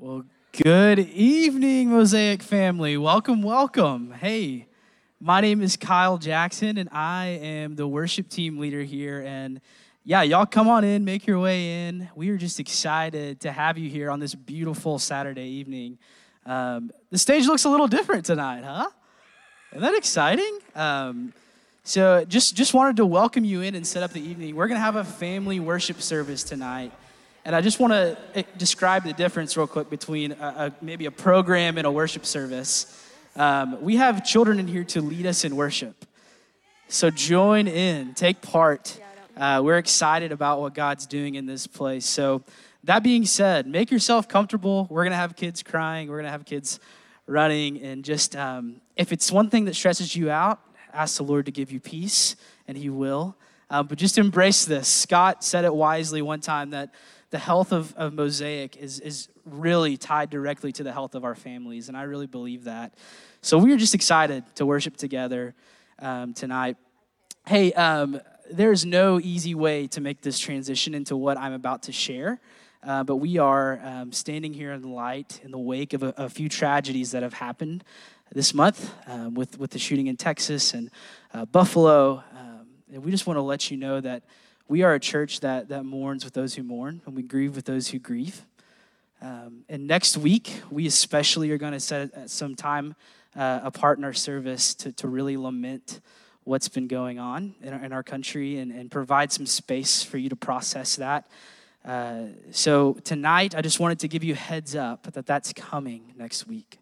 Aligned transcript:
Well, 0.00 0.22
good 0.52 1.00
evening, 1.00 1.90
Mosaic 1.90 2.40
family. 2.40 2.96
Welcome, 2.96 3.42
welcome. 3.42 4.12
Hey, 4.12 4.68
my 5.20 5.40
name 5.40 5.60
is 5.60 5.76
Kyle 5.76 6.18
Jackson, 6.18 6.78
and 6.78 6.88
I 6.92 7.40
am 7.42 7.74
the 7.74 7.88
worship 7.88 8.28
team 8.28 8.58
leader 8.58 8.84
here. 8.84 9.24
And 9.26 9.60
yeah, 10.04 10.22
y'all 10.22 10.46
come 10.46 10.68
on 10.68 10.84
in, 10.84 11.04
make 11.04 11.26
your 11.26 11.40
way 11.40 11.88
in. 11.88 12.08
We 12.14 12.30
are 12.30 12.36
just 12.36 12.60
excited 12.60 13.40
to 13.40 13.50
have 13.50 13.76
you 13.76 13.90
here 13.90 14.08
on 14.08 14.20
this 14.20 14.36
beautiful 14.36 15.00
Saturday 15.00 15.48
evening. 15.48 15.98
Um, 16.46 16.92
the 17.10 17.18
stage 17.18 17.48
looks 17.48 17.64
a 17.64 17.68
little 17.68 17.88
different 17.88 18.24
tonight, 18.24 18.62
huh? 18.62 18.90
Isn't 19.72 19.82
that 19.82 19.96
exciting? 19.96 20.60
Um, 20.76 21.32
so 21.82 22.24
just 22.24 22.54
just 22.54 22.72
wanted 22.72 22.98
to 22.98 23.04
welcome 23.04 23.44
you 23.44 23.62
in 23.62 23.74
and 23.74 23.84
set 23.84 24.04
up 24.04 24.12
the 24.12 24.22
evening. 24.22 24.54
We're 24.54 24.68
gonna 24.68 24.78
have 24.78 24.94
a 24.94 25.04
family 25.04 25.58
worship 25.58 26.00
service 26.00 26.44
tonight. 26.44 26.92
And 27.48 27.56
I 27.56 27.62
just 27.62 27.80
want 27.80 27.94
to 27.94 28.18
eh, 28.34 28.42
describe 28.58 29.04
the 29.04 29.14
difference 29.14 29.56
real 29.56 29.66
quick 29.66 29.88
between 29.88 30.32
a, 30.32 30.36
a, 30.36 30.84
maybe 30.84 31.06
a 31.06 31.10
program 31.10 31.78
and 31.78 31.86
a 31.86 31.90
worship 31.90 32.26
service. 32.26 33.08
Um, 33.36 33.80
we 33.80 33.96
have 33.96 34.22
children 34.22 34.60
in 34.60 34.68
here 34.68 34.84
to 34.84 35.00
lead 35.00 35.24
us 35.24 35.46
in 35.46 35.56
worship. 35.56 36.04
So 36.88 37.08
join 37.08 37.66
in, 37.66 38.12
take 38.12 38.42
part. 38.42 39.00
Uh, 39.34 39.62
we're 39.64 39.78
excited 39.78 40.30
about 40.30 40.60
what 40.60 40.74
God's 40.74 41.06
doing 41.06 41.36
in 41.36 41.46
this 41.46 41.66
place. 41.66 42.04
So, 42.04 42.42
that 42.84 43.02
being 43.02 43.24
said, 43.24 43.66
make 43.66 43.90
yourself 43.90 44.28
comfortable. 44.28 44.86
We're 44.90 45.04
going 45.04 45.12
to 45.12 45.16
have 45.16 45.34
kids 45.34 45.62
crying, 45.62 46.10
we're 46.10 46.16
going 46.16 46.26
to 46.26 46.32
have 46.32 46.44
kids 46.44 46.80
running. 47.26 47.80
And 47.80 48.04
just 48.04 48.36
um, 48.36 48.82
if 48.94 49.10
it's 49.10 49.32
one 49.32 49.48
thing 49.48 49.64
that 49.64 49.74
stresses 49.74 50.14
you 50.14 50.30
out, 50.30 50.60
ask 50.92 51.16
the 51.16 51.22
Lord 51.22 51.46
to 51.46 51.52
give 51.52 51.72
you 51.72 51.80
peace, 51.80 52.36
and 52.66 52.76
He 52.76 52.90
will. 52.90 53.36
Um, 53.70 53.86
but 53.86 53.96
just 53.96 54.18
embrace 54.18 54.66
this. 54.66 54.86
Scott 54.86 55.42
said 55.42 55.64
it 55.64 55.74
wisely 55.74 56.20
one 56.20 56.40
time 56.40 56.70
that 56.70 56.90
the 57.30 57.38
health 57.38 57.72
of, 57.72 57.94
of 57.96 58.14
Mosaic 58.14 58.76
is, 58.76 59.00
is 59.00 59.28
really 59.44 59.96
tied 59.96 60.30
directly 60.30 60.72
to 60.72 60.82
the 60.82 60.92
health 60.92 61.14
of 61.14 61.24
our 61.24 61.34
families, 61.34 61.88
and 61.88 61.96
I 61.96 62.02
really 62.02 62.26
believe 62.26 62.64
that. 62.64 62.94
So 63.42 63.58
we 63.58 63.72
are 63.72 63.76
just 63.76 63.94
excited 63.94 64.44
to 64.56 64.66
worship 64.66 64.96
together 64.96 65.54
um, 65.98 66.34
tonight. 66.34 66.76
Hey, 67.46 67.72
um, 67.74 68.20
there's 68.50 68.84
no 68.84 69.20
easy 69.20 69.54
way 69.54 69.86
to 69.88 70.00
make 70.00 70.22
this 70.22 70.38
transition 70.38 70.94
into 70.94 71.16
what 71.16 71.36
I'm 71.36 71.52
about 71.52 71.84
to 71.84 71.92
share. 71.92 72.40
Uh, 72.82 73.02
but 73.02 73.16
we 73.16 73.38
are 73.38 73.80
um, 73.82 74.12
standing 74.12 74.54
here 74.54 74.72
in 74.72 74.80
the 74.82 74.88
light 74.88 75.40
in 75.42 75.50
the 75.50 75.58
wake 75.58 75.92
of 75.94 76.02
a, 76.02 76.14
a 76.16 76.28
few 76.28 76.48
tragedies 76.48 77.10
that 77.10 77.22
have 77.22 77.34
happened 77.34 77.82
this 78.32 78.54
month 78.54 78.92
um, 79.06 79.34
with, 79.34 79.58
with 79.58 79.70
the 79.72 79.78
shooting 79.78 80.06
in 80.06 80.16
Texas 80.16 80.74
and 80.74 80.90
uh, 81.34 81.44
Buffalo. 81.44 82.22
Um, 82.38 82.68
and 82.92 83.04
we 83.04 83.10
just 83.10 83.26
want 83.26 83.36
to 83.36 83.42
let 83.42 83.70
you 83.70 83.76
know 83.76 84.00
that 84.00 84.22
we 84.68 84.82
are 84.82 84.94
a 84.94 85.00
church 85.00 85.40
that, 85.40 85.68
that 85.68 85.84
mourns 85.84 86.24
with 86.24 86.34
those 86.34 86.54
who 86.54 86.62
mourn, 86.62 87.00
and 87.06 87.16
we 87.16 87.22
grieve 87.22 87.56
with 87.56 87.64
those 87.64 87.88
who 87.88 87.98
grieve. 87.98 88.44
Um, 89.22 89.64
and 89.68 89.86
next 89.86 90.16
week, 90.18 90.60
we 90.70 90.86
especially 90.86 91.50
are 91.50 91.58
going 91.58 91.72
to 91.72 91.80
set 91.80 92.30
some 92.30 92.54
time 92.54 92.94
uh, 93.34 93.60
apart 93.62 93.98
in 93.98 94.04
our 94.04 94.12
service 94.12 94.74
to, 94.74 94.92
to 94.92 95.08
really 95.08 95.38
lament 95.38 96.00
what's 96.44 96.68
been 96.68 96.86
going 96.86 97.18
on 97.18 97.54
in 97.62 97.72
our, 97.72 97.84
in 97.84 97.92
our 97.92 98.02
country 98.02 98.58
and, 98.58 98.70
and 98.70 98.90
provide 98.90 99.32
some 99.32 99.46
space 99.46 100.02
for 100.02 100.18
you 100.18 100.28
to 100.28 100.36
process 100.36 100.96
that. 100.96 101.28
Uh, 101.84 102.26
so, 102.50 102.94
tonight, 103.04 103.54
I 103.54 103.62
just 103.62 103.80
wanted 103.80 104.00
to 104.00 104.08
give 104.08 104.22
you 104.22 104.34
heads 104.34 104.76
up 104.76 105.10
that 105.12 105.24
that's 105.24 105.52
coming 105.54 106.12
next 106.16 106.46
week. 106.46 106.78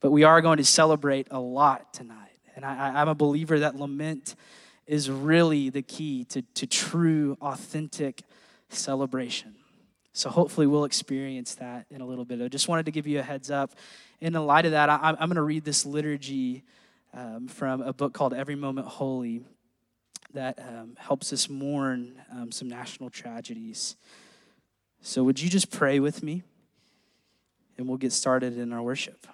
But 0.00 0.10
we 0.10 0.24
are 0.24 0.40
going 0.40 0.58
to 0.58 0.64
celebrate 0.64 1.28
a 1.30 1.38
lot 1.38 1.94
tonight. 1.94 2.38
And 2.56 2.64
I, 2.64 3.00
I'm 3.00 3.08
a 3.08 3.14
believer 3.14 3.60
that 3.60 3.76
lament 3.76 4.34
is 4.86 5.10
really 5.10 5.68
the 5.68 5.82
key 5.82 6.24
to, 6.24 6.42
to 6.42 6.66
true, 6.66 7.36
authentic 7.40 8.22
celebration. 8.68 9.54
So 10.12 10.30
hopefully 10.30 10.66
we'll 10.66 10.84
experience 10.84 11.56
that 11.56 11.86
in 11.90 12.00
a 12.00 12.06
little 12.06 12.24
bit. 12.24 12.40
I 12.40 12.48
just 12.48 12.68
wanted 12.68 12.86
to 12.86 12.92
give 12.92 13.06
you 13.06 13.18
a 13.18 13.22
heads 13.22 13.50
up. 13.50 13.74
In 14.20 14.32
the 14.32 14.40
light 14.40 14.64
of 14.64 14.72
that, 14.72 14.88
I, 14.88 15.10
am 15.10 15.28
going 15.28 15.34
to 15.34 15.42
read 15.42 15.64
this 15.64 15.84
liturgy 15.84 16.64
um, 17.12 17.48
from 17.48 17.82
a 17.82 17.92
book 17.92 18.14
called 18.14 18.32
Every 18.32 18.54
Moment 18.54 18.86
Holy 18.86 19.42
that 20.32 20.58
um, 20.58 20.96
helps 20.98 21.32
us 21.32 21.48
mourn 21.48 22.20
um, 22.32 22.52
some 22.52 22.68
national 22.68 23.10
tragedies. 23.10 23.96
So 25.02 25.22
would 25.24 25.40
you 25.40 25.50
just 25.50 25.70
pray 25.70 26.00
with 26.00 26.22
me? 26.22 26.42
And 27.76 27.86
we'll 27.86 27.98
get 27.98 28.12
started 28.12 28.56
in 28.56 28.72
our 28.72 28.82
worship. 28.82 29.26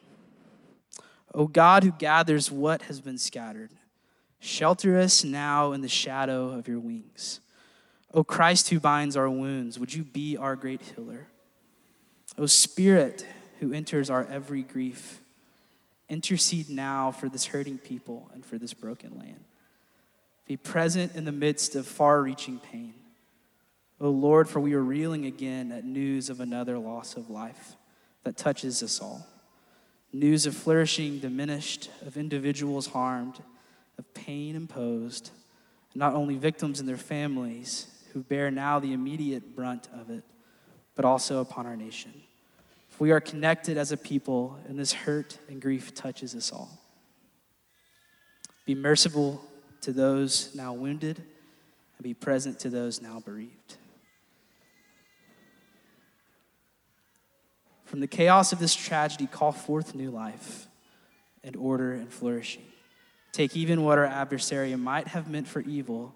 O 1.33 1.47
God 1.47 1.85
who 1.85 1.93
gathers 1.93 2.51
what 2.51 2.83
has 2.83 3.01
been 3.01 3.19
scattered 3.19 3.71
Shelter 4.45 4.99
us 4.99 5.23
now 5.23 5.71
in 5.71 5.83
the 5.83 5.89
shadow 5.89 6.49
of 6.49 6.67
your 6.67 6.81
wings. 6.81 7.39
O 8.13 8.25
Christ 8.25 8.71
who 8.71 8.81
binds 8.81 9.17
our 9.17 9.31
wounds, 9.31 9.79
would 9.79 9.95
you 9.95 10.03
be 10.03 10.37
our 10.37 10.57
great 10.57 10.83
healer? 10.83 11.29
O 12.37 12.47
Spirit 12.47 13.25
who 13.61 13.73
enters 13.73 14.11
our 14.11 14.27
every 14.27 14.63
grief, 14.65 15.21
intercede 16.09 16.69
now 16.69 17.13
for 17.13 17.29
this 17.29 17.47
hurting 17.47 17.79
people 17.79 18.33
and 18.35 18.45
for 18.45 18.59
this 18.59 18.75
broken 18.75 19.17
land. 19.17 19.45
Be 20.49 20.57
present 20.57 21.15
in 21.15 21.25
the 21.25 21.31
midst 21.31 21.77
of 21.77 21.87
far 21.87 22.21
reaching 22.21 22.59
pain. 22.59 22.95
O 24.01 24.11
Lord, 24.11 24.49
for 24.49 24.59
we 24.59 24.75
are 24.75 24.83
reeling 24.83 25.25
again 25.25 25.71
at 25.71 25.85
news 25.85 26.29
of 26.29 26.41
another 26.41 26.81
loss 26.81 27.17
of 27.17 27.31
life 27.31 27.77
that 28.25 28.37
touches 28.37 28.83
us 28.83 29.01
all. 29.01 29.25
News 30.13 30.47
of 30.47 30.57
flourishing 30.57 31.21
diminished, 31.21 31.91
of 32.05 32.17
individuals 32.17 32.89
harmed 32.89 33.41
of 34.03 34.15
pain 34.15 34.57
imposed, 34.57 35.31
not 35.95 36.15
only 36.15 36.37
victims 36.37 36.81
and 36.81 36.89
their 36.89 36.97
families 36.97 37.87
who 38.13 38.23
bear 38.23 38.51
now 38.51 38.81
the 38.81 38.93
immediate 38.93 39.55
brunt 39.55 39.89
of 39.95 40.11
it, 40.11 40.25
but 40.97 41.05
also 41.05 41.41
upon 41.41 41.67
our 41.67 41.77
nation. 41.77 42.13
If 42.91 43.01
we 43.01 43.13
are 43.13 43.21
connected 43.21 43.79
as 43.79 43.93
a 43.93 43.97
people, 43.97 44.59
and 44.69 44.77
this 44.77 44.93
hurt 44.93 45.39
and 45.49 45.63
grief 45.63 45.95
touches 45.95 46.35
us 46.35 46.51
all. 46.51 46.81
Be 48.67 48.75
merciful 48.75 49.41
to 49.83 49.93
those 49.93 50.53
now 50.53 50.73
wounded, 50.73 51.19
and 51.19 52.03
be 52.03 52.13
present 52.13 52.59
to 52.61 52.71
those 52.71 53.01
now 53.01 53.21
bereaved. 53.21 53.77
From 57.85 58.01
the 58.01 58.09
chaos 58.09 58.53
of 58.53 58.59
this 58.59 58.75
tragedy, 58.75 59.29
call 59.29 59.53
forth 59.53 59.95
new 59.95 60.11
life 60.11 60.67
and 61.45 61.55
order 61.55 61.93
and 61.93 62.13
flourishing. 62.13 62.65
Take 63.33 63.57
even 63.57 63.83
what 63.83 63.99
our 63.99 64.05
adversary 64.05 64.75
might 64.77 65.09
have 65.09 65.29
meant 65.31 65.49
for 65.49 65.61
evil 65.61 66.15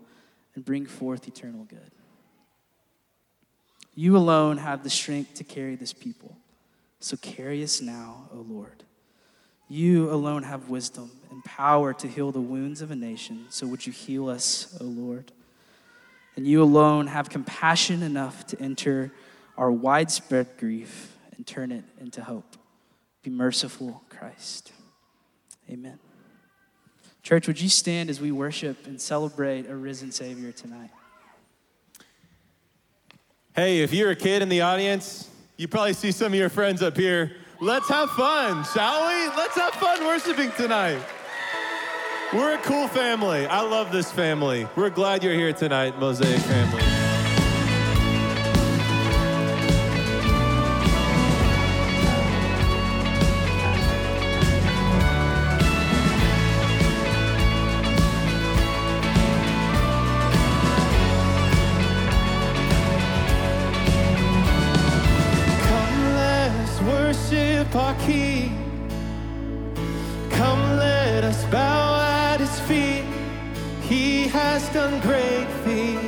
and 0.55 0.65
bring 0.65 0.87
forth 0.87 1.27
eternal 1.27 1.65
good. 1.65 1.91
You 3.95 4.17
alone 4.17 4.59
have 4.59 4.83
the 4.85 4.91
strength 4.91 5.35
to 5.35 5.45
carry 5.45 5.75
this 5.75 5.95
people. 5.95 6.37
So 7.01 7.17
carry 7.17 7.63
us 7.63 7.81
now, 7.81 8.29
O 8.33 8.45
Lord. 8.47 8.85
You 9.69 10.11
alone 10.11 10.43
have 10.45 10.69
wisdom 10.69 11.11
and 11.31 11.43
power 11.45 11.93
to 11.95 12.07
heal 12.07 12.31
the 12.31 12.41
wounds 12.41 12.83
of 12.83 12.91
a 12.91 12.97
nation. 12.97 13.47
So 13.49 13.67
would 13.67 13.87
you 13.87 13.93
heal 13.93 14.29
us, 14.29 14.77
O 14.81 14.85
Lord? 14.85 15.33
And 16.37 16.47
you 16.47 16.63
alone 16.63 17.07
have 17.07 17.31
compassion 17.31 18.03
enough 18.03 18.47
to 18.49 18.61
enter 18.61 19.11
our 19.57 19.73
widespread 19.73 20.49
grief 20.59 21.17
and 21.35 21.47
turn 21.47 21.73
it 21.73 21.85
into 21.99 22.23
hope. 22.23 22.57
Be 23.23 23.31
merciful, 23.31 24.03
Christ. 24.11 24.73
Amen. 25.71 25.99
Church, 27.27 27.49
would 27.49 27.61
you 27.61 27.69
stand 27.69 28.09
as 28.09 28.21
we 28.21 28.31
worship 28.31 28.87
and 28.87 29.01
celebrate 29.01 29.69
a 29.69 29.75
risen 29.75 30.13
Savior 30.13 30.53
tonight? 30.53 30.91
Hey, 33.53 33.81
if 33.81 33.93
you're 33.93 34.13
a 34.13 34.15
kid 34.15 34.43
in 34.43 34.49
the 34.49 34.61
audience, 34.61 35.29
you 35.57 35.67
probably 35.67 35.95
see 35.95 36.13
some 36.13 36.29
of 36.29 36.39
your 36.39 36.49
friends 36.49 36.85
up 36.85 36.97
here. 36.97 37.33
Let's 37.61 37.89
have 37.89 38.11
fun, 38.11 38.65
shall 38.73 39.09
we? 39.09 39.37
Let's 39.37 39.57
have 39.57 39.75
fun 39.75 40.07
worshiping 40.07 40.53
tonight. 40.53 41.03
We're 42.33 42.55
a 42.55 42.59
cool 42.59 42.87
family. 42.87 43.45
I 43.47 43.63
love 43.63 43.91
this 43.91 44.13
family. 44.13 44.69
We're 44.77 44.91
glad 44.91 45.25
you're 45.25 45.35
here 45.35 45.53
tonight, 45.53 45.99
Mosaic 45.99 46.39
family. 46.43 46.96
He 73.89 74.29
has 74.29 74.69
done 74.71 75.01
great 75.01 75.47
things. 75.65 76.06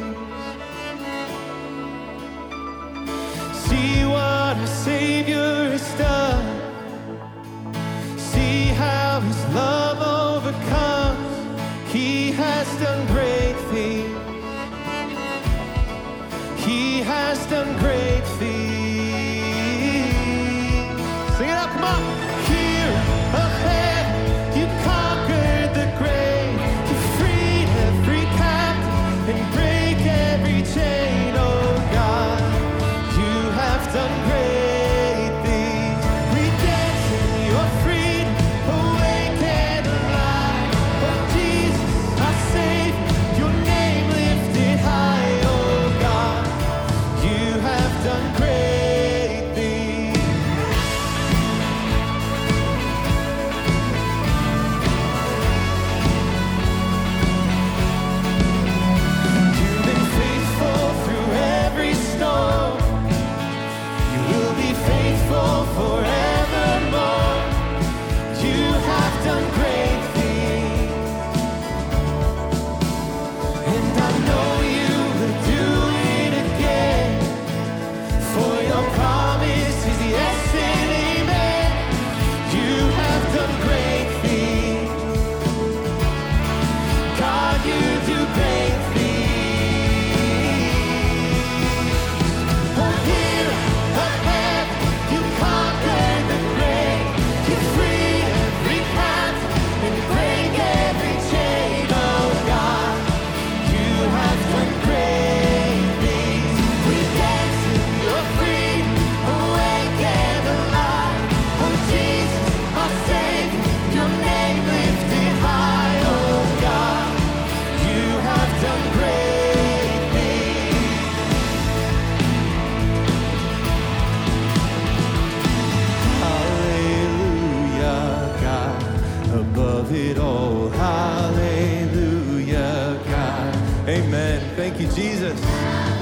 Amen. 133.88 134.55
Thank 134.55 134.79
you, 134.81 134.87
Jesus. 134.88 135.43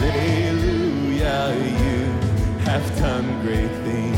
Hallelujah. 0.00 1.54
You 1.54 2.06
have 2.64 2.98
done 2.98 3.40
great 3.42 3.70
things. 3.84 4.15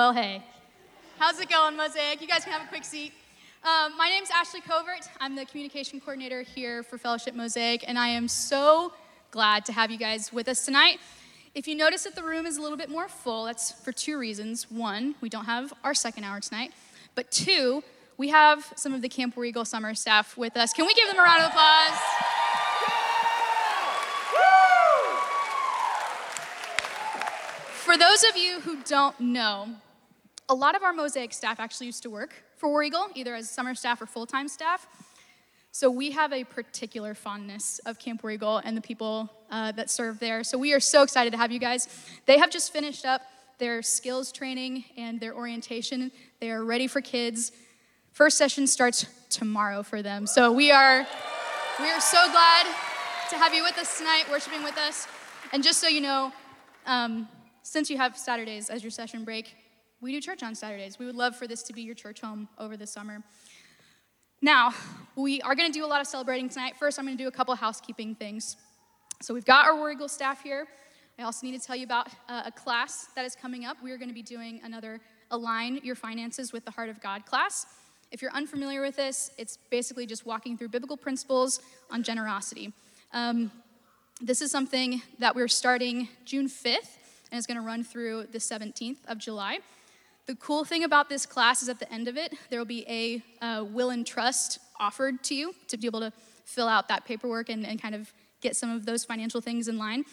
Well, 0.00 0.14
hey. 0.14 0.42
How's 1.18 1.38
it 1.40 1.50
going, 1.50 1.76
Mosaic? 1.76 2.22
You 2.22 2.26
guys 2.26 2.42
can 2.42 2.54
have 2.54 2.62
a 2.62 2.68
quick 2.68 2.84
seat. 2.84 3.12
Um, 3.62 3.98
my 3.98 4.08
name's 4.08 4.30
Ashley 4.30 4.62
Covert. 4.62 5.06
I'm 5.20 5.36
the 5.36 5.44
communication 5.44 6.00
coordinator 6.00 6.40
here 6.40 6.82
for 6.82 6.96
Fellowship 6.96 7.34
Mosaic, 7.34 7.84
and 7.86 7.98
I 7.98 8.08
am 8.08 8.26
so 8.26 8.94
glad 9.30 9.66
to 9.66 9.74
have 9.74 9.90
you 9.90 9.98
guys 9.98 10.32
with 10.32 10.48
us 10.48 10.64
tonight. 10.64 11.00
If 11.54 11.68
you 11.68 11.74
notice 11.74 12.04
that 12.04 12.14
the 12.14 12.22
room 12.22 12.46
is 12.46 12.56
a 12.56 12.62
little 12.62 12.78
bit 12.78 12.88
more 12.88 13.08
full, 13.08 13.44
that's 13.44 13.72
for 13.72 13.92
two 13.92 14.16
reasons. 14.18 14.70
One, 14.70 15.16
we 15.20 15.28
don't 15.28 15.44
have 15.44 15.70
our 15.84 15.92
second 15.92 16.24
hour 16.24 16.40
tonight, 16.40 16.72
but 17.14 17.30
two, 17.30 17.84
we 18.16 18.28
have 18.28 18.72
some 18.76 18.94
of 18.94 19.02
the 19.02 19.08
Camp 19.10 19.36
Eagle 19.36 19.66
summer 19.66 19.94
staff 19.94 20.34
with 20.34 20.56
us. 20.56 20.72
Can 20.72 20.86
we 20.86 20.94
give 20.94 21.08
them 21.08 21.18
a 21.18 21.22
round 21.22 21.42
of 21.42 21.50
applause? 21.50 22.00
For 27.84 27.98
those 27.98 28.22
of 28.22 28.36
you 28.36 28.60
who 28.60 28.78
don't 28.84 29.18
know, 29.18 29.66
a 30.50 30.54
lot 30.54 30.74
of 30.74 30.82
our 30.82 30.92
Mosaic 30.92 31.32
staff 31.32 31.60
actually 31.60 31.86
used 31.86 32.02
to 32.02 32.10
work 32.10 32.34
for 32.56 32.68
War 32.68 32.82
Eagle, 32.82 33.06
either 33.14 33.36
as 33.36 33.48
summer 33.48 33.72
staff 33.72 34.02
or 34.02 34.06
full 34.06 34.26
time 34.26 34.48
staff. 34.48 34.86
So 35.70 35.88
we 35.88 36.10
have 36.10 36.32
a 36.32 36.42
particular 36.42 37.14
fondness 37.14 37.78
of 37.86 38.00
Camp 38.00 38.24
War 38.24 38.32
Eagle 38.32 38.56
and 38.56 38.76
the 38.76 38.80
people 38.80 39.30
uh, 39.52 39.70
that 39.72 39.88
serve 39.88 40.18
there. 40.18 40.42
So 40.42 40.58
we 40.58 40.72
are 40.74 40.80
so 40.80 41.04
excited 41.04 41.30
to 41.30 41.36
have 41.36 41.52
you 41.52 41.60
guys. 41.60 41.88
They 42.26 42.36
have 42.38 42.50
just 42.50 42.72
finished 42.72 43.06
up 43.06 43.22
their 43.58 43.80
skills 43.80 44.32
training 44.32 44.84
and 44.96 45.20
their 45.20 45.36
orientation. 45.36 46.10
They 46.40 46.50
are 46.50 46.64
ready 46.64 46.88
for 46.88 47.00
kids. 47.00 47.52
First 48.10 48.36
session 48.36 48.66
starts 48.66 49.06
tomorrow 49.28 49.84
for 49.84 50.02
them. 50.02 50.26
So 50.26 50.50
we 50.50 50.72
are 50.72 51.06
we 51.78 51.88
are 51.88 52.00
so 52.00 52.18
glad 52.32 52.66
to 53.30 53.36
have 53.36 53.54
you 53.54 53.62
with 53.62 53.78
us 53.78 53.98
tonight, 53.98 54.24
worshiping 54.28 54.64
with 54.64 54.76
us. 54.76 55.06
And 55.52 55.62
just 55.62 55.78
so 55.78 55.86
you 55.86 56.00
know, 56.00 56.32
um, 56.86 57.28
since 57.62 57.88
you 57.88 57.98
have 57.98 58.18
Saturdays 58.18 58.68
as 58.68 58.82
your 58.82 58.90
session 58.90 59.22
break, 59.22 59.54
we 60.00 60.12
do 60.12 60.20
church 60.20 60.42
on 60.42 60.54
Saturdays. 60.54 60.98
We 60.98 61.06
would 61.06 61.14
love 61.14 61.36
for 61.36 61.46
this 61.46 61.62
to 61.64 61.72
be 61.72 61.82
your 61.82 61.94
church 61.94 62.20
home 62.20 62.48
over 62.58 62.76
the 62.76 62.86
summer. 62.86 63.22
Now, 64.40 64.72
we 65.14 65.42
are 65.42 65.54
going 65.54 65.70
to 65.70 65.78
do 65.78 65.84
a 65.84 65.88
lot 65.88 66.00
of 66.00 66.06
celebrating 66.06 66.48
tonight. 66.48 66.74
First, 66.78 66.98
I'm 66.98 67.04
going 67.04 67.18
to 67.18 67.22
do 67.22 67.28
a 67.28 67.32
couple 67.32 67.54
housekeeping 67.54 68.14
things. 68.14 68.56
So, 69.20 69.34
we've 69.34 69.44
got 69.44 69.66
our 69.66 69.76
War 69.76 69.92
Eagle 69.92 70.08
staff 70.08 70.42
here. 70.42 70.66
I 71.18 71.24
also 71.24 71.46
need 71.46 71.60
to 71.60 71.66
tell 71.66 71.76
you 71.76 71.84
about 71.84 72.08
uh, 72.30 72.44
a 72.46 72.50
class 72.50 73.08
that 73.14 73.26
is 73.26 73.36
coming 73.36 73.66
up. 73.66 73.76
We 73.82 73.90
are 73.92 73.98
going 73.98 74.08
to 74.08 74.14
be 74.14 74.22
doing 74.22 74.62
another 74.64 75.00
Align 75.30 75.80
Your 75.82 75.94
Finances 75.94 76.50
with 76.50 76.64
the 76.64 76.70
Heart 76.70 76.88
of 76.88 77.02
God 77.02 77.26
class. 77.26 77.66
If 78.10 78.22
you're 78.22 78.32
unfamiliar 78.32 78.80
with 78.80 78.96
this, 78.96 79.30
it's 79.36 79.58
basically 79.70 80.06
just 80.06 80.24
walking 80.24 80.56
through 80.56 80.68
biblical 80.68 80.96
principles 80.96 81.60
on 81.90 82.02
generosity. 82.02 82.72
Um, 83.12 83.52
this 84.22 84.40
is 84.40 84.50
something 84.50 85.02
that 85.18 85.36
we're 85.36 85.48
starting 85.48 86.08
June 86.24 86.48
5th 86.48 86.96
and 87.30 87.38
is 87.38 87.46
going 87.46 87.58
to 87.58 87.66
run 87.66 87.84
through 87.84 88.28
the 88.32 88.38
17th 88.38 88.98
of 89.06 89.18
July. 89.18 89.58
The 90.30 90.36
cool 90.36 90.64
thing 90.64 90.84
about 90.84 91.08
this 91.08 91.26
class 91.26 91.60
is 91.60 91.68
at 91.68 91.80
the 91.80 91.92
end 91.92 92.06
of 92.06 92.16
it, 92.16 92.32
there 92.50 92.60
will 92.60 92.64
be 92.64 92.86
a 92.88 93.44
uh, 93.44 93.64
will 93.64 93.90
and 93.90 94.06
trust 94.06 94.60
offered 94.78 95.24
to 95.24 95.34
you 95.34 95.56
to 95.66 95.76
be 95.76 95.88
able 95.88 95.98
to 95.98 96.12
fill 96.44 96.68
out 96.68 96.86
that 96.86 97.04
paperwork 97.04 97.48
and, 97.48 97.66
and 97.66 97.82
kind 97.82 97.96
of 97.96 98.12
get 98.40 98.54
some 98.54 98.70
of 98.70 98.86
those 98.86 99.04
financial 99.04 99.40
things 99.40 99.66
in 99.66 99.76
line. 99.76 100.04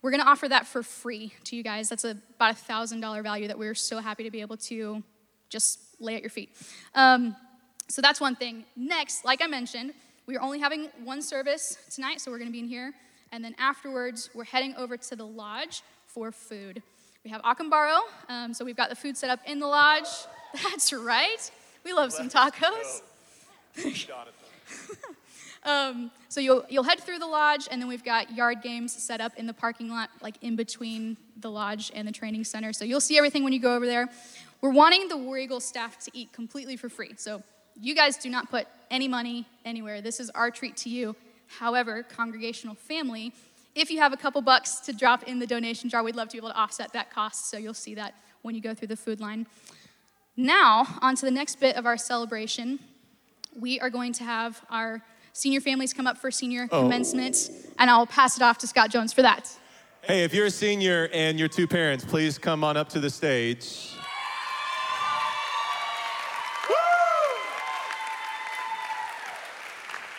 We're 0.00 0.12
going 0.12 0.22
to 0.22 0.26
offer 0.26 0.48
that 0.48 0.66
for 0.66 0.82
free 0.82 1.34
to 1.44 1.56
you 1.56 1.62
guys. 1.62 1.90
That's 1.90 2.04
a, 2.04 2.16
about 2.36 2.52
a 2.52 2.72
$1,000 2.72 3.22
value 3.22 3.48
that 3.48 3.58
we're 3.58 3.74
so 3.74 3.98
happy 3.98 4.24
to 4.24 4.30
be 4.30 4.40
able 4.40 4.56
to 4.56 5.02
just 5.50 5.78
lay 6.00 6.14
at 6.14 6.22
your 6.22 6.30
feet. 6.30 6.56
Um, 6.94 7.36
so 7.86 8.00
that's 8.00 8.18
one 8.18 8.36
thing. 8.36 8.64
Next, 8.76 9.26
like 9.26 9.42
I 9.42 9.46
mentioned, 9.46 9.92
we 10.24 10.38
are 10.38 10.40
only 10.40 10.60
having 10.60 10.88
one 11.04 11.20
service 11.20 11.76
tonight, 11.94 12.22
so 12.22 12.30
we're 12.30 12.38
going 12.38 12.48
to 12.48 12.52
be 12.54 12.60
in 12.60 12.68
here. 12.68 12.94
And 13.30 13.44
then 13.44 13.54
afterwards, 13.58 14.30
we're 14.32 14.44
heading 14.44 14.74
over 14.76 14.96
to 14.96 15.16
the 15.16 15.26
lodge 15.26 15.82
for 16.06 16.32
food. 16.32 16.82
We 17.22 17.30
have 17.30 17.42
Acambaro, 17.42 18.00
um, 18.30 18.54
so 18.54 18.64
we've 18.64 18.76
got 18.76 18.88
the 18.88 18.96
food 18.96 19.14
set 19.14 19.28
up 19.28 19.40
in 19.46 19.58
the 19.60 19.66
lodge. 19.66 20.08
That's 20.54 20.90
right. 20.90 21.50
We 21.84 21.92
love 21.92 22.12
some 22.12 22.30
tacos. 22.30 23.02
um, 25.64 26.10
so 26.30 26.40
you'll 26.40 26.64
you'll 26.70 26.84
head 26.84 26.98
through 26.98 27.18
the 27.18 27.26
lodge, 27.26 27.68
and 27.70 27.80
then 27.80 27.88
we've 27.88 28.04
got 28.04 28.34
yard 28.34 28.62
games 28.62 28.94
set 28.94 29.20
up 29.20 29.32
in 29.36 29.46
the 29.46 29.52
parking 29.52 29.90
lot, 29.90 30.08
like 30.22 30.36
in 30.40 30.56
between 30.56 31.18
the 31.38 31.50
lodge 31.50 31.92
and 31.94 32.08
the 32.08 32.12
training 32.12 32.44
center. 32.44 32.72
So 32.72 32.86
you'll 32.86 33.02
see 33.02 33.18
everything 33.18 33.44
when 33.44 33.52
you 33.52 33.60
go 33.60 33.74
over 33.74 33.84
there. 33.84 34.08
We're 34.62 34.72
wanting 34.72 35.08
the 35.08 35.18
War 35.18 35.36
Eagle 35.36 35.60
staff 35.60 35.98
to 36.04 36.10
eat 36.14 36.32
completely 36.32 36.76
for 36.76 36.88
free. 36.88 37.12
So 37.18 37.42
you 37.78 37.94
guys 37.94 38.16
do 38.16 38.30
not 38.30 38.50
put 38.50 38.66
any 38.90 39.08
money 39.08 39.46
anywhere. 39.66 40.00
This 40.00 40.20
is 40.20 40.30
our 40.30 40.50
treat 40.50 40.78
to 40.78 40.88
you. 40.88 41.14
However, 41.58 42.02
congregational 42.02 42.76
family, 42.76 43.34
if 43.80 43.90
you 43.90 43.98
have 43.98 44.12
a 44.12 44.16
couple 44.16 44.42
bucks 44.42 44.76
to 44.80 44.92
drop 44.92 45.22
in 45.24 45.38
the 45.38 45.46
donation 45.46 45.88
jar, 45.88 46.02
we'd 46.02 46.16
love 46.16 46.28
to 46.28 46.32
be 46.32 46.38
able 46.38 46.50
to 46.50 46.56
offset 46.56 46.92
that 46.92 47.10
cost. 47.10 47.50
So 47.50 47.56
you'll 47.56 47.74
see 47.74 47.94
that 47.94 48.14
when 48.42 48.54
you 48.54 48.60
go 48.60 48.74
through 48.74 48.88
the 48.88 48.96
food 48.96 49.20
line. 49.20 49.46
Now, 50.36 50.86
on 51.02 51.16
to 51.16 51.24
the 51.24 51.30
next 51.30 51.60
bit 51.60 51.76
of 51.76 51.86
our 51.86 51.96
celebration. 51.96 52.78
We 53.58 53.80
are 53.80 53.90
going 53.90 54.12
to 54.14 54.24
have 54.24 54.62
our 54.70 55.02
senior 55.32 55.60
families 55.60 55.92
come 55.92 56.06
up 56.06 56.18
for 56.18 56.30
senior 56.30 56.68
Oh. 56.70 56.82
commencement, 56.82 57.50
and 57.78 57.90
I'll 57.90 58.06
pass 58.06 58.36
it 58.36 58.42
off 58.42 58.58
to 58.58 58.66
Scott 58.66 58.90
Jones 58.90 59.12
for 59.12 59.22
that. 59.22 59.50
Hey, 60.02 60.24
if 60.24 60.32
you're 60.32 60.46
a 60.46 60.50
senior 60.50 61.08
and 61.12 61.38
your 61.38 61.48
two 61.48 61.66
parents, 61.66 62.04
please 62.04 62.38
come 62.38 62.64
on 62.64 62.76
up 62.76 62.88
to 62.90 63.00
the 63.00 63.10
stage. 63.10 63.90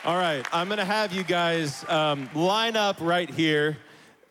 All 0.04 0.18
right, 0.18 0.44
I'm 0.52 0.68
gonna 0.68 0.84
have 0.84 1.14
you 1.14 1.22
guys 1.22 1.86
um, 1.88 2.28
line 2.34 2.76
up 2.76 2.98
right 3.02 3.30
here. 3.30 3.78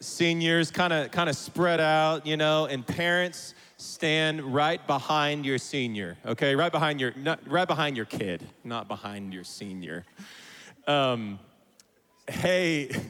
Seniors 0.00 0.72
kind 0.72 0.92
of 0.92 1.12
kind 1.12 1.30
of 1.30 1.36
spread 1.36 1.78
out, 1.78 2.26
you 2.26 2.36
know, 2.36 2.66
and 2.66 2.84
parents 2.84 3.54
stand 3.76 4.42
right 4.52 4.84
behind 4.88 5.46
your 5.46 5.58
senior. 5.58 6.18
Okay, 6.26 6.56
right 6.56 6.72
behind 6.72 7.00
your 7.00 7.12
not, 7.14 7.48
right 7.48 7.68
behind 7.68 7.96
your 7.96 8.06
kid, 8.06 8.44
not 8.64 8.88
behind 8.88 9.32
your 9.32 9.44
senior. 9.44 10.04
Um, 10.88 11.38
hey. 12.28 12.90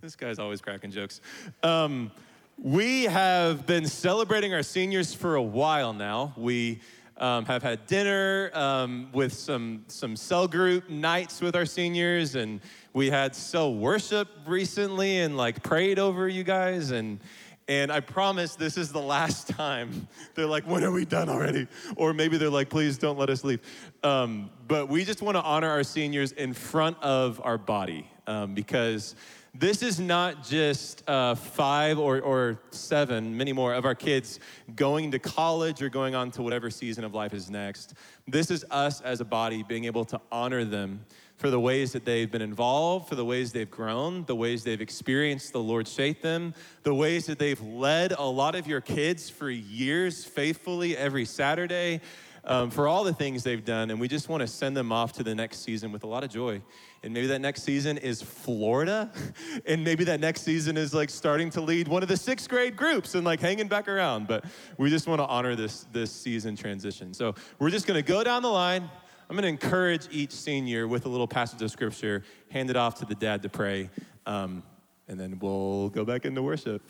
This 0.00 0.16
guy's 0.16 0.40
always 0.40 0.60
cracking 0.60 0.90
jokes. 0.90 1.20
Um, 1.62 2.10
we 2.58 3.04
have 3.04 3.66
been 3.66 3.86
celebrating 3.86 4.52
our 4.52 4.64
seniors 4.64 5.14
for 5.14 5.36
a 5.36 5.42
while 5.42 5.92
now. 5.92 6.34
We 6.36 6.80
um, 7.16 7.44
have 7.44 7.62
had 7.62 7.86
dinner 7.86 8.50
um, 8.54 9.08
with 9.12 9.32
some, 9.32 9.84
some 9.88 10.16
cell 10.16 10.48
group 10.48 10.88
nights 10.88 11.40
with 11.40 11.54
our 11.54 11.66
seniors, 11.66 12.34
and 12.34 12.60
we 12.92 13.10
had 13.10 13.34
cell 13.34 13.74
worship 13.74 14.28
recently 14.46 15.18
and 15.18 15.36
like 15.36 15.62
prayed 15.62 15.98
over 15.98 16.28
you 16.28 16.44
guys. 16.44 16.90
And, 16.90 17.20
and 17.68 17.92
I 17.92 18.00
promise 18.00 18.56
this 18.56 18.76
is 18.76 18.92
the 18.92 19.00
last 19.00 19.48
time. 19.48 20.08
They're 20.34 20.46
like, 20.46 20.64
when 20.64 20.82
are 20.84 20.90
we 20.90 21.04
done 21.04 21.28
already? 21.28 21.68
Or 21.96 22.12
maybe 22.12 22.38
they're 22.38 22.50
like, 22.50 22.68
please 22.70 22.98
don't 22.98 23.18
let 23.18 23.30
us 23.30 23.44
leave. 23.44 23.60
Um, 24.02 24.50
but 24.66 24.88
we 24.88 25.04
just 25.04 25.22
want 25.22 25.36
to 25.36 25.42
honor 25.42 25.68
our 25.68 25.84
seniors 25.84 26.32
in 26.32 26.54
front 26.54 27.00
of 27.02 27.40
our 27.44 27.58
body 27.58 28.10
um, 28.26 28.54
because 28.54 29.14
this 29.54 29.82
is 29.82 30.00
not 30.00 30.44
just 30.44 31.06
uh, 31.08 31.34
five 31.34 31.98
or, 31.98 32.20
or 32.20 32.58
seven, 32.70 33.36
many 33.36 33.52
more 33.52 33.74
of 33.74 33.84
our 33.84 33.94
kids 33.94 34.40
going 34.74 35.10
to 35.10 35.18
college 35.18 35.82
or 35.82 35.90
going 35.90 36.14
on 36.14 36.30
to 36.30 36.42
whatever 36.42 36.70
season 36.70 37.04
of 37.04 37.12
life 37.12 37.34
is 37.34 37.50
next. 37.50 37.92
This 38.26 38.50
is 38.50 38.64
us 38.70 39.02
as 39.02 39.20
a 39.20 39.26
body 39.26 39.62
being 39.62 39.84
able 39.84 40.06
to 40.06 40.20
honor 40.30 40.64
them 40.64 41.04
for 41.36 41.50
the 41.50 41.60
ways 41.60 41.92
that 41.92 42.06
they've 42.06 42.30
been 42.30 42.40
involved, 42.40 43.08
for 43.08 43.14
the 43.14 43.24
ways 43.24 43.52
they've 43.52 43.70
grown, 43.70 44.24
the 44.24 44.34
ways 44.34 44.64
they've 44.64 44.80
experienced 44.80 45.52
the 45.52 45.60
Lord 45.60 45.86
shape 45.86 46.22
them, 46.22 46.54
the 46.82 46.94
ways 46.94 47.26
that 47.26 47.38
they've 47.38 47.60
led 47.60 48.12
a 48.12 48.22
lot 48.22 48.54
of 48.54 48.66
your 48.66 48.80
kids 48.80 49.28
for 49.28 49.50
years 49.50 50.24
faithfully 50.24 50.96
every 50.96 51.26
Saturday, 51.26 52.00
um, 52.44 52.70
for 52.70 52.88
all 52.88 53.04
the 53.04 53.12
things 53.12 53.42
they've 53.44 53.64
done. 53.64 53.90
And 53.90 54.00
we 54.00 54.08
just 54.08 54.28
want 54.28 54.40
to 54.40 54.46
send 54.46 54.76
them 54.76 54.90
off 54.90 55.12
to 55.14 55.22
the 55.22 55.34
next 55.34 55.60
season 55.64 55.92
with 55.92 56.04
a 56.04 56.06
lot 56.06 56.24
of 56.24 56.30
joy. 56.30 56.60
And 57.02 57.12
maybe 57.14 57.26
that 57.28 57.40
next 57.40 57.62
season 57.62 57.98
is 57.98 58.22
Florida. 58.22 59.10
And 59.66 59.84
maybe 59.84 60.04
that 60.04 60.18
next 60.18 60.42
season 60.42 60.76
is 60.76 60.92
like 60.92 61.08
starting 61.10 61.50
to 61.50 61.60
lead 61.60 61.86
one 61.86 62.02
of 62.02 62.08
the 62.08 62.16
sixth 62.16 62.48
grade 62.48 62.74
groups 62.74 63.14
and 63.14 63.24
like 63.24 63.38
hanging 63.38 63.68
back 63.68 63.86
around. 63.86 64.26
But 64.26 64.44
we 64.76 64.90
just 64.90 65.06
want 65.06 65.20
to 65.20 65.26
honor 65.26 65.54
this, 65.54 65.86
this 65.92 66.10
season 66.10 66.56
transition. 66.56 67.14
So 67.14 67.34
we're 67.58 67.70
just 67.70 67.86
going 67.86 68.02
to 68.02 68.06
go 68.06 68.24
down 68.24 68.42
the 68.42 68.50
line. 68.50 68.88
I'm 69.28 69.36
going 69.36 69.42
to 69.42 69.48
encourage 69.48 70.08
each 70.10 70.32
senior 70.32 70.88
with 70.88 71.06
a 71.06 71.08
little 71.08 71.28
passage 71.28 71.62
of 71.62 71.70
scripture, 71.70 72.24
hand 72.50 72.70
it 72.70 72.76
off 72.76 72.96
to 72.96 73.04
the 73.04 73.14
dad 73.14 73.42
to 73.42 73.48
pray, 73.48 73.88
um, 74.26 74.62
and 75.08 75.18
then 75.18 75.38
we'll 75.38 75.88
go 75.90 76.04
back 76.04 76.24
into 76.24 76.42
worship. 76.42 76.82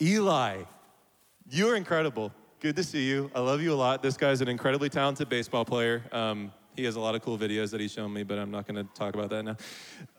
Eli, 0.00 0.58
you're 1.48 1.76
incredible. 1.76 2.32
Good 2.62 2.76
to 2.76 2.84
see 2.84 3.08
you. 3.08 3.28
I 3.34 3.40
love 3.40 3.60
you 3.60 3.72
a 3.72 3.74
lot. 3.74 4.04
This 4.04 4.16
guy's 4.16 4.40
an 4.40 4.46
incredibly 4.46 4.88
talented 4.88 5.28
baseball 5.28 5.64
player. 5.64 6.00
Um, 6.12 6.52
he 6.76 6.84
has 6.84 6.94
a 6.94 7.00
lot 7.00 7.16
of 7.16 7.22
cool 7.22 7.36
videos 7.36 7.72
that 7.72 7.80
he's 7.80 7.90
shown 7.90 8.12
me, 8.12 8.22
but 8.22 8.38
I'm 8.38 8.52
not 8.52 8.68
going 8.68 8.76
to 8.76 8.94
talk 8.94 9.16
about 9.16 9.30
that 9.30 9.42
now. 9.42 9.56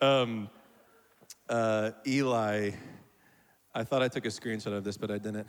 Um, 0.01 0.49
uh, 1.47 1.91
Eli, 2.05 2.71
I 3.73 3.83
thought 3.85 4.01
I 4.01 4.09
took 4.09 4.25
a 4.25 4.27
screenshot 4.27 4.75
of 4.75 4.83
this, 4.83 4.97
but 4.97 5.09
I 5.09 5.19
didn't. 5.19 5.47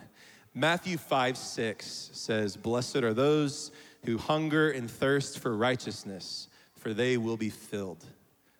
Matthew 0.54 0.96
5 0.96 1.36
6 1.36 2.10
says, 2.12 2.56
Blessed 2.56 2.98
are 2.98 3.12
those 3.12 3.72
who 4.04 4.16
hunger 4.16 4.70
and 4.70 4.88
thirst 4.88 5.40
for 5.40 5.56
righteousness, 5.56 6.46
for 6.76 6.94
they 6.94 7.16
will 7.16 7.36
be 7.36 7.50
filled. 7.50 8.04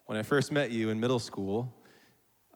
When 0.07 0.19
I 0.19 0.25
first 0.25 0.51
met 0.51 0.73
you 0.73 0.91
in 0.91 0.99
middle 0.99 1.21
school, 1.21 1.73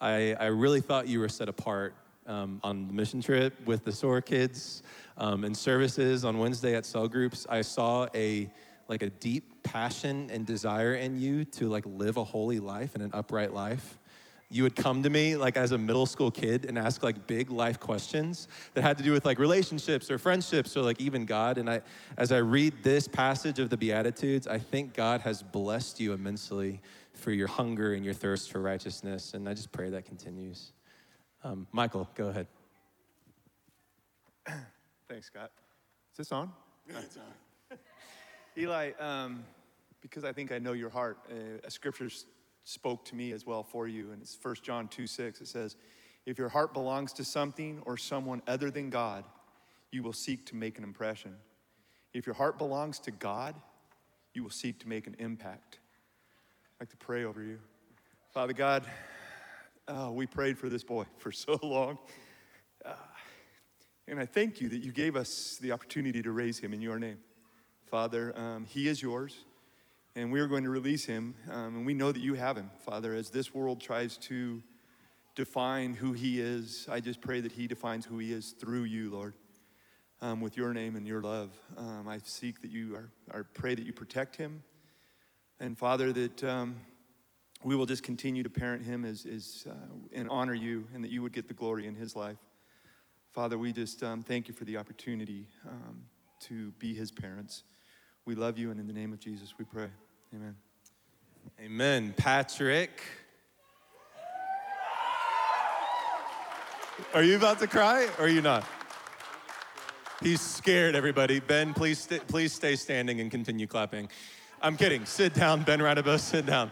I, 0.01 0.35
I 0.41 0.47
really 0.47 0.81
thought 0.81 1.07
you 1.07 1.21
were 1.21 1.29
set 1.29 1.49
apart 1.49 1.95
um, 2.27 2.61
on 2.63 2.89
the 2.89 2.93
mission 2.93 3.23
trip 3.23 3.55
with 3.65 3.85
the 3.85 3.93
SOAR 3.93 4.21
kids 4.21 4.83
um, 5.19 5.45
and 5.45 5.57
services 5.57 6.25
on 6.25 6.39
Wednesday 6.39 6.75
at 6.75 6.87
cell 6.87 7.09
groups. 7.09 7.47
I 7.51 7.61
saw 7.63 8.07
a 8.15 8.49
like 8.89 9.03
a 9.03 9.11
deep 9.11 9.63
passion 9.63 10.31
and 10.33 10.47
desire 10.47 10.95
in 10.95 11.21
you 11.21 11.45
to 11.45 11.69
like 11.69 11.85
live 11.85 12.17
a 12.17 12.25
holy 12.25 12.59
life 12.59 12.95
and 12.95 13.05
an 13.05 13.11
upright 13.13 13.53
life. 13.53 13.99
You 14.51 14.63
would 14.63 14.77
come 14.77 15.03
to 15.03 15.11
me 15.11 15.37
like 15.37 15.59
as 15.59 15.73
a 15.73 15.79
middle 15.79 16.07
school 16.07 16.31
kid 16.31 16.65
and 16.65 16.79
ask 16.79 17.03
like 17.03 17.27
big 17.27 17.51
life 17.51 17.79
questions 17.79 18.49
that 18.73 18.81
had 18.81 18.97
to 18.97 19.05
do 19.05 19.13
with 19.13 19.27
like 19.27 19.39
relationships 19.39 20.11
or 20.11 20.17
friendships 20.17 20.75
or 20.75 20.81
like 20.81 21.03
even 21.03 21.27
god. 21.27 21.59
And 21.59 21.69
i 21.69 21.83
as 22.17 22.33
i 22.33 22.39
read 22.39 22.73
this 22.83 23.07
passage 23.07 23.59
of 23.59 23.69
the 23.69 23.77
beatitudes 23.77 24.47
i 24.47 24.59
think 24.59 24.95
god 24.95 25.21
has 25.21 25.43
blessed 25.43 26.01
you 26.01 26.15
immensely 26.15 26.81
for 27.13 27.31
your 27.31 27.49
hunger 27.49 27.93
and 27.93 28.05
your 28.05 28.15
thirst 28.15 28.51
for 28.51 28.63
righteousness. 28.63 29.35
And 29.35 29.47
i 29.47 29.53
just 29.53 29.71
pray 29.71 29.91
that 29.91 30.07
continues. 30.07 30.73
Um, 31.45 31.67
michael 31.73 32.09
go 32.15 32.29
ahead 32.29 32.47
thanks 35.09 35.27
scott 35.27 35.51
is 36.13 36.19
this 36.19 36.33
on 36.33 36.53
it's 36.89 37.17
on 37.17 37.79
Eli, 38.59 38.91
um, 38.99 39.45
because 40.01 40.25
I 40.25 40.33
think 40.33 40.51
I 40.51 40.59
know 40.59 40.73
your 40.73 40.91
heart, 40.91 41.19
uh, 41.31 41.61
a 41.63 41.71
scripture 41.71 42.09
spoke 42.65 43.05
to 43.05 43.15
me 43.15 43.31
as 43.31 43.47
well 43.47 43.63
for 43.63 43.87
you, 43.87 44.11
and 44.11 44.21
it's 44.21 44.37
1 44.41 44.57
John 44.63 44.89
2 44.89 45.07
6. 45.07 45.41
It 45.41 45.47
says, 45.47 45.77
If 46.27 46.39
your 46.39 46.49
heart 46.49 46.73
belongs 46.73 47.13
to 47.15 47.25
something 47.25 47.81
or 47.87 47.97
someone 47.97 48.43
other 48.49 48.71
than 48.71 48.91
God, 48.91 49.25
you 49.93 50.03
will 50.03 50.13
seek 50.13 50.45
to 50.47 50.57
make 50.57 50.77
an 50.77 50.85
impression. 50.85 51.37
If 52.13 52.27
your 52.27 52.35
heart 52.35 52.59
belongs 52.59 52.99
to 53.01 53.13
God, 53.13 53.55
you 54.35 54.43
will 54.43 54.51
seek 54.51 54.81
to 54.81 54.89
make 54.89 55.07
an 55.07 55.15
impact. 55.21 55.79
I'd 56.77 56.83
like 56.83 56.91
to 56.91 56.97
pray 56.97 57.25
over 57.25 57.43
you. 57.43 57.59
Father 58.35 58.53
God, 58.53 58.85
oh, 59.87 60.11
we 60.11 60.27
prayed 60.27 60.59
for 60.59 60.69
this 60.69 60.83
boy 60.83 61.05
for 61.19 61.31
so 61.33 61.59
long. 61.63 61.99
And 64.11 64.19
I 64.19 64.25
thank 64.25 64.63
you 64.63 64.71
that 64.71 64.79
you 64.79 64.91
gave 64.91 65.17
us 65.17 65.59
the 65.61 65.71
opportunity 65.73 66.23
to 66.23 66.33
raise 66.33 66.59
him 66.59 66.73
in 66.73 66.81
your 66.81 66.99
name. 66.99 67.19
Father, 67.85 68.33
um, 68.39 68.65
he 68.65 68.89
is 68.89 69.03
yours, 69.03 69.45
and 70.17 70.33
we 70.33 70.41
are 70.41 70.47
going 70.47 70.65
to 70.65 70.71
release 70.71 71.05
him. 71.05 71.35
Um, 71.51 71.77
and 71.77 71.87
we 71.87 71.93
know 71.93 72.11
that 72.11 72.21
you 72.21 72.33
have 72.33 72.57
him, 72.57 72.71
Father, 72.87 73.13
as 73.13 73.29
this 73.29 73.53
world 73.53 73.83
tries 73.83 74.17
to 74.19 74.63
define 75.35 75.93
who 75.93 76.15
he 76.15 76.41
is. 76.41 76.89
I 76.91 77.01
just 77.01 77.21
pray 77.21 77.43
that 77.43 77.53
he 77.53 77.67
defines 77.67 78.07
who 78.07 78.17
he 78.17 78.33
is 78.33 78.53
through 78.53 78.85
you, 78.85 79.11
Lord, 79.11 79.35
um, 80.23 80.41
with 80.41 80.57
your 80.57 80.73
name 80.73 80.97
and 80.97 81.07
your 81.07 81.21
love. 81.21 81.51
Um, 81.77 82.09
I 82.09 82.19
seek 82.25 82.63
that 82.63 82.71
you 82.71 82.97
are, 82.97 83.11
or 83.31 83.45
pray 83.45 83.75
that 83.75 83.85
you 83.85 83.93
protect 83.93 84.37
him. 84.37 84.63
And 85.61 85.77
Father, 85.77 86.15
that 86.15 86.45
um, 86.45 86.77
we 87.63 87.77
will 87.77 87.87
just 87.87 88.05
continue 88.05 88.43
to 88.43 88.51
parent 88.51 88.87
him 88.87 89.05
as, 89.05 89.27
as 89.27 89.67
uh, 89.69 89.75
and 90.15 90.31
honor 90.31 90.55
you, 90.55 90.87
and 90.95 91.05
that 91.05 91.11
you 91.11 91.21
would 91.21 91.35
get 91.35 91.47
the 91.47 91.55
glory 91.55 91.87
in 91.87 91.95
his 91.95 92.17
life. 92.17 92.39
Father, 93.33 93.59
we 93.59 93.73
just 93.73 94.03
um, 94.03 94.23
thank 94.23 94.49
you 94.49 94.55
for 94.55 94.65
the 94.65 94.77
opportunity 94.77 95.47
to 96.41 96.71
be 96.73 96.95
his 96.95 97.11
parents. 97.11 97.65
We 98.25 98.35
love 98.35 98.59
you, 98.59 98.71
and 98.71 98.81
in 98.81 98.87
the 98.87 98.93
name 98.93 99.13
of 99.13 99.21
Jesus, 99.21 99.55
we 99.59 99.65
pray. 99.65 99.89
Amen. 100.35 100.57
Amen. 101.61 102.15
Patrick. 102.17 103.03
Are 107.15 107.23
you 107.23 107.37
about 107.37 107.59
to 107.61 107.67
cry 107.67 108.09
or 108.19 108.25
are 108.25 108.29
you 108.29 108.43
not? 108.43 108.65
He's 110.23 110.41
scared, 110.41 110.95
everybody. 110.95 111.41
Ben, 111.41 111.73
please, 111.73 112.01
st- 112.01 112.27
please 112.27 112.53
stay 112.53 112.77
standing 112.77 113.21
and 113.21 113.31
continue 113.31 113.67
clapping. 113.67 114.09
I'm 114.61 114.77
kidding. 114.77 115.07
Sit 115.07 115.33
down, 115.33 115.63
Ben 115.63 115.79
Radabo, 115.79 116.19
sit 116.19 116.45
down. 116.45 116.71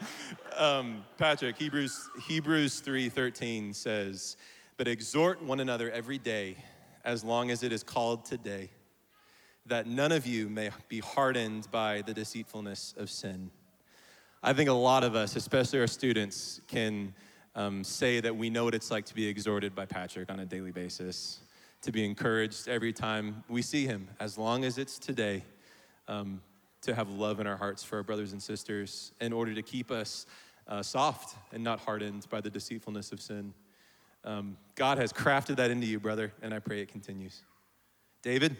Um, 0.57 1.05
Patrick, 1.17 1.57
Hebrews, 1.57 2.11
Hebrews 2.27 2.83
3.13 2.83 3.75
says, 3.75 4.37
But 4.76 4.88
exhort 4.88 5.42
one 5.42 5.61
another 5.61 5.90
every 5.90 6.18
day, 6.18 6.56
as 7.04 7.25
long 7.25 7.50
as 7.50 7.62
it 7.62 7.73
is 7.73 7.83
called 7.83 8.26
today, 8.26 8.68
that 9.64 9.87
none 9.87 10.12
of 10.12 10.26
you 10.26 10.49
may 10.49 10.71
be 10.88 11.00
hardened 11.00 11.71
by 11.71 12.02
the 12.02 12.12
deceitfulness 12.12 12.95
of 12.99 13.09
sin. 13.09 13.50
I 14.42 14.52
think 14.52 14.68
a 14.68 14.75
lot 14.75 15.02
of 15.02 15.14
us, 15.14 15.35
especially 15.35 15.80
our 15.80 15.87
students, 15.87 16.61
can 16.68 17.14
um, 17.54 17.83
say 17.83 18.21
that 18.21 18.37
we 18.37 18.50
know 18.50 18.64
what 18.64 18.75
it's 18.75 18.90
like 18.90 19.06
to 19.06 19.14
be 19.14 19.26
exhorted 19.26 19.75
by 19.75 19.87
Patrick 19.87 20.30
on 20.30 20.40
a 20.40 20.45
daily 20.45 20.73
basis, 20.73 21.40
to 21.80 21.90
be 21.90 22.04
encouraged 22.04 22.68
every 22.68 22.92
time 22.92 23.45
we 23.49 23.62
see 23.62 23.87
him, 23.87 24.09
as 24.21 24.37
long 24.37 24.64
as 24.64 24.76
it's 24.76 24.99
today, 24.99 25.42
um, 26.06 26.42
to 26.83 26.95
have 26.95 27.09
love 27.09 27.40
in 27.40 27.47
our 27.47 27.56
hearts 27.56 27.83
for 27.83 27.97
our 27.97 28.02
brothers 28.02 28.33
and 28.33 28.42
sisters 28.42 29.12
in 29.21 29.33
order 29.33 29.54
to 29.54 29.62
keep 29.62 29.90
us 29.90 30.26
uh, 30.68 30.83
soft 30.83 31.35
and 31.52 31.64
not 31.64 31.80
hardened 31.80 32.26
by 32.28 32.40
the 32.42 32.50
deceitfulness 32.50 33.11
of 33.11 33.23
sin. 33.23 33.54
Um, 34.26 34.56
God 34.75 34.99
has 34.99 35.12
crafted 35.12 35.56
that 35.56 35.71
into 35.71 35.87
you, 35.87 36.00
brother, 36.00 36.33
and 36.42 36.52
I 36.52 36.59
pray 36.59 36.80
it 36.80 36.88
continues. 36.88 37.42
David? 38.23 38.56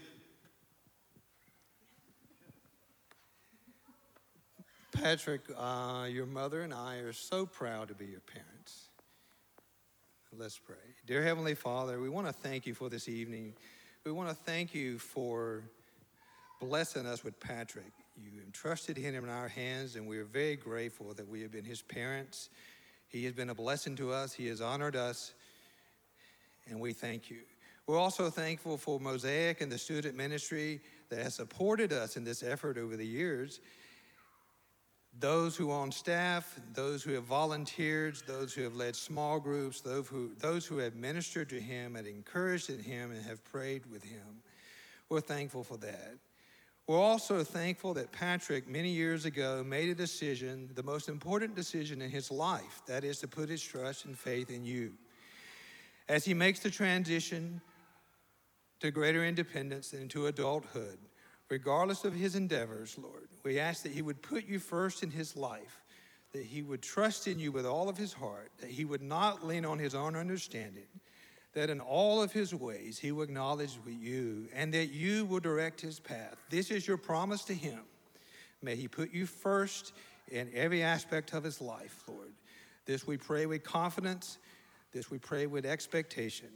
Patrick, 4.93 5.43
uh, 5.59 6.07
your 6.09 6.25
mother 6.25 6.63
and 6.63 6.73
I 6.73 6.99
are 6.99 7.13
so 7.13 7.47
proud 7.47 7.89
to 7.89 7.95
be 7.95 8.07
your 8.07 8.21
parents. 8.21 8.91
Let's 10.39 10.57
pray. 10.57 10.77
Dear 11.05 11.23
Heavenly 11.23 11.57
Father, 11.57 12.01
we 12.01 12.09
want 12.09 12.29
to 12.29 12.33
thank 12.33 12.65
you 12.65 12.73
for 12.73 12.89
this 12.89 13.09
evening. 13.09 13.55
We 14.05 14.13
want 14.13 14.29
to 14.29 14.37
thank 14.37 14.73
you 14.73 14.99
for 14.99 15.65
blessing 16.61 17.07
us 17.07 17.25
with 17.25 17.41
Patrick. 17.41 17.93
You 18.17 18.41
entrusted 18.45 18.97
him 18.97 19.25
in 19.25 19.31
our 19.31 19.49
hands, 19.49 19.97
and 19.97 20.07
we 20.07 20.19
are 20.19 20.25
very 20.25 20.55
grateful 20.55 21.13
that 21.15 21.27
we 21.29 21.43
have 21.43 21.51
been 21.51 21.65
his 21.65 21.83
parents. 21.83 22.51
He 23.09 23.25
has 23.25 23.33
been 23.33 23.51
a 23.51 23.55
blessing 23.55 23.97
to 23.97 24.13
us, 24.13 24.33
he 24.33 24.47
has 24.47 24.61
honored 24.61 24.95
us, 24.95 25.35
and 26.69 26.81
we 26.81 26.93
thank 26.93 27.31
you. 27.31 27.41
We're 27.87 27.99
also 27.99 28.31
thankful 28.31 28.77
for 28.77 28.99
Mosaic 28.99 29.61
and 29.61 29.71
the 29.71 29.79
student 29.79 30.17
ministry 30.17 30.81
that 31.09 31.21
has 31.21 31.35
supported 31.35 31.93
us 31.93 32.17
in 32.17 32.25
this 32.25 32.43
effort 32.43 32.79
over 32.79 32.97
the 32.97 33.07
years 33.07 33.61
those 35.19 35.57
who 35.57 35.71
are 35.71 35.81
on 35.81 35.91
staff, 35.91 36.61
those 36.75 37.03
who 37.03 37.13
have 37.13 37.25
volunteered, 37.25 38.17
those 38.27 38.53
who 38.53 38.63
have 38.63 38.75
led 38.75 38.95
small 38.95 39.41
groups, 39.41 39.81
those 39.81 40.07
who, 40.09 40.33
those 40.39 40.67
who 40.67 40.79
have 40.79 40.95
ministered 40.95 41.49
to 41.49 41.61
him 41.61 41.97
and 41.97 42.07
encouraged 42.07 42.69
him 42.69 43.11
and 43.11 43.25
have 43.25 43.43
prayed 43.45 43.91
with 43.91 44.05
him. 44.05 44.43
We're 45.09 45.21
thankful 45.21 45.65
for 45.65 45.79
that. 45.79 46.15
We're 46.87 47.01
also 47.01 47.43
thankful 47.43 47.95
that 47.95 48.13
Patrick, 48.13 48.69
many 48.69 48.91
years 48.91 49.25
ago, 49.25 49.65
made 49.67 49.89
a 49.89 49.95
decision, 49.95 50.71
the 50.75 50.83
most 50.83 51.09
important 51.09 51.57
decision 51.57 52.01
in 52.01 52.11
his 52.11 52.31
life 52.31 52.83
that 52.87 53.03
is, 53.03 53.19
to 53.21 53.29
put 53.29 53.49
his 53.49 53.63
trust 53.63 54.05
and 54.05 54.17
faith 54.17 54.51
in 54.51 54.65
you. 54.65 54.93
As 56.09 56.25
he 56.25 56.35
makes 56.35 56.61
the 56.61 56.71
transition 56.71 57.61
to 58.81 58.91
greater 58.91 59.25
independence 59.25 59.93
and 59.93 60.03
into 60.03 60.27
adulthood, 60.27 60.99
regardless 61.49 62.05
of 62.05 62.15
his 62.15 62.37
endeavors, 62.37 62.97
Lord, 62.99 63.29
we 63.43 63.59
ask 63.59 63.83
that 63.83 63.93
he 63.93 64.03
would 64.03 64.23
put 64.23 64.47
you 64.47 64.59
first 64.59 65.03
in 65.03 65.11
his 65.11 65.37
life, 65.37 65.83
that 66.33 66.45
he 66.45 66.63
would 66.63 66.83
trust 66.83 67.27
in 67.27 67.39
you 67.39 67.51
with 67.51 67.67
all 67.67 67.89
of 67.89 67.97
his 67.97 68.13
heart, 68.13 68.51
that 68.59 68.71
he 68.71 68.85
would 68.85 69.03
not 69.03 69.47
lean 69.47 69.65
on 69.65 69.79
his 69.79 69.95
own 69.95 70.15
understanding 70.15 70.87
that 71.57 71.71
in 71.71 71.81
all 71.81 72.23
of 72.23 72.33
his 72.33 72.55
ways 72.55 72.99
he 72.99 73.11
will 73.11 73.23
acknowledge 73.23 73.79
you 73.87 74.47
and 74.55 74.75
that 74.75 74.93
you 74.93 75.25
will 75.25 75.41
direct 75.41 75.81
his 75.81 75.99
path. 75.99 76.37
This 76.51 76.71
is 76.71 76.87
your 76.87 76.99
promise 76.99 77.45
to 77.45 77.55
him. 77.55 77.81
May 78.61 78.77
he 78.77 78.89
put 78.89 79.11
you 79.11 79.25
first 79.25 79.95
in 80.29 80.51
every 80.55 80.83
aspect 80.83 81.33
of 81.33 81.43
his 81.43 81.63
life, 81.63 82.03
Lord. 82.07 82.35
This 82.85 83.07
we 83.07 83.17
pray 83.17 83.47
with 83.47 83.65
confidence. 83.65 84.37
This 84.93 85.11
we 85.11 85.19
pray 85.19 85.47
with 85.47 85.67
expectation. 85.67 86.49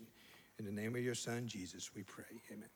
In 0.59 0.65
the 0.65 0.73
name 0.73 0.95
of 0.95 1.03
your 1.03 1.15
son, 1.15 1.47
Jesus, 1.47 1.91
we 1.95 2.03
pray. 2.03 2.25
Amen. 2.51 2.69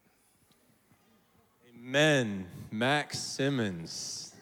Amen. 1.77 2.47
Max 2.71 3.19
Simmons. 3.19 4.35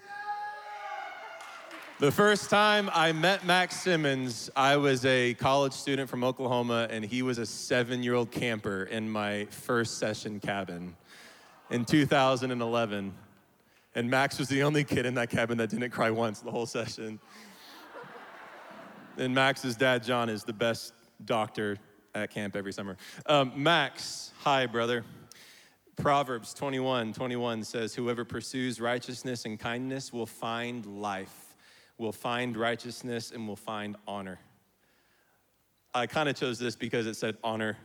The 1.98 2.10
first 2.10 2.50
time 2.50 2.90
I 2.92 3.12
met 3.12 3.44
Max 3.44 3.80
Simmons, 3.80 4.50
I 4.56 4.76
was 4.76 5.04
a 5.04 5.34
college 5.34 5.72
student 5.72 6.10
from 6.10 6.24
Oklahoma, 6.24 6.88
and 6.90 7.04
he 7.04 7.22
was 7.22 7.38
a 7.38 7.46
seven 7.46 8.02
year 8.02 8.14
old 8.14 8.30
camper 8.30 8.84
in 8.84 9.08
my 9.08 9.46
first 9.50 9.98
session 9.98 10.40
cabin 10.40 10.96
in 11.70 11.84
2011. 11.84 13.14
And 13.94 14.10
Max 14.10 14.38
was 14.38 14.48
the 14.48 14.62
only 14.62 14.84
kid 14.84 15.06
in 15.06 15.14
that 15.14 15.30
cabin 15.30 15.58
that 15.58 15.70
didn't 15.70 15.90
cry 15.90 16.10
once 16.10 16.40
the 16.40 16.50
whole 16.50 16.66
session. 16.66 17.20
And 19.18 19.34
Max's 19.34 19.76
dad, 19.76 20.02
John, 20.02 20.28
is 20.28 20.42
the 20.42 20.52
best 20.52 20.94
doctor 21.24 21.78
at 22.14 22.30
camp 22.30 22.56
every 22.56 22.72
summer. 22.72 22.96
Um, 23.26 23.52
Max, 23.56 24.32
hi, 24.40 24.66
brother. 24.66 25.04
Proverbs 25.96 26.54
21 26.54 27.12
21 27.12 27.64
says, 27.64 27.94
Whoever 27.94 28.24
pursues 28.24 28.80
righteousness 28.80 29.44
and 29.44 29.58
kindness 29.58 30.12
will 30.12 30.26
find 30.26 30.86
life 30.86 31.42
will 32.02 32.12
find 32.12 32.56
righteousness 32.56 33.30
and 33.30 33.46
will 33.46 33.56
find 33.56 33.96
honor. 34.06 34.38
I 35.94 36.06
kind 36.06 36.28
of 36.28 36.36
chose 36.36 36.58
this 36.58 36.74
because 36.74 37.06
it 37.06 37.14
said 37.14 37.36
honor. 37.44 37.76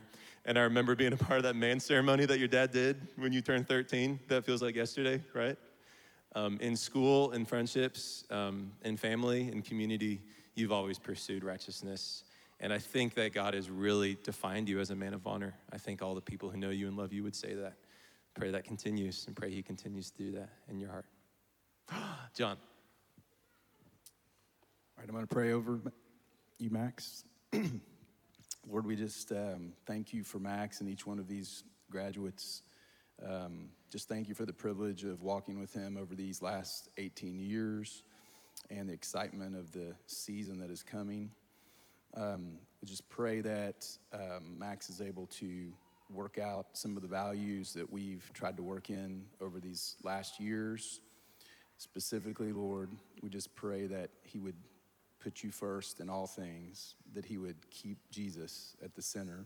And 0.44 0.58
I 0.58 0.62
remember 0.62 0.94
being 0.94 1.12
a 1.12 1.16
part 1.16 1.38
of 1.38 1.44
that 1.44 1.56
man 1.56 1.78
ceremony 1.78 2.24
that 2.26 2.38
your 2.38 2.48
dad 2.48 2.72
did 2.72 2.96
when 3.16 3.32
you 3.32 3.40
turned 3.40 3.68
13. 3.68 4.18
That 4.28 4.44
feels 4.44 4.62
like 4.62 4.74
yesterday, 4.74 5.22
right? 5.34 5.56
Um, 6.34 6.58
in 6.60 6.74
school, 6.74 7.32
in 7.32 7.44
friendships, 7.44 8.24
um, 8.30 8.72
in 8.84 8.96
family, 8.96 9.52
in 9.52 9.62
community, 9.62 10.22
you've 10.54 10.72
always 10.72 10.98
pursued 10.98 11.44
righteousness. 11.44 12.24
And 12.60 12.72
I 12.72 12.78
think 12.78 13.14
that 13.14 13.32
God 13.32 13.54
has 13.54 13.70
really 13.70 14.18
defined 14.24 14.68
you 14.68 14.80
as 14.80 14.90
a 14.90 14.96
man 14.96 15.14
of 15.14 15.26
honor. 15.26 15.54
I 15.72 15.78
think 15.78 16.02
all 16.02 16.14
the 16.14 16.20
people 16.20 16.50
who 16.50 16.58
know 16.58 16.70
you 16.70 16.88
and 16.88 16.96
love 16.96 17.12
you 17.12 17.22
would 17.22 17.36
say 17.36 17.54
that. 17.54 17.74
Pray 18.34 18.50
that 18.50 18.64
continues 18.64 19.26
and 19.26 19.36
pray 19.36 19.50
He 19.50 19.62
continues 19.62 20.10
to 20.10 20.18
do 20.18 20.32
that 20.32 20.50
in 20.68 20.78
your 20.78 20.90
heart. 20.90 21.06
John. 22.34 22.56
All 24.96 25.02
right, 25.02 25.08
I'm 25.08 25.14
going 25.14 25.26
to 25.26 25.34
pray 25.34 25.52
over 25.52 25.80
you, 26.58 26.70
Max. 26.70 27.24
Lord, 28.68 28.86
we 28.86 28.96
just 28.96 29.30
um, 29.32 29.72
thank 29.86 30.12
you 30.12 30.24
for 30.24 30.38
Max 30.38 30.80
and 30.80 30.88
each 30.88 31.06
one 31.06 31.18
of 31.18 31.28
these 31.28 31.62
graduates. 31.90 32.62
Um, 33.24 33.70
just 33.90 34.08
thank 34.08 34.28
you 34.28 34.34
for 34.34 34.44
the 34.44 34.52
privilege 34.52 35.04
of 35.04 35.22
walking 35.22 35.58
with 35.58 35.72
him 35.72 35.96
over 35.96 36.14
these 36.14 36.42
last 36.42 36.88
18 36.98 37.38
years 37.38 38.02
and 38.70 38.88
the 38.88 38.92
excitement 38.92 39.56
of 39.56 39.72
the 39.72 39.94
season 40.06 40.58
that 40.58 40.70
is 40.70 40.82
coming. 40.82 41.30
Um, 42.14 42.58
we 42.80 42.88
just 42.88 43.08
pray 43.08 43.40
that 43.40 43.86
um, 44.12 44.58
Max 44.58 44.88
is 44.90 45.00
able 45.00 45.26
to 45.26 45.72
work 46.10 46.38
out 46.38 46.66
some 46.72 46.96
of 46.96 47.02
the 47.02 47.08
values 47.08 47.72
that 47.74 47.90
we've 47.92 48.30
tried 48.32 48.56
to 48.56 48.62
work 48.62 48.90
in 48.90 49.24
over 49.40 49.60
these 49.60 49.96
last 50.02 50.40
years. 50.40 51.00
Specifically, 51.76 52.52
Lord, 52.52 52.90
we 53.22 53.28
just 53.28 53.54
pray 53.54 53.86
that 53.86 54.10
he 54.22 54.38
would 54.38 54.56
put 55.20 55.42
you 55.42 55.50
first 55.50 56.00
in 56.00 56.08
all 56.08 56.26
things, 56.26 56.94
that 57.14 57.24
he 57.24 57.36
would 57.36 57.56
keep 57.70 57.98
Jesus 58.10 58.76
at 58.82 58.94
the 58.94 59.02
center, 59.02 59.44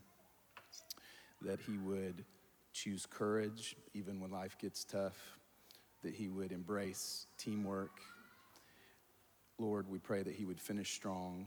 that 1.40 1.58
he 1.66 1.78
would 1.78 2.24
choose 2.72 3.06
courage 3.06 3.76
even 3.92 4.20
when 4.20 4.30
life 4.30 4.56
gets 4.58 4.84
tough, 4.84 5.38
that 6.02 6.14
he 6.14 6.28
would 6.28 6.52
embrace 6.52 7.26
teamwork. 7.38 8.00
Lord, 9.58 9.88
we 9.88 9.98
pray 9.98 10.22
that 10.22 10.34
he 10.34 10.44
would 10.44 10.60
finish 10.60 10.92
strong, 10.92 11.46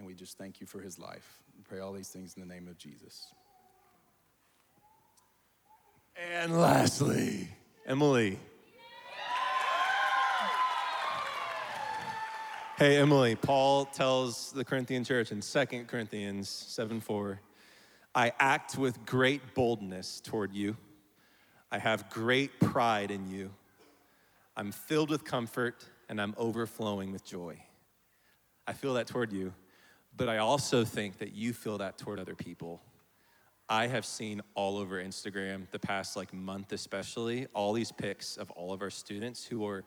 and 0.00 0.06
we 0.06 0.14
just 0.14 0.38
thank 0.38 0.62
you 0.62 0.66
for 0.66 0.80
his 0.80 0.98
life. 0.98 1.42
We 1.54 1.62
pray 1.62 1.80
all 1.80 1.92
these 1.92 2.08
things 2.08 2.32
in 2.34 2.40
the 2.40 2.48
name 2.48 2.68
of 2.68 2.78
Jesus. 2.78 3.26
And 6.16 6.58
lastly, 6.58 7.50
Emily. 7.84 8.38
Hey, 12.78 12.96
Emily, 12.96 13.34
Paul 13.34 13.84
tells 13.84 14.52
the 14.52 14.64
Corinthian 14.64 15.04
church 15.04 15.32
in 15.32 15.42
2 15.42 15.84
Corinthians 15.86 16.48
7 16.48 16.98
4, 16.98 17.38
I 18.14 18.32
act 18.40 18.78
with 18.78 19.04
great 19.04 19.54
boldness 19.54 20.22
toward 20.22 20.54
you. 20.54 20.78
I 21.70 21.78
have 21.78 22.08
great 22.08 22.58
pride 22.58 23.10
in 23.10 23.30
you. 23.30 23.50
I'm 24.56 24.72
filled 24.72 25.10
with 25.10 25.24
comfort 25.24 25.84
and 26.08 26.18
I'm 26.22 26.32
overflowing 26.38 27.12
with 27.12 27.22
joy. 27.22 27.62
I 28.66 28.72
feel 28.72 28.94
that 28.94 29.06
toward 29.06 29.30
you, 29.30 29.52
but 30.20 30.28
I 30.28 30.36
also 30.36 30.84
think 30.84 31.16
that 31.20 31.32
you 31.32 31.54
feel 31.54 31.78
that 31.78 31.96
toward 31.96 32.20
other 32.20 32.34
people. 32.34 32.82
I 33.70 33.86
have 33.86 34.04
seen 34.04 34.42
all 34.54 34.76
over 34.76 35.02
Instagram 35.02 35.62
the 35.70 35.78
past 35.78 36.14
like 36.14 36.34
month 36.34 36.74
especially 36.74 37.46
all 37.54 37.72
these 37.72 37.90
pics 37.90 38.36
of 38.36 38.50
all 38.50 38.74
of 38.74 38.82
our 38.82 38.90
students 38.90 39.46
who 39.46 39.66
are 39.66 39.82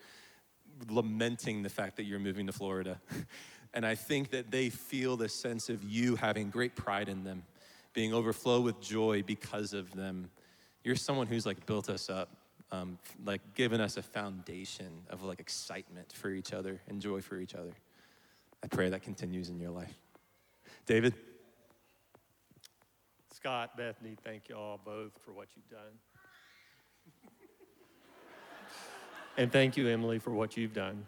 lamenting 0.89 1.61
the 1.61 1.69
fact 1.69 1.97
that 1.97 2.05
you're 2.05 2.17
moving 2.17 2.47
to 2.47 2.51
Florida. 2.51 2.99
and 3.75 3.85
I 3.85 3.93
think 3.93 4.31
that 4.31 4.49
they 4.49 4.71
feel 4.71 5.17
the 5.17 5.29
sense 5.29 5.69
of 5.69 5.83
you 5.83 6.15
having 6.15 6.49
great 6.49 6.75
pride 6.75 7.09
in 7.09 7.23
them, 7.23 7.43
being 7.93 8.11
overflow 8.11 8.59
with 8.59 8.81
joy 8.81 9.21
because 9.21 9.71
of 9.71 9.93
them. 9.93 10.31
You're 10.83 10.95
someone 10.95 11.27
who's 11.27 11.45
like 11.45 11.63
built 11.67 11.91
us 11.91 12.09
up, 12.09 12.35
um, 12.71 12.97
like 13.23 13.41
given 13.53 13.79
us 13.79 13.97
a 13.97 14.01
foundation 14.01 15.03
of 15.11 15.21
like 15.21 15.39
excitement 15.39 16.11
for 16.11 16.31
each 16.31 16.53
other 16.53 16.81
and 16.87 16.99
joy 16.99 17.21
for 17.21 17.37
each 17.37 17.53
other. 17.53 17.75
I 18.63 18.67
pray 18.67 18.89
that 18.89 19.03
continues 19.03 19.49
in 19.49 19.59
your 19.59 19.69
life. 19.69 19.93
David? 20.85 21.13
Scott, 23.33 23.75
Bethany, 23.77 24.15
thank 24.23 24.49
you 24.49 24.55
all 24.55 24.79
both 24.83 25.11
for 25.23 25.31
what 25.31 25.47
you've 25.55 25.69
done. 25.69 25.99
And 29.37 29.51
thank 29.51 29.77
you, 29.77 29.87
Emily, 29.87 30.19
for 30.19 30.31
what 30.31 30.55
you've 30.55 30.73
done. 30.73 31.05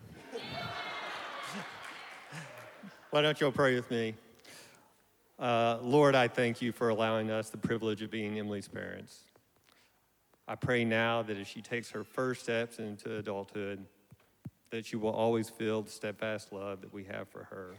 Why 3.11 3.21
don't 3.21 3.39
you 3.39 3.47
all 3.47 3.53
pray 3.53 3.75
with 3.75 3.89
me? 3.91 4.15
Uh, 5.37 5.77
Lord, 5.81 6.15
I 6.15 6.27
thank 6.27 6.61
you 6.61 6.71
for 6.71 6.89
allowing 6.89 7.29
us 7.29 7.49
the 7.49 7.57
privilege 7.57 8.01
of 8.01 8.09
being 8.09 8.39
Emily's 8.39 8.67
parents. 8.67 9.19
I 10.47 10.55
pray 10.55 10.85
now 10.85 11.21
that 11.23 11.37
as 11.37 11.47
she 11.47 11.61
takes 11.61 11.89
her 11.91 12.03
first 12.03 12.43
steps 12.43 12.79
into 12.79 13.17
adulthood, 13.17 13.85
that 14.71 14.85
she 14.85 14.95
will 14.95 15.11
always 15.11 15.49
feel 15.49 15.81
the 15.81 15.91
steadfast 15.91 16.51
love 16.51 16.81
that 16.81 16.93
we 16.93 17.03
have 17.05 17.27
for 17.29 17.43
her. 17.45 17.75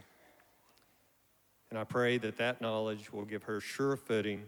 And 1.69 1.77
I 1.77 1.83
pray 1.83 2.17
that 2.19 2.37
that 2.37 2.61
knowledge 2.61 3.11
will 3.11 3.25
give 3.25 3.43
her 3.43 3.59
sure 3.59 3.97
footing 3.97 4.43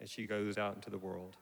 as 0.00 0.10
she 0.10 0.26
goes 0.26 0.58
out 0.58 0.74
into 0.74 0.90
the 0.90 0.98
world. 0.98 1.36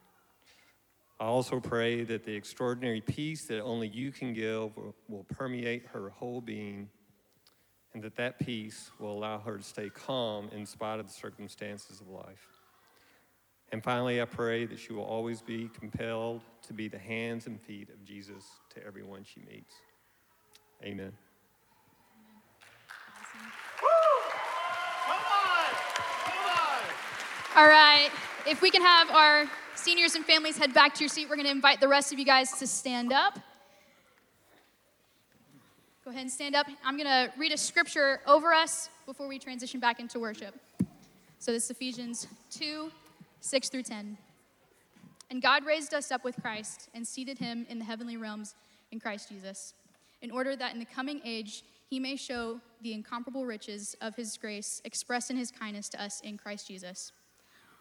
I 1.19 1.25
also 1.25 1.59
pray 1.59 2.03
that 2.03 2.23
the 2.23 2.35
extraordinary 2.35 3.01
peace 3.01 3.45
that 3.45 3.61
only 3.61 3.87
you 3.87 4.11
can 4.11 4.33
give 4.33 4.71
will, 5.07 5.25
permeate 5.29 5.87
her 5.87 6.09
whole 6.09 6.41
being 6.41 6.89
and 7.93 8.03
that 8.03 8.15
that 8.17 8.37
peace 8.37 8.91
will 8.99 9.11
allow 9.11 9.39
her 9.39 9.57
to 9.57 9.63
stay 9.63 9.89
calm 9.89 10.49
in 10.51 10.65
spite 10.65 10.99
of 10.99 11.07
the 11.07 11.13
circumstances 11.13 11.99
of 11.99 12.07
life. 12.09 12.45
And 13.71 13.83
finally, 13.83 14.21
I 14.21 14.25
pray 14.25 14.65
that 14.65 14.77
she 14.77 14.93
will 14.93 15.03
always 15.03 15.41
be 15.41 15.69
compelled 15.79 16.41
to 16.67 16.73
be 16.73 16.87
the 16.87 16.99
hands 16.99 17.47
and 17.47 17.59
feet 17.59 17.89
of 17.89 18.03
Jesus 18.05 18.43
to 18.75 18.85
everyone 18.85 19.23
she 19.23 19.41
meets. 19.41 19.73
Amen. 20.83 21.13
All 27.57 27.65
right. 27.65 28.11
If 28.45 28.61
we 28.61 28.69
can 28.69 28.83
have 28.83 29.09
our 29.09 29.49
seniors 29.73 30.13
and 30.13 30.23
families 30.23 30.59
head 30.59 30.75
back 30.75 30.93
to 30.93 30.99
your 30.99 31.09
seat, 31.09 31.27
we're 31.27 31.37
going 31.37 31.47
to 31.47 31.51
invite 31.51 31.79
the 31.79 31.87
rest 31.87 32.13
of 32.13 32.19
you 32.19 32.23
guys 32.23 32.51
to 32.59 32.67
stand 32.67 33.11
up. 33.11 33.39
Go 36.05 36.11
ahead 36.11 36.21
and 36.21 36.31
stand 36.31 36.53
up. 36.53 36.67
I'm 36.85 36.97
going 36.97 37.09
to 37.09 37.33
read 37.35 37.51
a 37.51 37.57
scripture 37.57 38.19
over 38.27 38.53
us 38.53 38.91
before 39.07 39.27
we 39.27 39.39
transition 39.39 39.79
back 39.79 39.99
into 39.99 40.19
worship. 40.19 40.53
So 41.39 41.51
this 41.51 41.63
is 41.63 41.71
Ephesians 41.71 42.27
2 42.51 42.91
6 43.41 43.69
through 43.69 43.83
10. 43.83 44.19
And 45.31 45.41
God 45.41 45.65
raised 45.65 45.95
us 45.95 46.11
up 46.11 46.23
with 46.23 46.39
Christ 46.39 46.89
and 46.93 47.07
seated 47.07 47.39
him 47.39 47.65
in 47.69 47.79
the 47.79 47.85
heavenly 47.85 48.17
realms 48.17 48.53
in 48.91 48.99
Christ 48.99 49.29
Jesus, 49.29 49.73
in 50.21 50.29
order 50.29 50.55
that 50.55 50.73
in 50.73 50.79
the 50.79 50.85
coming 50.85 51.21
age 51.25 51.63
he 51.89 51.99
may 51.99 52.17
show 52.17 52.61
the 52.83 52.93
incomparable 52.93 53.47
riches 53.47 53.95
of 53.99 54.15
his 54.15 54.37
grace 54.37 54.79
expressed 54.85 55.31
in 55.31 55.37
his 55.37 55.49
kindness 55.49 55.89
to 55.89 56.03
us 56.03 56.21
in 56.21 56.37
Christ 56.37 56.67
Jesus. 56.67 57.13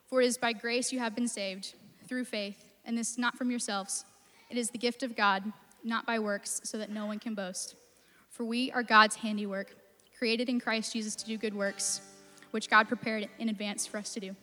For 0.07 0.23
it 0.23 0.27
is 0.27 0.39
by 0.39 0.53
grace 0.53 0.93
you 0.93 0.99
have 1.01 1.15
been 1.15 1.29
saved, 1.29 1.75
through 2.09 2.25
faith, 2.25 2.65
and 2.85 2.97
this 2.97 3.19
not 3.19 3.37
from 3.37 3.51
yourselves. 3.51 4.05
It 4.51 4.57
is 4.57 4.71
the 4.71 4.79
gift 4.79 5.03
of 5.03 5.17
God, 5.17 5.53
not 5.83 6.07
by 6.07 6.19
works, 6.19 6.61
so 6.65 6.79
that 6.79 6.91
no 6.91 7.07
one 7.07 7.19
can 7.19 7.35
boast. 7.35 7.75
For 8.31 8.45
we 8.45 8.71
are 8.73 8.83
God's 8.83 9.17
handiwork, 9.17 9.75
created 10.17 10.49
in 10.49 10.61
Christ 10.61 10.93
Jesus 10.93 11.17
to 11.17 11.27
do 11.27 11.37
good 11.37 11.55
works, 11.55 12.01
which 12.53 12.71
God 12.71 12.87
prepared 12.87 13.29
in 13.39 13.49
advance 13.49 13.87
for 13.87 13.99
us 13.99 14.15
to 14.15 14.21
do. 14.21 14.37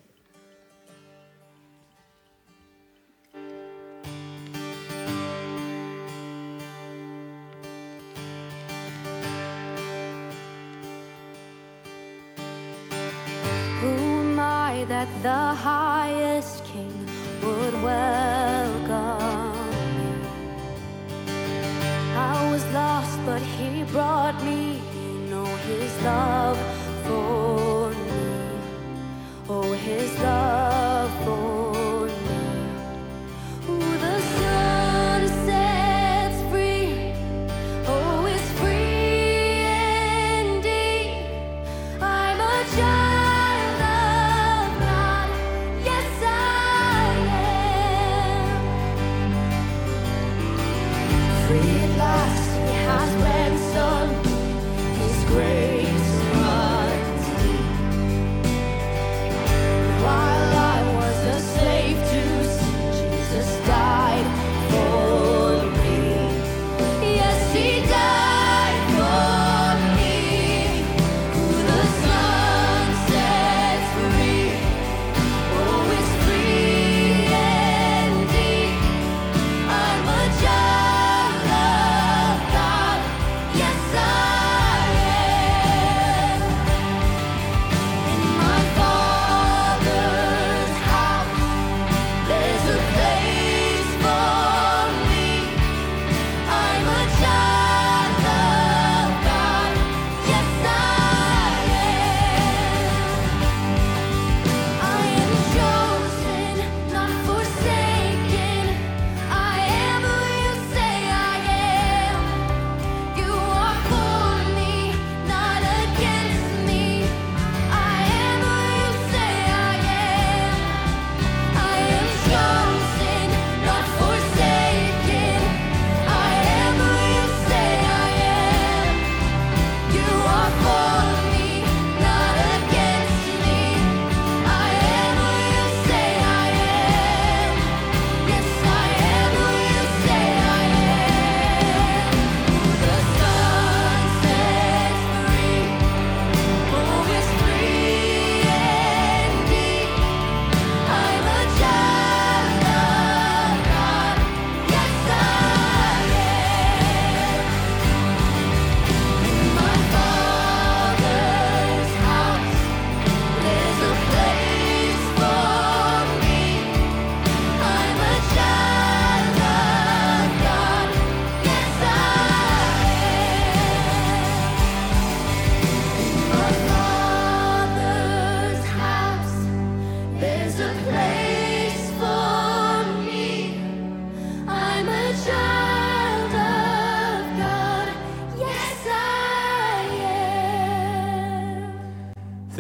Just. 42.76 43.13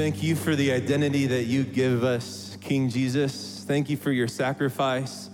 Thank 0.03 0.21
you 0.21 0.35
for 0.35 0.53
the 0.53 0.73
identity 0.73 1.27
that 1.27 1.43
you 1.43 1.63
give 1.63 2.03
us, 2.03 2.57
King 2.59 2.89
Jesus. 2.89 3.63
Thank 3.65 3.89
you 3.89 3.95
for 3.95 4.11
your 4.11 4.27
sacrifice 4.27 5.29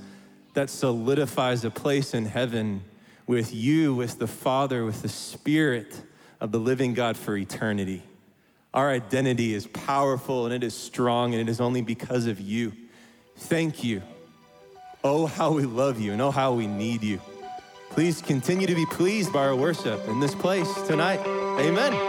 that 0.54 0.70
solidifies 0.70 1.66
a 1.66 1.72
place 1.72 2.14
in 2.14 2.26
heaven 2.26 2.84
with 3.26 3.52
you, 3.52 3.96
with 3.96 4.20
the 4.20 4.28
Father, 4.28 4.86
with 4.86 5.02
the 5.02 5.10
Spirit 5.10 6.04
of 6.40 6.52
the 6.52 6.60
living 6.60 6.94
God 6.94 7.18
for 7.18 7.36
eternity. 7.36 8.04
Our 8.72 8.92
identity 8.92 9.56
is 9.56 9.66
powerful 9.66 10.46
and 10.46 10.54
it 10.54 10.64
is 10.64 10.76
strong, 10.76 11.34
and 11.34 11.42
it 11.42 11.50
is 11.50 11.60
only 11.60 11.82
because 11.82 12.28
of 12.28 12.40
you. 12.40 12.72
Thank 13.38 13.84
you. 13.84 14.04
Oh, 15.04 15.26
how 15.26 15.52
we 15.52 15.64
love 15.64 16.00
you, 16.00 16.12
and 16.12 16.22
oh, 16.22 16.30
how 16.30 16.54
we 16.54 16.68
need 16.68 17.02
you. 17.02 17.20
Please 17.90 18.22
continue 18.22 18.68
to 18.68 18.76
be 18.76 18.86
pleased 18.86 19.34
by 19.34 19.48
our 19.48 19.56
worship 19.56 20.08
in 20.08 20.20
this 20.20 20.36
place 20.36 20.72
tonight. 20.84 21.22
Amen. 21.60 22.09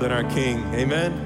Than 0.00 0.12
our 0.12 0.24
King. 0.24 0.64
Amen. 0.74 1.19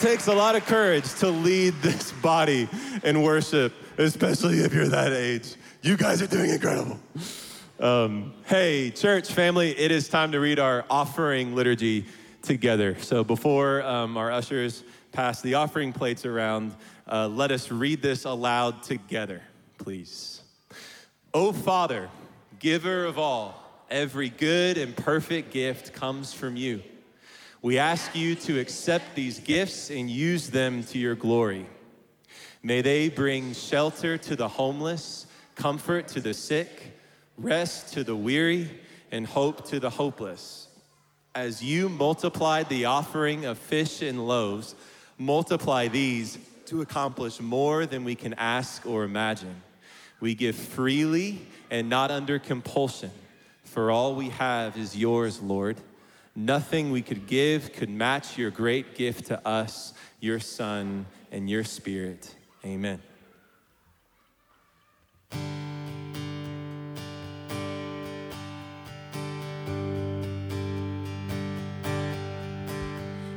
Takes 0.00 0.28
a 0.28 0.34
lot 0.34 0.56
of 0.56 0.64
courage 0.64 1.12
to 1.16 1.28
lead 1.28 1.74
this 1.82 2.10
body 2.10 2.66
in 3.04 3.22
worship, 3.22 3.74
especially 3.98 4.60
if 4.60 4.72
you're 4.72 4.88
that 4.88 5.12
age. 5.12 5.56
You 5.82 5.98
guys 5.98 6.22
are 6.22 6.26
doing 6.26 6.48
incredible. 6.48 6.98
Um, 7.78 8.32
hey, 8.46 8.92
church 8.92 9.30
family, 9.30 9.78
it 9.78 9.90
is 9.90 10.08
time 10.08 10.32
to 10.32 10.40
read 10.40 10.58
our 10.58 10.86
offering 10.88 11.54
liturgy 11.54 12.06
together. 12.40 12.98
So 12.98 13.22
before 13.22 13.82
um, 13.82 14.16
our 14.16 14.30
ushers 14.30 14.84
pass 15.12 15.42
the 15.42 15.54
offering 15.54 15.92
plates 15.92 16.24
around, 16.24 16.74
uh, 17.06 17.28
let 17.28 17.50
us 17.52 17.70
read 17.70 18.00
this 18.00 18.24
aloud 18.24 18.82
together, 18.82 19.42
please. 19.76 20.40
O 21.34 21.52
Father, 21.52 22.08
giver 22.58 23.04
of 23.04 23.18
all, 23.18 23.84
every 23.90 24.30
good 24.30 24.78
and 24.78 24.96
perfect 24.96 25.50
gift 25.52 25.92
comes 25.92 26.32
from 26.32 26.56
you. 26.56 26.82
We 27.62 27.76
ask 27.76 28.16
you 28.16 28.36
to 28.36 28.58
accept 28.58 29.14
these 29.14 29.38
gifts 29.38 29.90
and 29.90 30.08
use 30.08 30.48
them 30.48 30.82
to 30.84 30.98
your 30.98 31.14
glory. 31.14 31.66
May 32.62 32.80
they 32.80 33.10
bring 33.10 33.52
shelter 33.52 34.16
to 34.16 34.34
the 34.34 34.48
homeless, 34.48 35.26
comfort 35.56 36.08
to 36.08 36.20
the 36.20 36.32
sick, 36.32 36.96
rest 37.36 37.92
to 37.92 38.02
the 38.02 38.16
weary, 38.16 38.70
and 39.12 39.26
hope 39.26 39.66
to 39.68 39.78
the 39.78 39.90
hopeless. 39.90 40.68
As 41.34 41.62
you 41.62 41.90
multiplied 41.90 42.70
the 42.70 42.86
offering 42.86 43.44
of 43.44 43.58
fish 43.58 44.00
and 44.00 44.26
loaves, 44.26 44.74
multiply 45.18 45.86
these 45.88 46.38
to 46.64 46.80
accomplish 46.80 47.40
more 47.40 47.84
than 47.84 48.04
we 48.04 48.14
can 48.14 48.32
ask 48.34 48.86
or 48.86 49.04
imagine. 49.04 49.62
We 50.18 50.34
give 50.34 50.56
freely 50.56 51.46
and 51.70 51.90
not 51.90 52.10
under 52.10 52.38
compulsion, 52.38 53.10
for 53.64 53.90
all 53.90 54.14
we 54.14 54.30
have 54.30 54.78
is 54.78 54.96
yours, 54.96 55.42
Lord. 55.42 55.76
Nothing 56.36 56.92
we 56.92 57.02
could 57.02 57.26
give 57.26 57.72
could 57.72 57.90
match 57.90 58.38
your 58.38 58.50
great 58.50 58.94
gift 58.94 59.26
to 59.26 59.46
us, 59.46 59.92
your 60.20 60.38
Son, 60.38 61.06
and 61.32 61.50
your 61.50 61.64
Spirit. 61.64 62.34
Amen. 62.64 63.02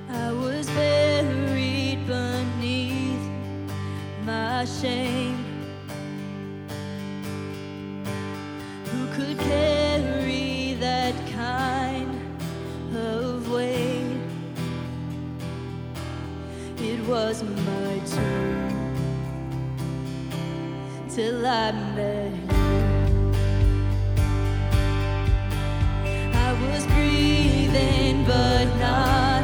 I 0.10 0.32
was 0.32 0.68
buried 0.68 2.06
beneath 2.06 3.28
my 4.24 4.66
shame. 4.66 5.44
Who 8.86 9.08
could 9.16 9.40
carry 9.40 9.73
was 17.08 17.44
my 17.44 18.00
turn 18.06 18.72
till 21.10 21.46
I 21.46 21.72
met 21.96 22.32
you. 22.32 23.32
I 26.34 26.54
was 26.64 26.86
breathing, 26.88 28.24
but 28.26 28.66
not 28.80 29.44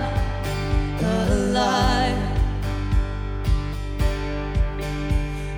alive. 1.02 2.17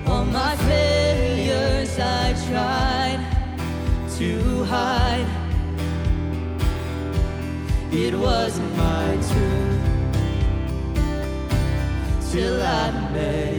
All 0.08 0.24
my 0.24 0.56
failures 0.56 1.98
I 1.98 2.34
tried 2.48 3.20
to 4.18 4.64
hide. 4.64 5.28
It 7.92 8.14
was 8.14 8.58
till 12.32 12.62
I 12.62 12.90
met 13.12 13.51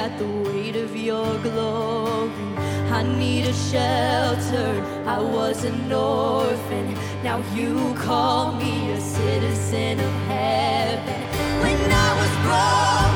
at 0.00 0.16
the 0.18 0.30
weight 0.48 0.76
of 0.76 0.96
your 0.96 1.30
glory. 1.40 2.32
I 2.98 3.02
need 3.02 3.44
a 3.44 3.56
shelter. 3.70 4.70
I 5.16 5.18
was 5.20 5.62
an 5.64 5.92
orphan. 5.92 6.86
Now 7.22 7.38
you 7.54 7.94
call 8.08 8.54
me 8.62 8.92
a 8.92 9.00
citizen 9.00 10.00
of 10.00 10.14
heaven. 10.34 11.20
When 11.62 11.80
I 12.06 12.10
was 12.20 12.32
broken, 12.46 13.09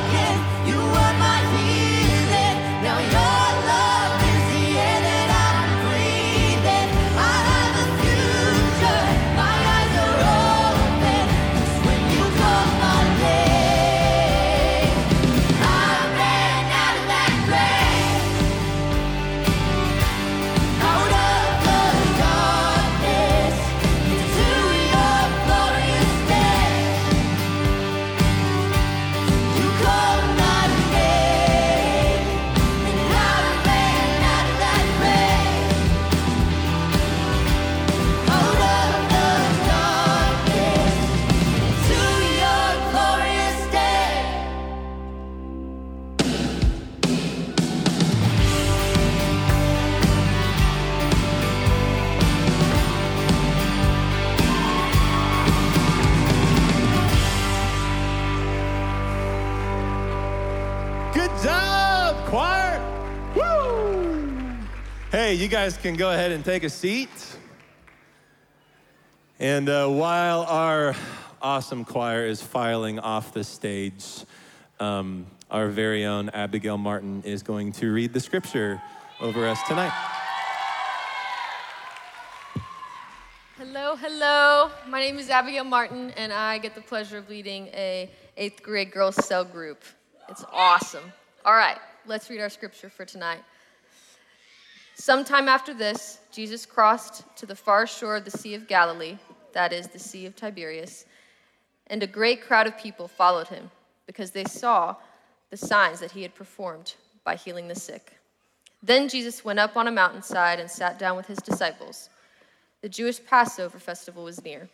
you 65.35 65.49
guys 65.49 65.75
can 65.75 65.95
go 65.95 66.11
ahead 66.11 66.31
and 66.31 66.45
take 66.45 66.63
a 66.63 66.69
seat. 66.69 67.09
And 69.37 69.67
uh, 69.67 69.89
while 69.89 70.43
our 70.43 70.95
awesome 71.41 71.83
choir 71.83 72.25
is 72.25 72.41
filing 72.41 72.99
off 72.99 73.33
the 73.33 73.43
stage, 73.43 74.23
um, 74.79 75.25
our 75.51 75.67
very 75.67 76.05
own 76.05 76.29
Abigail 76.29 76.77
Martin 76.77 77.21
is 77.23 77.43
going 77.43 77.73
to 77.73 77.91
read 77.91 78.13
the 78.13 78.19
scripture 78.21 78.81
over 79.19 79.45
us 79.45 79.59
tonight. 79.67 79.91
Hello, 83.57 83.97
hello. 83.97 84.71
My 84.87 85.01
name 85.01 85.19
is 85.19 85.29
Abigail 85.29 85.65
Martin, 85.65 86.11
and 86.11 86.31
I 86.31 86.59
get 86.59 86.75
the 86.75 86.81
pleasure 86.81 87.17
of 87.17 87.29
leading 87.29 87.67
a 87.67 88.09
eighth 88.37 88.63
grade 88.63 88.91
girls 88.91 89.17
cell 89.25 89.43
group. 89.43 89.83
It's 90.29 90.45
awesome. 90.53 91.11
All 91.43 91.55
right, 91.55 91.77
let's 92.05 92.29
read 92.29 92.39
our 92.39 92.49
scripture 92.49 92.89
for 92.89 93.03
tonight. 93.03 93.39
Sometime 94.97 95.49
after 95.49 95.73
this, 95.73 96.19
Jesus 96.31 96.65
crossed 96.65 97.23
to 97.35 97.45
the 97.45 97.55
far 97.55 97.85
shore 97.85 98.15
of 98.15 98.23
the 98.25 98.31
Sea 98.31 98.55
of 98.55 98.65
Galilee, 98.67 99.17
that 99.51 99.73
is, 99.73 99.87
the 99.87 99.99
Sea 99.99 100.25
of 100.25 100.35
Tiberias, 100.37 101.05
and 101.87 102.01
a 102.01 102.07
great 102.07 102.41
crowd 102.41 102.65
of 102.65 102.77
people 102.77 103.07
followed 103.09 103.49
him 103.49 103.69
because 104.07 104.31
they 104.31 104.45
saw 104.45 104.95
the 105.49 105.57
signs 105.57 105.99
that 105.99 106.11
he 106.11 106.21
had 106.21 106.33
performed 106.33 106.95
by 107.25 107.35
healing 107.35 107.67
the 107.67 107.75
sick. 107.75 108.13
Then 108.81 109.09
Jesus 109.09 109.43
went 109.43 109.59
up 109.59 109.75
on 109.75 109.87
a 109.87 109.91
mountainside 109.91 110.61
and 110.61 110.71
sat 110.71 110.97
down 110.97 111.17
with 111.17 111.27
his 111.27 111.39
disciples. 111.39 112.09
The 112.81 112.89
Jewish 112.89 113.23
Passover 113.23 113.79
festival 113.79 114.23
was 114.23 114.43
near. 114.43 114.69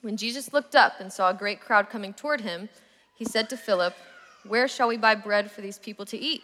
When 0.00 0.16
Jesus 0.16 0.54
looked 0.54 0.74
up 0.74 1.00
and 1.00 1.12
saw 1.12 1.30
a 1.30 1.34
great 1.34 1.60
crowd 1.60 1.90
coming 1.90 2.14
toward 2.14 2.40
him, 2.40 2.70
he 3.14 3.26
said 3.26 3.50
to 3.50 3.56
Philip, 3.58 3.94
Where 4.46 4.68
shall 4.68 4.88
we 4.88 4.96
buy 4.96 5.14
bread 5.14 5.50
for 5.50 5.60
these 5.60 5.78
people 5.78 6.06
to 6.06 6.18
eat? 6.18 6.42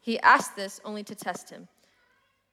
He 0.00 0.18
asked 0.20 0.56
this 0.56 0.80
only 0.84 1.04
to 1.04 1.14
test 1.14 1.50
him, 1.50 1.68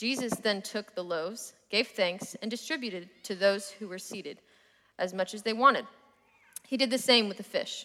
Jesus 0.00 0.32
then 0.36 0.62
took 0.62 0.94
the 0.94 1.04
loaves, 1.04 1.52
gave 1.70 1.88
thanks, 1.88 2.34
and 2.40 2.50
distributed 2.50 3.10
to 3.24 3.34
those 3.34 3.68
who 3.68 3.86
were 3.86 3.98
seated 3.98 4.38
as 4.98 5.12
much 5.12 5.34
as 5.34 5.42
they 5.42 5.52
wanted. 5.52 5.84
He 6.66 6.78
did 6.78 6.88
the 6.88 6.96
same 6.96 7.28
with 7.28 7.36
the 7.36 7.42
fish. 7.42 7.84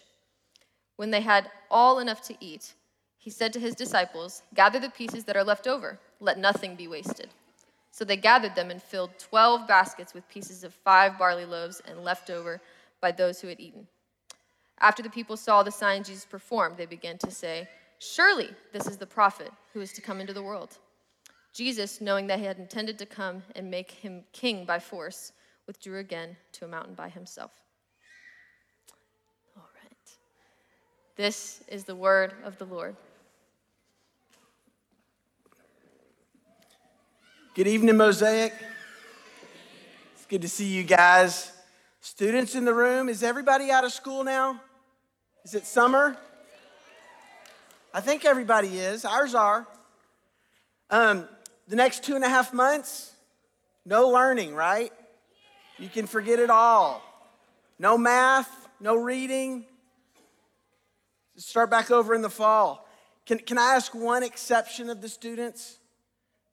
When 0.96 1.10
they 1.10 1.20
had 1.20 1.50
all 1.70 1.98
enough 1.98 2.22
to 2.22 2.34
eat, 2.40 2.72
he 3.18 3.28
said 3.28 3.52
to 3.52 3.60
his 3.60 3.74
disciples, 3.74 4.40
Gather 4.54 4.80
the 4.80 4.88
pieces 4.88 5.24
that 5.24 5.36
are 5.36 5.44
left 5.44 5.66
over, 5.66 5.98
let 6.18 6.38
nothing 6.38 6.74
be 6.74 6.88
wasted. 6.88 7.28
So 7.90 8.02
they 8.02 8.16
gathered 8.16 8.54
them 8.54 8.70
and 8.70 8.82
filled 8.82 9.18
12 9.18 9.68
baskets 9.68 10.14
with 10.14 10.26
pieces 10.30 10.64
of 10.64 10.72
five 10.72 11.18
barley 11.18 11.44
loaves 11.44 11.82
and 11.86 12.02
left 12.02 12.30
over 12.30 12.62
by 13.02 13.12
those 13.12 13.42
who 13.42 13.48
had 13.48 13.60
eaten. 13.60 13.86
After 14.80 15.02
the 15.02 15.10
people 15.10 15.36
saw 15.36 15.62
the 15.62 15.70
sign 15.70 16.02
Jesus 16.02 16.24
performed, 16.24 16.78
they 16.78 16.86
began 16.86 17.18
to 17.18 17.30
say, 17.30 17.68
Surely 17.98 18.48
this 18.72 18.86
is 18.86 18.96
the 18.96 19.06
prophet 19.06 19.52
who 19.74 19.82
is 19.82 19.92
to 19.92 20.00
come 20.00 20.18
into 20.18 20.32
the 20.32 20.42
world. 20.42 20.78
Jesus, 21.56 22.02
knowing 22.02 22.26
that 22.26 22.38
he 22.38 22.44
had 22.44 22.58
intended 22.58 22.98
to 22.98 23.06
come 23.06 23.42
and 23.54 23.70
make 23.70 23.90
him 23.90 24.24
king 24.34 24.66
by 24.66 24.78
force, 24.78 25.32
withdrew 25.66 26.00
again 26.00 26.36
to 26.52 26.66
a 26.66 26.68
mountain 26.68 26.92
by 26.92 27.08
himself. 27.08 27.50
All 29.56 29.66
right. 29.82 30.10
This 31.16 31.62
is 31.66 31.84
the 31.84 31.94
word 31.94 32.34
of 32.44 32.58
the 32.58 32.66
Lord. 32.66 32.94
Good 37.54 37.68
evening, 37.68 37.96
Mosaic. 37.96 38.52
It's 40.14 40.26
good 40.26 40.42
to 40.42 40.48
see 40.50 40.66
you 40.66 40.82
guys. 40.82 41.52
Students 42.02 42.54
in 42.54 42.66
the 42.66 42.74
room, 42.74 43.08
is 43.08 43.22
everybody 43.22 43.70
out 43.70 43.82
of 43.82 43.92
school 43.92 44.24
now? 44.24 44.60
Is 45.42 45.54
it 45.54 45.64
summer? 45.64 46.18
I 47.94 48.02
think 48.02 48.26
everybody 48.26 48.78
is. 48.78 49.06
Ours 49.06 49.34
are. 49.34 49.66
Um, 50.90 51.26
the 51.68 51.76
next 51.76 52.04
two 52.04 52.14
and 52.14 52.24
a 52.24 52.28
half 52.28 52.52
months, 52.52 53.12
no 53.84 54.08
learning, 54.08 54.54
right? 54.54 54.92
You 55.78 55.88
can 55.88 56.06
forget 56.06 56.38
it 56.38 56.50
all. 56.50 57.02
No 57.78 57.98
math, 57.98 58.68
no 58.80 58.96
reading. 58.96 59.64
Start 61.36 61.70
back 61.70 61.90
over 61.90 62.14
in 62.14 62.22
the 62.22 62.30
fall. 62.30 62.88
Can, 63.26 63.38
can 63.38 63.58
I 63.58 63.74
ask 63.74 63.94
one 63.94 64.22
exception 64.22 64.88
of 64.88 65.02
the 65.02 65.08
students 65.08 65.78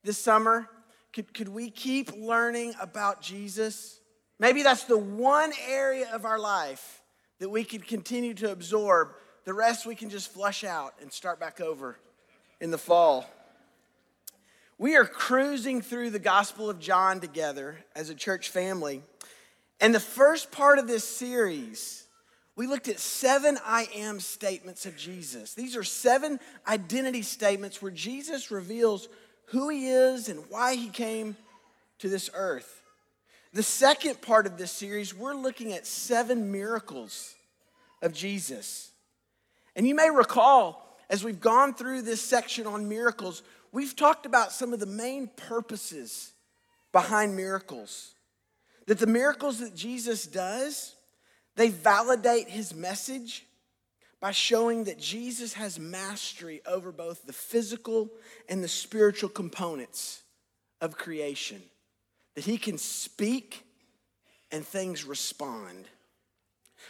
this 0.03 0.17
summer? 0.17 0.67
Could, 1.13 1.33
could 1.33 1.47
we 1.47 1.69
keep 1.69 2.11
learning 2.17 2.73
about 2.81 3.21
Jesus? 3.21 3.99
Maybe 4.39 4.63
that's 4.63 4.83
the 4.85 4.97
one 4.97 5.53
area 5.69 6.07
of 6.11 6.25
our 6.25 6.39
life 6.39 7.01
that 7.39 7.49
we 7.49 7.63
could 7.63 7.87
continue 7.87 8.33
to 8.35 8.51
absorb. 8.51 9.09
The 9.45 9.53
rest 9.53 9.85
we 9.85 9.95
can 9.95 10.09
just 10.09 10.33
flush 10.33 10.63
out 10.63 10.95
and 11.01 11.11
start 11.11 11.39
back 11.39 11.61
over 11.61 11.97
in 12.59 12.71
the 12.71 12.77
fall. 12.77 13.29
We 14.79 14.95
are 14.95 15.05
cruising 15.05 15.81
through 15.81 16.09
the 16.09 16.19
Gospel 16.19 16.67
of 16.69 16.79
John 16.79 17.19
together 17.19 17.77
as 17.95 18.09
a 18.09 18.15
church 18.15 18.49
family. 18.49 19.03
And 19.79 19.93
the 19.93 19.99
first 19.99 20.51
part 20.51 20.79
of 20.79 20.87
this 20.87 21.03
series, 21.03 22.07
we 22.55 22.65
looked 22.65 22.87
at 22.87 22.99
seven 22.99 23.59
I 23.63 23.87
am 23.95 24.19
statements 24.19 24.87
of 24.87 24.97
Jesus. 24.97 25.53
These 25.53 25.75
are 25.75 25.83
seven 25.83 26.39
identity 26.67 27.21
statements 27.21 27.83
where 27.83 27.91
Jesus 27.91 28.49
reveals 28.49 29.09
who 29.47 29.69
he 29.69 29.89
is 29.89 30.27
and 30.27 30.43
why 30.49 30.75
he 30.75 30.89
came 30.89 31.37
to 31.99 32.09
this 32.09 32.31
earth. 32.33 32.81
The 33.53 33.61
second 33.61 34.21
part 34.21 34.47
of 34.47 34.57
this 34.57 34.71
series, 34.71 35.13
we're 35.13 35.35
looking 35.35 35.73
at 35.73 35.85
seven 35.85 36.51
miracles 36.51 37.35
of 38.01 38.11
Jesus. 38.11 38.89
And 39.75 39.87
you 39.87 39.93
may 39.93 40.09
recall, 40.09 40.97
as 41.11 41.23
we've 41.23 41.39
gone 41.39 41.75
through 41.75 42.01
this 42.01 42.21
section 42.21 42.65
on 42.65 42.89
miracles, 42.89 43.43
we've 43.73 43.95
talked 43.95 44.25
about 44.25 44.53
some 44.53 44.71
of 44.71 44.79
the 44.79 44.85
main 44.85 45.27
purposes 45.35 46.31
behind 46.93 47.35
miracles. 47.35 48.13
That 48.87 48.99
the 48.99 49.07
miracles 49.07 49.59
that 49.59 49.75
Jesus 49.75 50.25
does, 50.25 50.95
they 51.55 51.69
validate 51.69 52.47
his 52.47 52.73
message 52.73 53.45
by 54.21 54.31
showing 54.31 54.85
that 54.85 54.99
Jesus 54.99 55.53
has 55.53 55.77
mastery 55.77 56.61
over 56.65 56.93
both 56.93 57.25
the 57.25 57.33
physical 57.33 58.09
and 58.47 58.63
the 58.63 58.69
spiritual 58.69 59.29
components 59.29 60.21
of 60.79 60.97
creation, 60.97 61.61
that 62.35 62.45
he 62.45 62.57
can 62.57 62.77
speak 62.77 63.65
and 64.51 64.65
things 64.65 65.03
respond. 65.03 65.87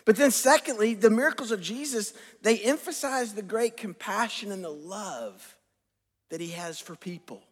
But 0.05 0.15
then, 0.15 0.31
secondly, 0.31 0.93
the 0.95 1.09
miracles 1.09 1.51
of 1.51 1.61
Jesus, 1.61 2.13
they 2.41 2.59
emphasize 2.59 3.33
the 3.33 3.41
great 3.41 3.77
compassion 3.77 4.51
and 4.51 4.63
the 4.63 4.69
love 4.69 5.52
that 6.33 6.41
he 6.41 6.47
has 6.47 6.79
for 6.79 6.95
people. 6.95 7.43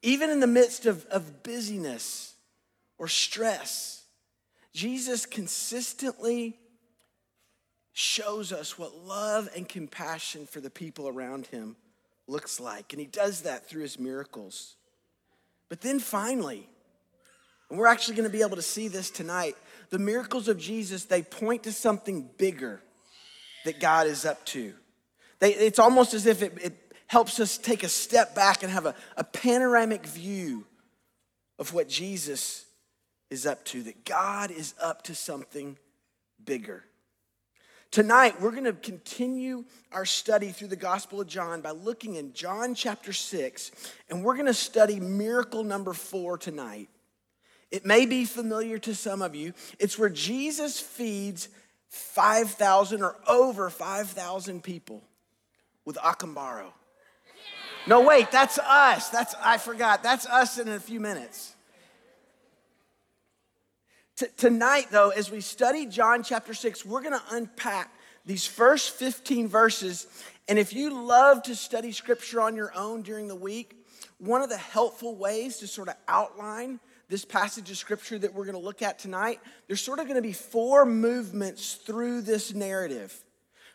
Even 0.00 0.30
in 0.30 0.38
the 0.38 0.46
midst 0.46 0.86
of, 0.86 1.04
of 1.06 1.42
busyness 1.42 2.34
or 2.98 3.08
stress, 3.08 4.04
Jesus 4.72 5.26
consistently 5.26 6.56
shows 7.92 8.52
us 8.52 8.78
what 8.78 8.96
love 8.96 9.48
and 9.56 9.68
compassion 9.68 10.46
for 10.46 10.60
the 10.60 10.70
people 10.70 11.08
around 11.08 11.48
him 11.48 11.74
looks 12.28 12.60
like. 12.60 12.92
And 12.92 13.00
he 13.00 13.06
does 13.06 13.42
that 13.42 13.68
through 13.68 13.82
his 13.82 13.98
miracles. 13.98 14.76
But 15.68 15.80
then 15.80 15.98
finally, 15.98 16.68
and 17.70 17.76
we're 17.76 17.88
actually 17.88 18.14
going 18.14 18.30
to 18.30 18.38
be 18.38 18.42
able 18.42 18.54
to 18.54 18.62
see 18.62 18.86
this 18.86 19.10
tonight, 19.10 19.56
the 19.90 19.98
miracles 19.98 20.46
of 20.46 20.58
Jesus, 20.58 21.06
they 21.06 21.22
point 21.22 21.64
to 21.64 21.72
something 21.72 22.30
bigger 22.38 22.80
that 23.64 23.80
God 23.80 24.06
is 24.06 24.24
up 24.24 24.44
to. 24.46 24.74
They, 25.40 25.54
it's 25.54 25.80
almost 25.80 26.14
as 26.14 26.26
if 26.26 26.40
it, 26.40 26.56
it 26.62 26.85
helps 27.06 27.40
us 27.40 27.58
take 27.58 27.82
a 27.82 27.88
step 27.88 28.34
back 28.34 28.62
and 28.62 28.72
have 28.72 28.86
a, 28.86 28.94
a 29.16 29.24
panoramic 29.24 30.06
view 30.06 30.64
of 31.58 31.72
what 31.72 31.88
Jesus 31.88 32.66
is 33.30 33.46
up 33.46 33.64
to, 33.66 33.82
that 33.84 34.04
God 34.04 34.50
is 34.50 34.74
up 34.80 35.02
to 35.04 35.14
something 35.14 35.76
bigger. 36.44 36.84
Tonight, 37.90 38.40
we're 38.40 38.50
going 38.50 38.64
to 38.64 38.72
continue 38.72 39.64
our 39.92 40.04
study 40.04 40.48
through 40.48 40.68
the 40.68 40.76
Gospel 40.76 41.20
of 41.20 41.28
John 41.28 41.60
by 41.60 41.70
looking 41.70 42.16
in 42.16 42.32
John 42.32 42.74
chapter 42.74 43.12
6, 43.12 43.70
and 44.10 44.22
we're 44.22 44.34
going 44.34 44.46
to 44.46 44.54
study 44.54 45.00
miracle 45.00 45.64
number 45.64 45.92
four 45.92 46.36
tonight. 46.36 46.88
It 47.70 47.86
may 47.86 48.06
be 48.06 48.24
familiar 48.24 48.78
to 48.78 48.94
some 48.94 49.22
of 49.22 49.34
you. 49.34 49.54
It's 49.78 49.98
where 49.98 50.10
Jesus 50.10 50.78
feeds 50.78 51.48
5,000 51.88 53.02
or 53.02 53.16
over 53.28 53.70
5,000 53.70 54.62
people 54.62 55.02
with 55.84 55.96
Acambaro. 55.96 56.72
No, 57.88 58.00
wait, 58.00 58.32
that's 58.32 58.58
us. 58.58 59.10
That's 59.10 59.34
I 59.40 59.58
forgot. 59.58 60.02
That's 60.02 60.26
us 60.26 60.58
in 60.58 60.66
a 60.68 60.80
few 60.80 60.98
minutes. 60.98 61.54
T- 64.16 64.26
tonight, 64.36 64.88
though, 64.90 65.10
as 65.10 65.30
we 65.30 65.40
study 65.40 65.86
John 65.86 66.24
chapter 66.24 66.52
6, 66.52 66.84
we're 66.84 67.02
going 67.02 67.12
to 67.12 67.22
unpack 67.30 67.92
these 68.24 68.44
first 68.44 68.90
15 68.90 69.46
verses. 69.46 70.08
And 70.48 70.58
if 70.58 70.72
you 70.72 71.06
love 71.06 71.44
to 71.44 71.54
study 71.54 71.92
scripture 71.92 72.40
on 72.40 72.56
your 72.56 72.72
own 72.74 73.02
during 73.02 73.28
the 73.28 73.36
week, 73.36 73.76
one 74.18 74.42
of 74.42 74.48
the 74.48 74.56
helpful 74.56 75.14
ways 75.14 75.58
to 75.58 75.68
sort 75.68 75.88
of 75.88 75.94
outline 76.08 76.80
this 77.08 77.24
passage 77.24 77.70
of 77.70 77.76
scripture 77.76 78.18
that 78.18 78.34
we're 78.34 78.46
going 78.46 78.58
to 78.58 78.64
look 78.64 78.82
at 78.82 78.98
tonight, 78.98 79.38
there's 79.68 79.80
sort 79.80 80.00
of 80.00 80.06
going 80.06 80.16
to 80.16 80.22
be 80.22 80.32
four 80.32 80.84
movements 80.84 81.74
through 81.74 82.22
this 82.22 82.52
narrative. 82.52 83.16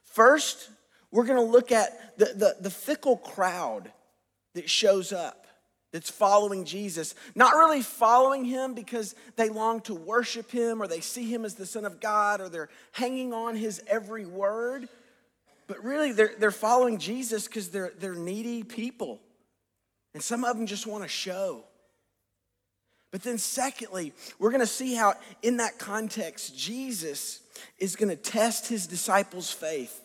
First, 0.04 0.70
we're 1.12 1.26
going 1.26 1.38
to 1.38 1.50
look 1.50 1.72
at 1.72 2.18
the, 2.18 2.26
the, 2.26 2.56
the 2.60 2.70
fickle 2.70 3.16
crowd 3.16 3.90
that 4.54 4.70
shows 4.70 5.12
up, 5.14 5.48
that's 5.92 6.10
following 6.10 6.66
Jesus. 6.66 7.16
Not 7.36 7.56
really 7.56 7.82
following 7.82 8.46
him 8.46 8.74
because 8.74 9.16
they 9.36 9.50
long 9.50 9.82
to 9.82 9.94
worship 9.94 10.52
him 10.52 10.82
or 10.82 10.88
they 10.88 11.02
see 11.02 11.30
him 11.30 11.46
as 11.46 11.56
the 11.56 11.66
Son 11.66 11.86
of 11.86 12.00
God 12.00 12.42
or 12.42 12.50
they're 12.50 12.70
hanging 12.94 13.34
on 13.34 13.56
his 13.56 13.82
every 13.88 14.26
word, 14.26 14.88
but 15.68 15.84
really 15.84 16.12
they're, 16.12 16.34
they're 16.40 16.52
following 16.52 16.98
Jesus 16.98 17.48
because 17.48 17.70
they're, 17.70 17.92
they're 18.00 18.16
needy 18.16 18.64
people. 18.64 19.20
And 20.14 20.22
some 20.22 20.44
of 20.44 20.58
them 20.58 20.66
just 20.66 20.88
want 20.88 21.04
to 21.04 21.10
show. 21.10 21.64
But 23.12 23.24
then, 23.24 23.38
secondly, 23.38 24.14
we're 24.40 24.52
going 24.52 24.62
to 24.62 24.68
see 24.68 24.96
how, 24.96 25.16
in 25.42 25.58
that 25.58 25.78
context, 25.78 26.58
Jesus 26.58 27.42
is 27.78 27.98
going 27.98 28.10
to 28.10 28.16
test 28.16 28.68
his 28.68 28.88
disciples' 28.88 29.52
faith. 29.52 30.00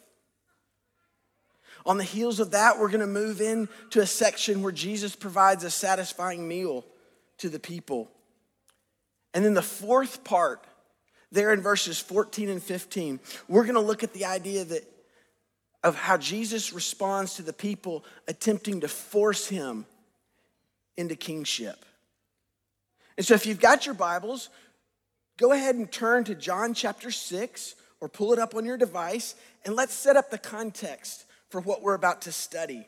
On 1.87 1.99
the 1.99 2.05
heels 2.05 2.41
of 2.41 2.51
that, 2.51 2.81
we're 2.81 2.89
going 2.89 3.01
to 3.01 3.07
move 3.07 3.41
into 3.41 4.01
a 4.01 4.07
section 4.07 4.61
where 4.61 4.73
Jesus 4.73 5.15
provides 5.15 5.63
a 5.63 5.71
satisfying 5.71 6.47
meal 6.47 6.85
to 7.39 7.49
the 7.49 7.61
people. 7.61 8.11
And 9.33 9.45
then 9.45 9.55
the 9.55 9.63
fourth 9.63 10.25
part, 10.25 10.67
there 11.31 11.53
in 11.53 11.63
verses 11.63 12.01
14 12.01 12.49
and 12.49 12.61
15, 12.61 13.21
we're 13.47 13.63
going 13.63 13.75
to 13.75 13.81
look 13.81 14.03
at 14.03 14.13
the 14.13 14.25
idea 14.25 14.65
that 14.65 14.85
of 15.85 15.95
how 15.95 16.17
Jesus 16.17 16.73
responds 16.73 17.35
to 17.35 17.43
the 17.43 17.53
people 17.53 18.05
attempting 18.27 18.81
to 18.81 18.89
force 18.89 19.47
him 19.47 19.87
into 20.97 21.15
kingship. 21.15 21.85
And 23.17 23.25
so 23.25 23.35
if 23.35 23.47
you've 23.47 23.61
got 23.61 23.87
your 23.87 23.95
Bibles, 23.95 24.49
go 25.37 25.53
ahead 25.53 25.77
and 25.77 25.91
turn 25.93 26.25
to 26.25 26.35
John 26.35 26.75
chapter 26.75 27.13
6 27.13 27.77
or 28.01 28.09
pull 28.09 28.33
it 28.33 28.41
up 28.41 28.57
on 28.57 28.65
your 28.65 28.77
device 28.77 29.37
and 29.65 29.77
let's 29.77 29.95
set 29.95 30.17
up 30.17 30.33
the 30.33 30.39
context 30.39 31.26
for 31.51 31.61
what 31.61 31.83
we're 31.83 31.95
about 31.95 32.23
to 32.23 32.33
study. 32.33 32.87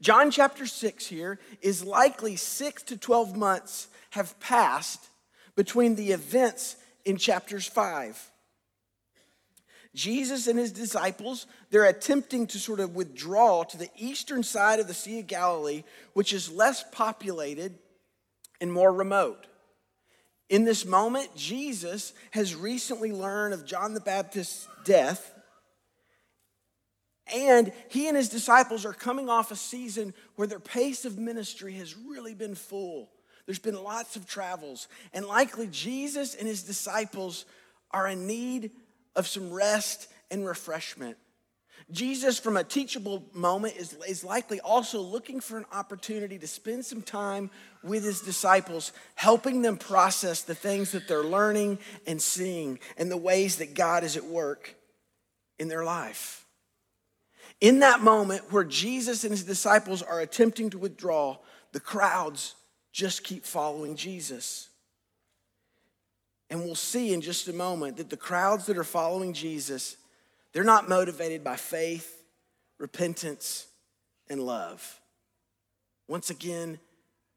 John 0.00 0.30
chapter 0.30 0.66
6 0.66 1.06
here 1.06 1.38
is 1.60 1.84
likely 1.84 2.36
6 2.36 2.82
to 2.84 2.96
12 2.96 3.36
months 3.36 3.88
have 4.10 4.38
passed 4.40 5.08
between 5.56 5.94
the 5.94 6.12
events 6.12 6.76
in 7.04 7.16
chapters 7.16 7.66
5. 7.66 8.30
Jesus 9.94 10.46
and 10.46 10.58
his 10.58 10.72
disciples, 10.72 11.46
they're 11.70 11.84
attempting 11.84 12.46
to 12.48 12.58
sort 12.58 12.80
of 12.80 12.94
withdraw 12.94 13.64
to 13.64 13.76
the 13.76 13.90
eastern 13.96 14.42
side 14.42 14.78
of 14.78 14.86
the 14.86 14.94
Sea 14.94 15.20
of 15.20 15.26
Galilee, 15.26 15.82
which 16.12 16.32
is 16.32 16.50
less 16.50 16.84
populated 16.92 17.76
and 18.60 18.72
more 18.72 18.92
remote. 18.92 19.46
In 20.48 20.64
this 20.64 20.84
moment, 20.84 21.34
Jesus 21.36 22.12
has 22.32 22.54
recently 22.54 23.12
learned 23.12 23.54
of 23.54 23.66
John 23.66 23.94
the 23.94 24.00
Baptist's 24.00 24.68
death, 24.84 25.32
and 27.32 27.72
he 27.88 28.08
and 28.08 28.16
his 28.16 28.28
disciples 28.28 28.84
are 28.84 28.92
coming 28.92 29.28
off 29.28 29.50
a 29.50 29.56
season 29.56 30.14
where 30.36 30.48
their 30.48 30.60
pace 30.60 31.04
of 31.04 31.18
ministry 31.18 31.74
has 31.74 31.96
really 31.96 32.34
been 32.34 32.54
full. 32.54 33.10
There's 33.46 33.58
been 33.58 33.82
lots 33.82 34.16
of 34.16 34.26
travels, 34.26 34.88
and 35.12 35.26
likely 35.26 35.66
Jesus 35.68 36.34
and 36.34 36.46
his 36.46 36.62
disciples 36.62 37.44
are 37.90 38.06
in 38.06 38.26
need 38.26 38.70
of 39.16 39.26
some 39.26 39.52
rest 39.52 40.08
and 40.30 40.46
refreshment. 40.46 41.16
Jesus, 41.90 42.38
from 42.38 42.56
a 42.56 42.62
teachable 42.62 43.24
moment, 43.32 43.76
is, 43.76 43.96
is 44.06 44.22
likely 44.22 44.60
also 44.60 45.00
looking 45.00 45.40
for 45.40 45.58
an 45.58 45.64
opportunity 45.72 46.38
to 46.38 46.46
spend 46.46 46.84
some 46.84 47.02
time 47.02 47.50
with 47.82 48.04
his 48.04 48.20
disciples, 48.20 48.92
helping 49.16 49.62
them 49.62 49.76
process 49.76 50.42
the 50.42 50.54
things 50.54 50.92
that 50.92 51.08
they're 51.08 51.24
learning 51.24 51.78
and 52.06 52.22
seeing 52.22 52.78
and 52.96 53.10
the 53.10 53.16
ways 53.16 53.56
that 53.56 53.74
God 53.74 54.04
is 54.04 54.16
at 54.16 54.24
work 54.24 54.76
in 55.58 55.68
their 55.68 55.84
life. 55.84 56.39
In 57.60 57.80
that 57.80 58.00
moment 58.00 58.50
where 58.52 58.64
Jesus 58.64 59.24
and 59.24 59.32
his 59.32 59.44
disciples 59.44 60.02
are 60.02 60.20
attempting 60.20 60.70
to 60.70 60.78
withdraw, 60.78 61.38
the 61.72 61.80
crowds 61.80 62.54
just 62.92 63.22
keep 63.22 63.44
following 63.44 63.96
Jesus. 63.96 64.68
And 66.48 66.64
we'll 66.64 66.74
see 66.74 67.12
in 67.12 67.20
just 67.20 67.48
a 67.48 67.52
moment 67.52 67.98
that 67.98 68.10
the 68.10 68.16
crowds 68.16 68.66
that 68.66 68.78
are 68.78 68.84
following 68.84 69.32
Jesus 69.32 69.96
they're 70.52 70.64
not 70.64 70.88
motivated 70.88 71.44
by 71.44 71.56
faith, 71.56 72.22
repentance, 72.78 73.66
and 74.28 74.42
love. 74.42 75.00
Once 76.08 76.30
again, 76.30 76.80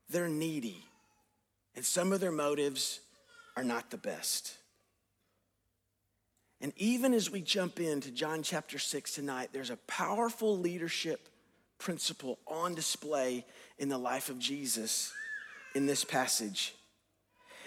they're 0.10 0.28
needy, 0.28 0.84
and 1.76 1.86
some 1.86 2.12
of 2.12 2.20
their 2.20 2.32
motives 2.32 3.00
are 3.56 3.64
not 3.64 3.92
the 3.92 3.98
best. 3.98 4.58
And 6.64 6.72
even 6.78 7.14
as 7.14 7.30
we 7.30 7.42
jump 7.42 7.82
into 7.82 8.10
John 8.10 8.42
chapter 8.42 8.80
6 8.80 9.14
tonight, 9.14 9.50
there's 9.52 9.70
a 9.70 9.76
powerful 9.86 10.58
leadership 10.58 11.28
principle 11.78 12.40
on 12.48 12.74
display 12.74 13.46
in 13.78 13.90
the 13.90 13.98
life 13.98 14.30
of 14.30 14.40
Jesus 14.40 15.12
in 15.76 15.86
this 15.88 16.06
passage. 16.06 16.74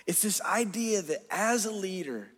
It's 0.06 0.22
this 0.22 0.40
idea 0.40 1.02
that 1.02 1.26
as 1.30 1.66
a 1.66 1.70
leader, 1.70 2.28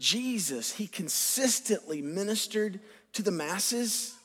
Jesus, 0.00 0.72
he 0.72 0.88
consistently 0.88 2.02
ministered 2.02 2.80
to 3.12 3.22
the 3.22 3.30
masses 3.30 4.16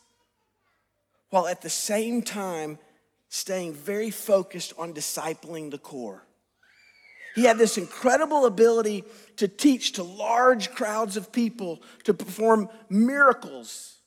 while 1.29 1.47
at 1.47 1.61
the 1.61 1.69
same 1.69 2.23
time 2.23 2.79
staying 3.29 3.73
very 3.73 4.09
focused 4.09 4.73
on 4.79 4.91
discipling 4.91 5.69
the 5.69 5.77
core. 5.77 6.24
He 7.35 7.43
had 7.43 7.57
this 7.57 7.77
incredible 7.77 8.45
ability 8.45 9.03
to 9.35 9.49
teach 9.49 9.91
to 9.93 10.03
large 10.03 10.71
crowds 10.71 11.17
of 11.17 11.33
people, 11.33 11.81
to 12.05 12.13
perform 12.13 12.69
miracles, 12.89 13.97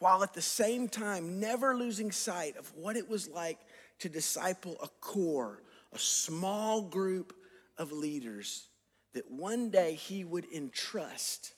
while 0.00 0.22
at 0.22 0.34
the 0.34 0.42
same 0.42 0.86
time 0.86 1.40
never 1.40 1.74
losing 1.74 2.12
sight 2.12 2.58
of 2.58 2.70
what 2.76 2.94
it 2.94 3.08
was 3.08 3.26
like 3.26 3.58
to 4.00 4.10
disciple 4.10 4.76
a 4.82 4.88
core, 5.00 5.62
a 5.94 5.98
small 5.98 6.82
group 6.82 7.34
of 7.78 7.90
leaders 7.90 8.68
that 9.14 9.30
one 9.30 9.70
day 9.70 9.94
he 9.94 10.24
would 10.24 10.46
entrust 10.54 11.54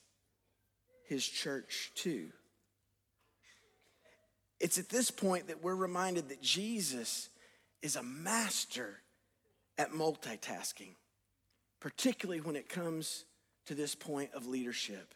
his 1.09 1.27
church 1.27 1.91
to. 1.97 2.29
It's 4.61 4.79
at 4.79 4.89
this 4.89 5.11
point 5.11 5.49
that 5.49 5.61
we're 5.61 5.75
reminded 5.75 6.29
that 6.29 6.41
Jesus 6.41 7.29
is 7.83 7.97
a 7.97 8.03
master 8.03 9.02
at 9.83 9.91
multitasking, 9.93 10.95
particularly 11.81 12.41
when 12.41 12.55
it 12.55 12.69
comes 12.69 13.25
to 13.67 13.75
this 13.75 13.97
point 13.97 14.31
of 14.33 14.47
leadership. 14.47 15.15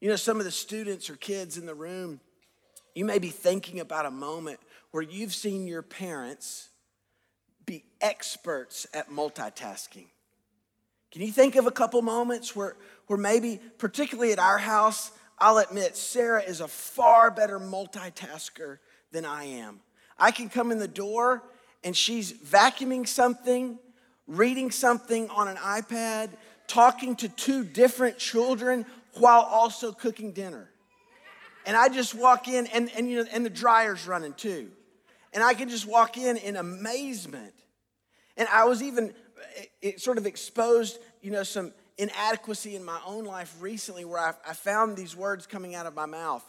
You 0.00 0.08
know, 0.08 0.16
some 0.16 0.38
of 0.38 0.44
the 0.44 0.50
students 0.50 1.10
or 1.10 1.16
kids 1.16 1.58
in 1.58 1.66
the 1.66 1.74
room, 1.74 2.20
you 2.94 3.04
may 3.04 3.18
be 3.18 3.28
thinking 3.28 3.80
about 3.80 4.06
a 4.06 4.10
moment 4.10 4.58
where 4.90 5.02
you've 5.02 5.34
seen 5.34 5.66
your 5.66 5.82
parents 5.82 6.70
be 7.66 7.84
experts 8.00 8.86
at 8.94 9.10
multitasking. 9.10 10.06
Can 11.12 11.22
you 11.22 11.30
think 11.30 11.56
of 11.56 11.66
a 11.66 11.70
couple 11.70 12.00
moments 12.00 12.56
where, 12.56 12.76
where 13.06 13.18
maybe, 13.18 13.60
particularly 13.76 14.32
at 14.32 14.38
our 14.38 14.58
house, 14.58 15.10
I'll 15.38 15.58
admit 15.58 15.96
Sarah 15.96 16.42
is 16.42 16.62
a 16.62 16.68
far 16.68 17.30
better 17.30 17.58
multitasker 17.58 18.78
than 19.12 19.26
I 19.26 19.44
am. 19.44 19.80
I 20.18 20.30
can 20.30 20.48
come 20.48 20.72
in 20.72 20.78
the 20.78 20.88
door 20.88 21.42
and 21.86 21.96
she's 21.96 22.32
vacuuming 22.32 23.06
something, 23.06 23.78
reading 24.26 24.72
something 24.72 25.30
on 25.30 25.46
an 25.46 25.56
iPad, 25.56 26.30
talking 26.66 27.14
to 27.14 27.28
two 27.28 27.62
different 27.62 28.18
children 28.18 28.84
while 29.14 29.42
also 29.42 29.92
cooking 29.92 30.32
dinner. 30.32 30.68
And 31.64 31.76
I 31.76 31.88
just 31.88 32.12
walk 32.12 32.48
in 32.48 32.66
and, 32.66 32.90
and 32.96 33.08
you 33.08 33.18
know 33.18 33.30
and 33.32 33.46
the 33.46 33.50
dryer's 33.50 34.04
running 34.04 34.32
too. 34.32 34.68
And 35.32 35.44
I 35.44 35.54
can 35.54 35.68
just 35.68 35.86
walk 35.86 36.16
in 36.16 36.36
in 36.38 36.56
amazement. 36.56 37.54
And 38.36 38.48
I 38.52 38.64
was 38.64 38.82
even 38.82 39.14
it 39.80 40.00
sort 40.00 40.18
of 40.18 40.26
exposed, 40.26 40.98
you 41.22 41.30
know, 41.30 41.44
some 41.44 41.72
inadequacy 41.98 42.74
in 42.74 42.84
my 42.84 42.98
own 43.06 43.24
life 43.24 43.54
recently 43.60 44.04
where 44.04 44.18
I, 44.18 44.32
I 44.48 44.54
found 44.54 44.96
these 44.96 45.14
words 45.14 45.46
coming 45.46 45.76
out 45.76 45.86
of 45.86 45.94
my 45.94 46.06
mouth 46.06 46.44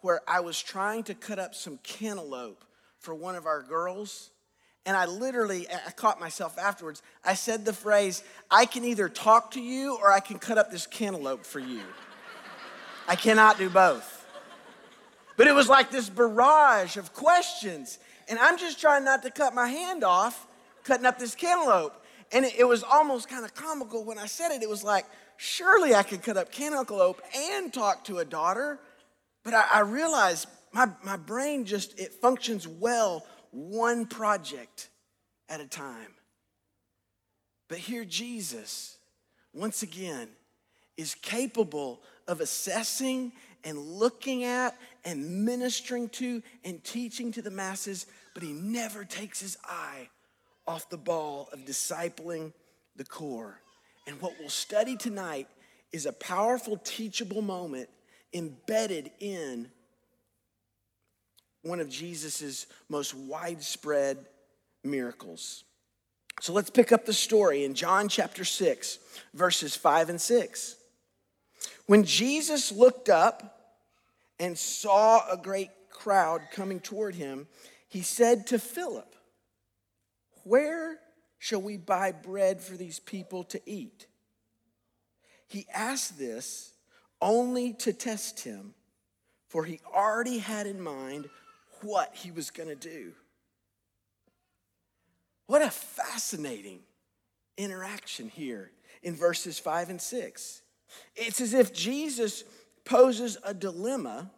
where 0.00 0.20
I 0.28 0.40
was 0.40 0.60
trying 0.60 1.04
to 1.04 1.14
cut 1.14 1.38
up 1.38 1.54
some 1.54 1.78
cantaloupe 1.78 2.62
for 2.98 3.14
one 3.14 3.36
of 3.36 3.46
our 3.46 3.62
girls. 3.62 4.31
And 4.84 4.96
I 4.96 5.06
literally, 5.06 5.66
I 5.70 5.90
caught 5.92 6.18
myself 6.18 6.58
afterwards. 6.58 7.02
I 7.24 7.34
said 7.34 7.64
the 7.64 7.72
phrase, 7.72 8.24
I 8.50 8.66
can 8.66 8.84
either 8.84 9.08
talk 9.08 9.52
to 9.52 9.60
you 9.60 9.96
or 9.96 10.10
I 10.10 10.20
can 10.20 10.38
cut 10.38 10.58
up 10.58 10.70
this 10.70 10.86
cantaloupe 10.86 11.44
for 11.44 11.60
you. 11.60 11.82
I 13.06 13.14
cannot 13.14 13.58
do 13.58 13.70
both. 13.70 14.26
But 15.36 15.46
it 15.46 15.54
was 15.54 15.68
like 15.68 15.90
this 15.90 16.08
barrage 16.08 16.96
of 16.96 17.12
questions. 17.14 17.98
And 18.28 18.38
I'm 18.38 18.58
just 18.58 18.80
trying 18.80 19.04
not 19.04 19.22
to 19.22 19.30
cut 19.30 19.54
my 19.54 19.68
hand 19.68 20.04
off 20.04 20.46
cutting 20.84 21.06
up 21.06 21.18
this 21.18 21.34
cantaloupe. 21.34 21.94
And 22.32 22.44
it, 22.44 22.66
was 22.66 22.82
almost 22.82 23.28
kind 23.28 23.44
of 23.44 23.54
comical 23.54 24.04
when 24.04 24.18
I 24.18 24.26
said 24.26 24.52
it. 24.52 24.62
It 24.62 24.68
was 24.68 24.82
like, 24.82 25.04
surely 25.36 25.94
I 25.94 26.02
could 26.02 26.22
cut 26.22 26.36
up 26.36 26.50
cantaloupe 26.50 27.20
and 27.36 27.72
talk 27.72 28.04
to 28.04 28.18
a 28.18 28.24
daughter. 28.24 28.78
But 29.44 29.54
I, 29.54 29.64
I 29.74 29.80
realized 29.80 30.48
my, 30.72 30.88
my 31.04 31.16
brain 31.16 31.66
just, 31.66 31.98
it 32.00 32.14
functions 32.14 32.66
well 32.66 33.26
one 33.52 34.06
project 34.06 34.88
at 35.48 35.60
a 35.60 35.66
time. 35.66 36.14
But 37.68 37.78
here, 37.78 38.04
Jesus, 38.04 38.98
once 39.54 39.82
again, 39.82 40.28
is 40.96 41.14
capable 41.14 42.02
of 42.26 42.40
assessing 42.40 43.32
and 43.64 43.78
looking 43.78 44.44
at 44.44 44.76
and 45.04 45.44
ministering 45.44 46.08
to 46.08 46.42
and 46.64 46.82
teaching 46.82 47.32
to 47.32 47.42
the 47.42 47.50
masses, 47.50 48.06
but 48.34 48.42
he 48.42 48.52
never 48.52 49.04
takes 49.04 49.40
his 49.40 49.56
eye 49.64 50.08
off 50.66 50.90
the 50.90 50.98
ball 50.98 51.48
of 51.52 51.60
discipling 51.60 52.52
the 52.96 53.04
core. 53.04 53.60
And 54.06 54.20
what 54.20 54.34
we'll 54.38 54.48
study 54.48 54.96
tonight 54.96 55.48
is 55.92 56.06
a 56.06 56.12
powerful, 56.12 56.76
teachable 56.76 57.42
moment 57.42 57.88
embedded 58.32 59.10
in 59.20 59.70
one 61.62 61.80
of 61.80 61.88
Jesus' 61.88 62.66
most 62.88 63.14
widespread 63.14 64.26
miracles. 64.84 65.64
So 66.40 66.52
let's 66.52 66.70
pick 66.70 66.92
up 66.92 67.06
the 67.06 67.12
story 67.12 67.64
in 67.64 67.74
John 67.74 68.08
chapter 68.08 68.44
6, 68.44 68.98
verses 69.34 69.76
5 69.76 70.10
and 70.10 70.20
6. 70.20 70.76
When 71.86 72.04
Jesus 72.04 72.72
looked 72.72 73.08
up 73.08 73.76
and 74.40 74.58
saw 74.58 75.30
a 75.30 75.36
great 75.36 75.70
crowd 75.90 76.42
coming 76.52 76.80
toward 76.80 77.14
him, 77.14 77.46
he 77.88 78.02
said 78.02 78.48
to 78.48 78.58
Philip, 78.58 79.14
where 80.44 80.98
shall 81.38 81.62
we 81.62 81.76
buy 81.76 82.10
bread 82.10 82.60
for 82.60 82.76
these 82.76 82.98
people 82.98 83.44
to 83.44 83.60
eat? 83.66 84.06
He 85.46 85.66
asked 85.72 86.18
this 86.18 86.72
only 87.20 87.74
to 87.74 87.92
test 87.92 88.40
him, 88.40 88.74
for 89.48 89.64
he 89.64 89.80
already 89.94 90.38
had 90.38 90.66
in 90.66 90.80
mind 90.80 91.28
what 91.82 92.14
he 92.14 92.30
was 92.30 92.50
going 92.50 92.68
to 92.68 92.74
do. 92.74 93.12
What 95.46 95.62
a 95.62 95.70
fascinating 95.70 96.80
interaction 97.56 98.28
here 98.28 98.70
in 99.02 99.14
verses 99.14 99.58
5 99.58 99.90
and 99.90 100.00
6. 100.00 100.62
It's 101.16 101.40
as 101.40 101.54
if 101.54 101.72
Jesus 101.72 102.44
poses 102.84 103.38
a 103.44 103.54
dilemma 103.54 104.30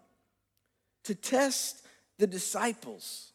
to 1.04 1.14
test 1.14 1.84
the 2.18 2.26
disciples. 2.26 3.32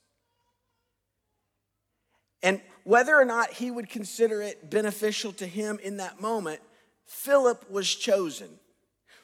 And 2.42 2.62
whether 2.84 3.16
or 3.16 3.26
not 3.26 3.54
he 3.54 3.70
would 3.70 3.90
consider 3.90 4.42
it 4.42 4.70
beneficial 4.70 5.32
to 5.34 5.46
him 5.46 5.80
in 5.84 5.98
that 5.98 6.22
moment, 6.22 6.62
Philip 7.06 7.70
was 7.70 7.94
chosen. 7.94 8.50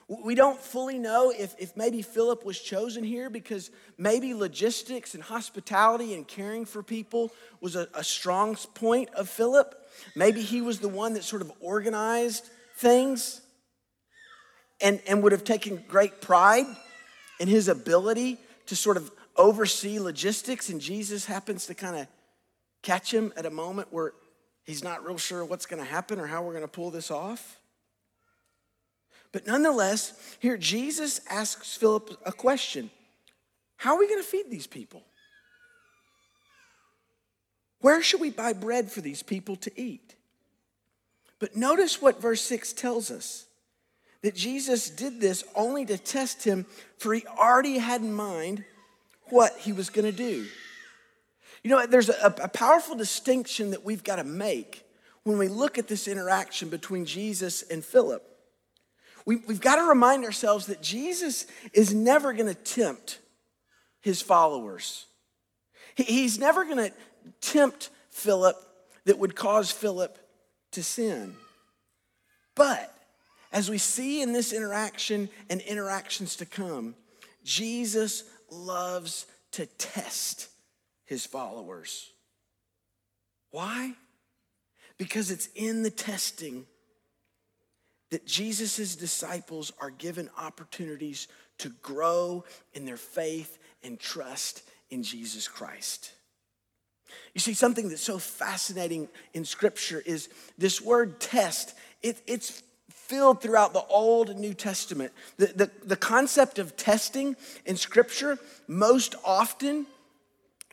We 0.07 0.35
don't 0.35 0.59
fully 0.59 0.99
know 0.99 1.33
if, 1.35 1.55
if 1.57 1.75
maybe 1.75 2.03
Philip 2.03 2.45
was 2.45 2.59
chosen 2.59 3.03
here 3.03 3.29
because 3.29 3.71
maybe 3.97 4.35
logistics 4.35 5.15
and 5.15 5.23
hospitality 5.23 6.13
and 6.13 6.27
caring 6.27 6.65
for 6.65 6.83
people 6.83 7.31
was 7.59 7.75
a, 7.75 7.87
a 7.95 8.03
strong 8.03 8.55
point 8.75 9.09
of 9.15 9.27
Philip. 9.27 9.73
Maybe 10.15 10.41
he 10.41 10.61
was 10.61 10.79
the 10.79 10.89
one 10.89 11.13
that 11.13 11.23
sort 11.23 11.41
of 11.41 11.51
organized 11.59 12.47
things 12.77 13.41
and, 14.79 15.01
and 15.07 15.23
would 15.23 15.31
have 15.31 15.43
taken 15.43 15.83
great 15.87 16.21
pride 16.21 16.67
in 17.39 17.47
his 17.47 17.67
ability 17.67 18.37
to 18.67 18.75
sort 18.75 18.97
of 18.97 19.11
oversee 19.35 19.99
logistics, 19.99 20.69
and 20.69 20.79
Jesus 20.79 21.25
happens 21.25 21.65
to 21.65 21.73
kind 21.73 21.97
of 21.97 22.07
catch 22.81 23.13
him 23.13 23.33
at 23.35 23.45
a 23.45 23.49
moment 23.49 23.87
where 23.91 24.13
he's 24.63 24.83
not 24.83 25.05
real 25.05 25.17
sure 25.17 25.43
what's 25.43 25.65
going 25.65 25.83
to 25.83 25.89
happen 25.89 26.19
or 26.19 26.27
how 26.27 26.43
we're 26.43 26.53
going 26.53 26.63
to 26.63 26.67
pull 26.67 26.91
this 26.91 27.11
off. 27.11 27.59
But 29.35 29.45
nonetheless, 29.45 30.13
here 30.39 30.55
Jesus 30.55 31.19
asks 31.29 31.75
Philip 31.75 32.17
a 32.25 32.31
question 32.31 32.89
How 33.75 33.93
are 33.93 33.99
we 33.99 34.07
going 34.07 34.23
to 34.23 34.25
feed 34.25 34.49
these 34.49 34.65
people? 34.65 35.03
Where 37.81 38.01
should 38.01 38.21
we 38.21 38.29
buy 38.29 38.53
bread 38.53 38.89
for 38.89 39.01
these 39.01 39.23
people 39.23 39.57
to 39.57 39.71
eat? 39.77 40.15
But 41.39 41.53
notice 41.53 42.01
what 42.01 42.21
verse 42.21 42.39
6 42.43 42.71
tells 42.71 43.11
us 43.11 43.45
that 44.21 44.35
Jesus 44.35 44.89
did 44.89 45.19
this 45.19 45.43
only 45.53 45.85
to 45.87 45.97
test 45.97 46.45
him, 46.45 46.65
for 46.97 47.13
he 47.13 47.25
already 47.27 47.77
had 47.77 47.99
in 47.99 48.13
mind 48.13 48.63
what 49.31 49.53
he 49.57 49.73
was 49.73 49.89
going 49.89 50.05
to 50.05 50.17
do. 50.17 50.45
You 51.61 51.71
know, 51.71 51.85
there's 51.85 52.07
a, 52.07 52.33
a 52.41 52.47
powerful 52.47 52.95
distinction 52.95 53.71
that 53.71 53.83
we've 53.83 54.01
got 54.01 54.15
to 54.15 54.23
make 54.23 54.85
when 55.23 55.37
we 55.37 55.49
look 55.49 55.77
at 55.77 55.89
this 55.89 56.07
interaction 56.07 56.69
between 56.69 57.03
Jesus 57.03 57.63
and 57.63 57.83
Philip. 57.83 58.31
We, 59.25 59.39
have 59.47 59.61
got 59.61 59.77
to 59.77 59.83
remind 59.83 60.23
ourselves 60.23 60.67
that 60.67 60.81
Jesus 60.81 61.47
is 61.73 61.93
never 61.93 62.31
going 62.33 62.53
to 62.53 62.53
tempt 62.53 63.19
his 64.01 64.21
followers. 64.21 65.05
He, 65.95 66.03
he's 66.03 66.37
never 66.37 66.63
going 66.63 66.77
to 66.77 66.93
tempt 67.41 67.89
Philip 68.11 68.55
that 69.05 69.17
would 69.17 69.35
cause 69.35 69.71
Philip 69.71 70.19
to 70.71 70.83
sin. 70.83 71.35
But 72.53 72.93
as 73.51 73.69
we 73.69 73.77
see 73.77 74.21
in 74.21 74.31
this 74.31 74.53
interaction 74.53 75.29
and 75.49 75.61
interactions 75.61 76.35
to 76.37 76.45
come, 76.45 76.95
Jesus 77.43 78.23
loves 78.51 79.25
to 79.51 79.65
test 79.65 80.49
his 81.05 81.25
followers. 81.25 82.11
Why? 83.51 83.93
Because 84.97 85.31
it's 85.31 85.49
in 85.55 85.83
the 85.83 85.89
testing 85.89 86.65
that 88.11 88.25
Jesus' 88.25 88.95
disciples 88.95 89.71
are 89.79 89.89
given 89.89 90.29
opportunities 90.37 91.27
to 91.59 91.69
grow 91.81 92.43
in 92.73 92.85
their 92.85 92.97
faith 92.97 93.57
and 93.83 93.99
trust 93.99 94.63
in 94.89 95.03
Jesus 95.03 95.47
Christ. 95.47 96.11
You 97.33 97.39
see, 97.39 97.53
something 97.53 97.89
that's 97.89 98.01
so 98.01 98.17
fascinating 98.17 99.09
in 99.33 99.45
Scripture 99.45 100.01
is 100.05 100.29
this 100.57 100.81
word 100.81 101.19
test, 101.19 101.75
it, 102.01 102.21
it's 102.27 102.63
filled 102.89 103.41
throughout 103.41 103.73
the 103.73 103.83
Old 103.83 104.29
and 104.29 104.39
New 104.39 104.53
Testament. 104.53 105.11
The, 105.37 105.47
the, 105.47 105.71
the 105.83 105.95
concept 105.95 106.59
of 106.59 106.75
testing 106.75 107.35
in 107.65 107.77
Scripture 107.77 108.39
most 108.67 109.15
often 109.23 109.85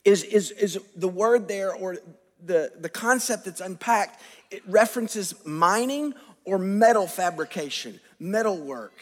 is, 0.04 0.24
is, 0.24 0.50
is 0.52 0.78
the 0.96 1.08
word 1.08 1.48
there 1.48 1.74
or 1.74 1.98
the, 2.44 2.72
the 2.78 2.88
concept 2.88 3.44
that's 3.44 3.60
unpacked, 3.60 4.20
it 4.50 4.62
references 4.66 5.34
mining 5.44 6.14
or 6.44 6.58
metal 6.58 7.06
fabrication, 7.06 8.00
metal 8.18 8.58
work. 8.58 8.94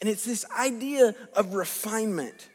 And 0.00 0.08
it's 0.08 0.24
this 0.24 0.44
idea 0.58 1.14
of 1.34 1.54
refinement, 1.54 2.48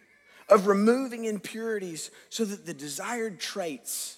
of 0.49 0.67
removing 0.67 1.25
impurities 1.25 2.11
so 2.29 2.45
that 2.45 2.65
the 2.65 2.73
desired 2.73 3.39
traits 3.39 4.17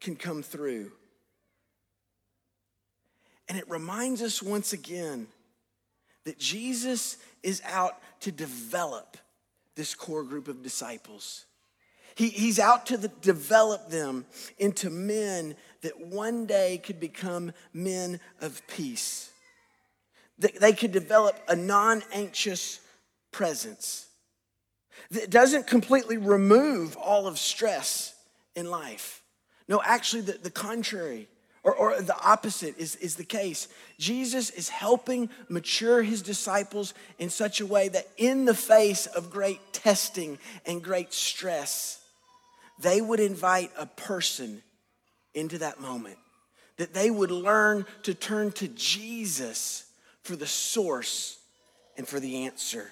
can 0.00 0.16
come 0.16 0.42
through. 0.42 0.92
And 3.48 3.58
it 3.58 3.68
reminds 3.68 4.22
us 4.22 4.42
once 4.42 4.72
again 4.72 5.26
that 6.24 6.38
Jesus 6.38 7.18
is 7.42 7.60
out 7.66 7.98
to 8.20 8.32
develop 8.32 9.18
this 9.74 9.94
core 9.94 10.22
group 10.22 10.48
of 10.48 10.62
disciples. 10.62 11.44
He, 12.14 12.28
he's 12.28 12.58
out 12.58 12.86
to 12.86 12.96
the, 12.96 13.08
develop 13.08 13.90
them 13.90 14.24
into 14.58 14.88
men 14.88 15.56
that 15.82 16.00
one 16.00 16.46
day 16.46 16.78
could 16.78 17.00
become 17.00 17.52
men 17.72 18.20
of 18.40 18.62
peace. 18.68 19.30
That 20.38 20.60
they 20.60 20.72
could 20.72 20.92
develop 20.92 21.38
a 21.48 21.56
non 21.56 22.02
anxious 22.12 22.80
presence 23.30 24.06
that 25.10 25.30
doesn't 25.30 25.66
completely 25.66 26.16
remove 26.16 26.96
all 26.96 27.26
of 27.26 27.38
stress 27.38 28.14
in 28.54 28.70
life. 28.70 29.22
No, 29.68 29.80
actually, 29.84 30.22
the, 30.22 30.32
the 30.32 30.50
contrary. 30.50 31.28
Or, 31.62 31.74
or, 31.74 32.02
the 32.02 32.18
opposite 32.22 32.76
is, 32.76 32.94
is 32.96 33.16
the 33.16 33.24
case. 33.24 33.68
Jesus 33.98 34.50
is 34.50 34.68
helping 34.68 35.30
mature 35.48 36.02
his 36.02 36.20
disciples 36.20 36.92
in 37.18 37.30
such 37.30 37.60
a 37.62 37.66
way 37.66 37.88
that, 37.88 38.06
in 38.18 38.44
the 38.44 38.54
face 38.54 39.06
of 39.06 39.30
great 39.30 39.60
testing 39.72 40.38
and 40.66 40.82
great 40.82 41.14
stress, 41.14 42.02
they 42.80 43.00
would 43.00 43.20
invite 43.20 43.70
a 43.78 43.86
person 43.86 44.62
into 45.32 45.56
that 45.58 45.80
moment, 45.80 46.18
that 46.76 46.92
they 46.92 47.10
would 47.10 47.30
learn 47.30 47.86
to 48.02 48.12
turn 48.12 48.52
to 48.52 48.68
Jesus 48.68 49.83
for 50.24 50.36
the 50.36 50.46
source 50.46 51.38
and 51.96 52.08
for 52.08 52.18
the 52.18 52.44
answer. 52.44 52.90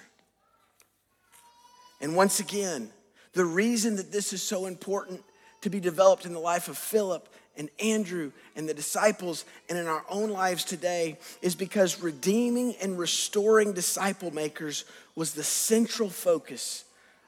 And 1.99 2.15
once 2.15 2.39
again, 2.39 2.89
the 3.33 3.43
reason 3.43 3.95
that 3.97 4.11
this 4.11 4.33
is 4.33 4.41
so 4.41 4.67
important 4.67 5.23
to 5.61 5.69
be 5.69 5.79
developed 5.79 6.25
in 6.25 6.33
the 6.33 6.39
life 6.39 6.67
of 6.67 6.77
Philip 6.77 7.27
and 7.57 7.69
Andrew 7.79 8.31
and 8.55 8.69
the 8.69 8.73
disciples 8.73 9.45
and 9.67 9.77
in 9.77 9.87
our 9.87 10.03
own 10.09 10.29
lives 10.29 10.63
today 10.63 11.17
is 11.41 11.55
because 11.55 12.01
redeeming 12.01 12.75
and 12.81 12.97
restoring 12.97 13.73
disciple 13.73 14.31
makers 14.31 14.85
was 15.15 15.33
the 15.33 15.43
central 15.43 16.09
focus 16.09 16.85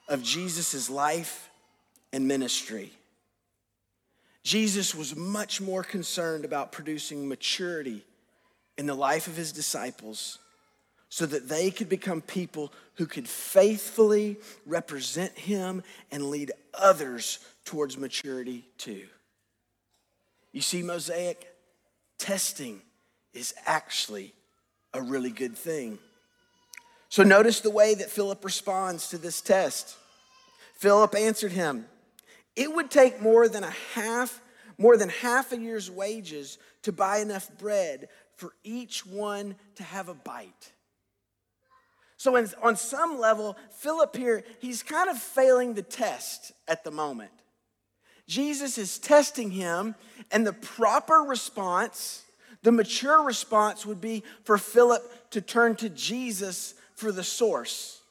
of 0.07 0.21
Jesus' 0.21 0.89
life 0.89 1.49
and 2.13 2.27
ministry. 2.27 2.91
Jesus 4.43 4.93
was 4.93 5.15
much 5.15 5.61
more 5.61 5.83
concerned 5.83 6.45
about 6.45 6.71
producing 6.71 7.27
maturity 7.27 8.03
in 8.77 8.85
the 8.85 8.93
life 8.93 9.27
of 9.27 9.35
his 9.35 9.51
disciples 9.51 10.39
so 11.09 11.25
that 11.25 11.47
they 11.47 11.71
could 11.71 11.87
become 11.87 12.21
people 12.21 12.73
who 12.95 13.05
could 13.05 13.27
faithfully 13.27 14.37
represent 14.65 15.31
him 15.37 15.83
and 16.11 16.29
lead 16.29 16.51
others 16.73 17.39
towards 17.63 17.97
maturity 17.97 18.65
too. 18.77 19.05
You 20.51 20.61
see, 20.61 20.83
Mosaic, 20.83 21.47
testing 22.17 22.81
is 23.33 23.53
actually 23.65 24.33
a 24.93 25.01
really 25.01 25.31
good 25.31 25.57
thing. 25.57 25.99
So 27.09 27.23
notice 27.23 27.59
the 27.59 27.69
way 27.69 27.93
that 27.95 28.09
Philip 28.09 28.43
responds 28.43 29.09
to 29.09 29.17
this 29.17 29.41
test. 29.41 29.95
Philip 30.75 31.15
answered 31.15 31.51
him, 31.51 31.85
it 32.55 32.73
would 32.73 32.89
take 32.89 33.21
more 33.21 33.47
than 33.47 33.63
a 33.63 33.73
half, 33.93 34.41
more 34.77 34.97
than 34.97 35.09
half 35.09 35.51
a 35.51 35.57
year's 35.57 35.91
wages 35.91 36.57
to 36.83 36.91
buy 36.91 37.17
enough 37.17 37.49
bread 37.57 38.07
for 38.35 38.53
each 38.63 39.05
one 39.05 39.55
to 39.75 39.83
have 39.83 40.09
a 40.09 40.13
bite. 40.13 40.73
So, 42.17 42.35
in, 42.37 42.49
on 42.63 42.75
some 42.75 43.19
level, 43.19 43.57
Philip 43.71 44.15
here, 44.15 44.43
he's 44.59 44.83
kind 44.83 45.09
of 45.09 45.17
failing 45.17 45.73
the 45.73 45.81
test 45.81 46.53
at 46.67 46.83
the 46.83 46.91
moment. 46.91 47.31
Jesus 48.27 48.77
is 48.77 48.97
testing 48.97 49.51
him, 49.51 49.95
and 50.31 50.47
the 50.47 50.53
proper 50.53 51.15
response, 51.15 52.23
the 52.63 52.71
mature 52.71 53.21
response, 53.21 53.85
would 53.85 54.01
be 54.01 54.23
for 54.43 54.57
Philip 54.57 55.31
to 55.31 55.41
turn 55.41 55.75
to 55.77 55.89
Jesus 55.89 56.73
for 56.95 57.11
the 57.11 57.23
source 57.23 58.01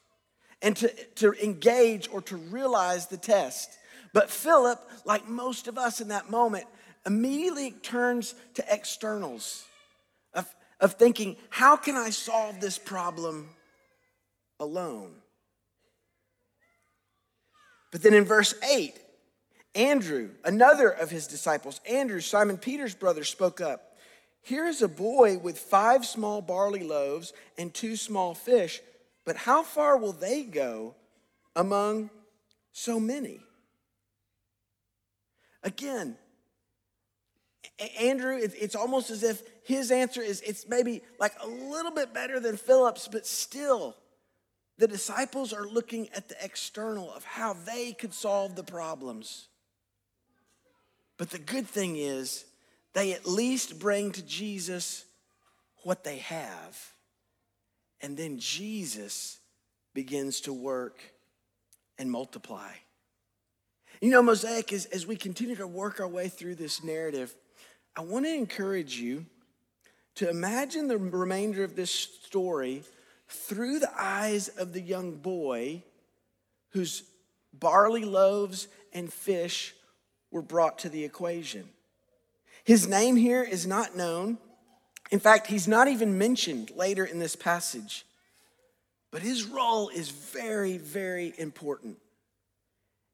and 0.63 0.77
to, 0.77 0.89
to 1.17 1.33
engage 1.43 2.09
or 2.13 2.21
to 2.23 2.37
realize 2.37 3.07
the 3.07 3.17
test. 3.17 3.71
But 4.13 4.31
Philip, 4.31 4.79
like 5.05 5.29
most 5.29 5.67
of 5.67 5.77
us 5.77 6.01
in 6.01 6.09
that 6.09 6.31
moment, 6.31 6.67
immediately 7.05 7.73
turns 7.73 8.35
to 8.55 8.65
externals 8.73 9.65
of, 10.85 10.95
thinking, 10.95 11.37
how 11.49 11.77
can 11.77 11.97
I 11.97 12.11
solve 12.11 12.61
this 12.61 12.79
problem 12.79 13.49
alone? 14.61 15.15
But 17.91 18.03
then 18.03 18.13
in 18.13 18.25
verse 18.25 18.55
8, 18.63 18.93
Andrew, 19.75 20.31
another 20.45 20.91
of 20.91 21.11
his 21.11 21.27
disciples, 21.27 21.81
Andrew, 21.89 22.21
Simon 22.21 22.59
Peter's 22.59 22.95
brother, 22.95 23.25
spoke 23.25 23.61
up. 23.61 23.97
Here 24.43 24.67
is 24.67 24.83
a 24.83 24.89
boy 24.89 25.39
with 25.39 25.59
five 25.59 26.05
small 26.05 26.43
barley 26.43 26.83
loaves 26.83 27.33
and 27.57 27.73
two 27.73 27.97
small 27.97 28.35
fish, 28.35 28.81
but 29.25 29.37
how 29.37 29.63
far 29.63 29.97
will 29.97 30.13
they 30.13 30.43
go 30.43 30.95
among 31.57 32.11
so 32.73 33.01
many? 33.01 33.41
Again, 35.63 36.19
Andrew, 38.01 38.39
it's 38.41 38.75
almost 38.75 39.11
as 39.11 39.23
if 39.23 39.43
his 39.65 39.91
answer 39.91 40.23
is 40.23 40.41
it's 40.43 40.69
maybe 40.69 41.03
like 41.19 41.35
a 41.41 41.47
little 41.47 41.93
bit 41.93 42.13
better 42.13 42.41
than 42.41 42.57
Philip's, 42.57 43.09
but 43.09 43.27
still, 43.27 43.97
the 44.79 44.89
disciples 44.89 45.53
are 45.53 45.67
looking 45.67 46.09
at 46.11 46.29
the 46.29 46.37
external 46.43 47.13
of 47.13 47.25
how 47.25 47.53
they 47.53 47.93
could 47.93 48.13
solve 48.13 48.57
the 48.57 48.65
problems. 48.65 49.49
But 51.17 51.31
the 51.31 51.39
good 51.39 51.67
thing 51.67 51.97
is, 51.97 52.45
they 52.93 53.13
at 53.13 53.27
least 53.27 53.79
bring 53.79 54.13
to 54.13 54.23
Jesus 54.23 55.05
what 55.83 56.05
they 56.05 56.19
have. 56.19 56.93
And 58.01 58.17
then 58.17 58.39
Jesus 58.39 59.39
begins 59.95 60.41
to 60.43 60.53
work 60.53 61.01
and 61.99 62.11
multiply. 62.11 62.73
You 64.01 64.11
know, 64.11 64.23
Mosaic, 64.23 64.73
as, 64.73 64.87
as 64.87 65.07
we 65.07 65.17
continue 65.17 65.57
to 65.57 65.67
work 65.67 66.01
our 66.01 66.09
way 66.09 66.29
through 66.29 66.57
this 66.57 66.83
narrative, 66.83 67.35
I 67.97 68.01
want 68.01 68.25
to 68.25 68.35
encourage 68.35 68.97
you 68.99 69.27
to 70.17 70.29
imagine 70.29 70.89
the 70.89 70.99
remainder 70.99 71.63
of 71.63 71.77
this 71.77 71.91
story 71.91 72.83
through 73.29 73.79
the 73.79 73.91
eyes 73.97 74.49
of 74.49 74.73
the 74.73 74.81
young 74.81 75.13
boy 75.13 75.83
whose 76.71 77.05
barley 77.53 78.05
loaves 78.05 78.69
and 78.93 79.13
fish 79.13 79.75
were 80.31 80.43
brought 80.43 80.81
to 80.81 80.89
the 80.89 81.05
equation. 81.05 81.69
His 82.65 82.89
name 82.89 83.17
here 83.17 83.43
is 83.43 83.67
not 83.67 83.97
known. 83.97 84.39
In 85.11 85.21
fact, 85.21 85.47
he's 85.47 85.69
not 85.69 85.87
even 85.87 86.19
mentioned 86.19 86.71
later 86.75 87.05
in 87.05 87.19
this 87.19 87.37
passage. 87.37 88.05
But 89.13 89.23
his 89.23 89.45
role 89.45 89.91
is 89.91 90.11
very, 90.11 90.79
very 90.79 91.33
important. 91.39 91.99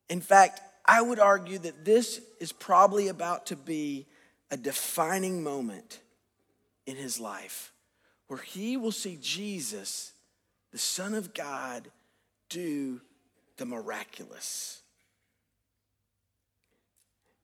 In 0.08 0.22
fact, 0.22 0.60
I 0.86 1.02
would 1.02 1.18
argue 1.18 1.58
that 1.58 1.84
this 1.84 2.22
is 2.40 2.52
probably 2.52 3.08
about 3.08 3.46
to 3.46 3.56
be 3.56 4.06
a 4.50 4.56
defining 4.56 5.42
moment 5.42 6.00
in 6.86 6.96
his 6.96 7.20
life 7.20 7.72
where 8.26 8.40
he 8.40 8.76
will 8.76 8.92
see 8.92 9.18
Jesus, 9.20 10.12
the 10.72 10.78
Son 10.78 11.14
of 11.14 11.34
God, 11.34 11.88
do 12.48 13.00
the 13.56 13.66
miraculous. 13.66 14.82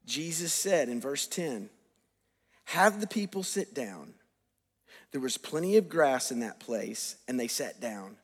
Jesus 0.04 0.52
said 0.52 0.88
in 0.88 1.00
verse 1.00 1.26
10, 1.26 1.68
Have 2.66 3.00
the 3.00 3.06
people 3.06 3.42
sit 3.42 3.74
down. 3.74 4.14
There 5.12 5.20
was 5.20 5.38
plenty 5.38 5.76
of 5.76 5.88
grass 5.88 6.30
in 6.30 6.40
that 6.40 6.60
place, 6.60 7.16
and 7.26 7.38
they 7.38 7.48
sat 7.48 7.80
down. 7.80 8.16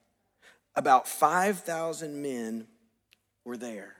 About 0.75 1.07
5,000 1.09 2.23
men 2.23 2.67
were 3.45 3.57
there. 3.57 3.95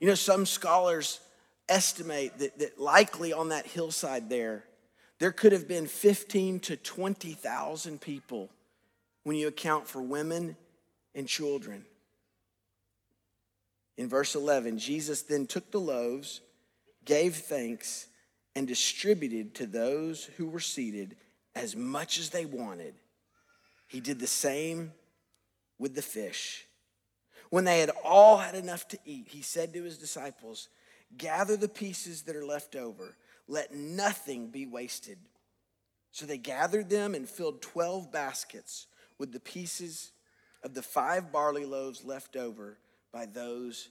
You 0.00 0.08
know, 0.08 0.14
some 0.14 0.46
scholars 0.46 1.20
estimate 1.68 2.38
that, 2.38 2.58
that 2.58 2.78
likely 2.78 3.32
on 3.32 3.50
that 3.50 3.66
hillside 3.66 4.28
there, 4.28 4.64
there 5.18 5.32
could 5.32 5.52
have 5.52 5.68
been 5.68 5.86
15 5.86 6.60
to 6.60 6.76
20,000 6.76 8.00
people 8.00 8.50
when 9.24 9.36
you 9.36 9.48
account 9.48 9.86
for 9.86 10.02
women 10.02 10.56
and 11.14 11.28
children. 11.28 11.84
In 13.96 14.08
verse 14.08 14.34
11, 14.34 14.78
Jesus 14.78 15.22
then 15.22 15.46
took 15.46 15.70
the 15.70 15.78
loaves, 15.78 16.40
gave 17.04 17.36
thanks, 17.36 18.08
and 18.54 18.66
distributed 18.66 19.54
to 19.54 19.66
those 19.66 20.24
who 20.36 20.48
were 20.48 20.60
seated 20.60 21.16
as 21.54 21.76
much 21.76 22.18
as 22.18 22.30
they 22.30 22.44
wanted. 22.44 22.94
He 23.86 24.00
did 24.00 24.18
the 24.18 24.26
same 24.26 24.92
with 25.78 25.94
the 25.94 26.02
fish. 26.02 26.66
When 27.50 27.64
they 27.64 27.80
had 27.80 27.90
all 28.02 28.38
had 28.38 28.54
enough 28.54 28.88
to 28.88 28.98
eat, 29.04 29.28
he 29.28 29.42
said 29.42 29.74
to 29.74 29.82
his 29.82 29.98
disciples, 29.98 30.68
Gather 31.16 31.56
the 31.56 31.68
pieces 31.68 32.22
that 32.22 32.36
are 32.36 32.44
left 32.44 32.74
over, 32.76 33.16
let 33.48 33.74
nothing 33.74 34.48
be 34.48 34.66
wasted. 34.66 35.18
So 36.10 36.26
they 36.26 36.38
gathered 36.38 36.90
them 36.90 37.14
and 37.14 37.28
filled 37.28 37.62
12 37.62 38.12
baskets 38.12 38.86
with 39.18 39.32
the 39.32 39.40
pieces 39.40 40.12
of 40.62 40.74
the 40.74 40.82
five 40.82 41.32
barley 41.32 41.64
loaves 41.64 42.04
left 42.04 42.36
over 42.36 42.78
by 43.12 43.26
those 43.26 43.88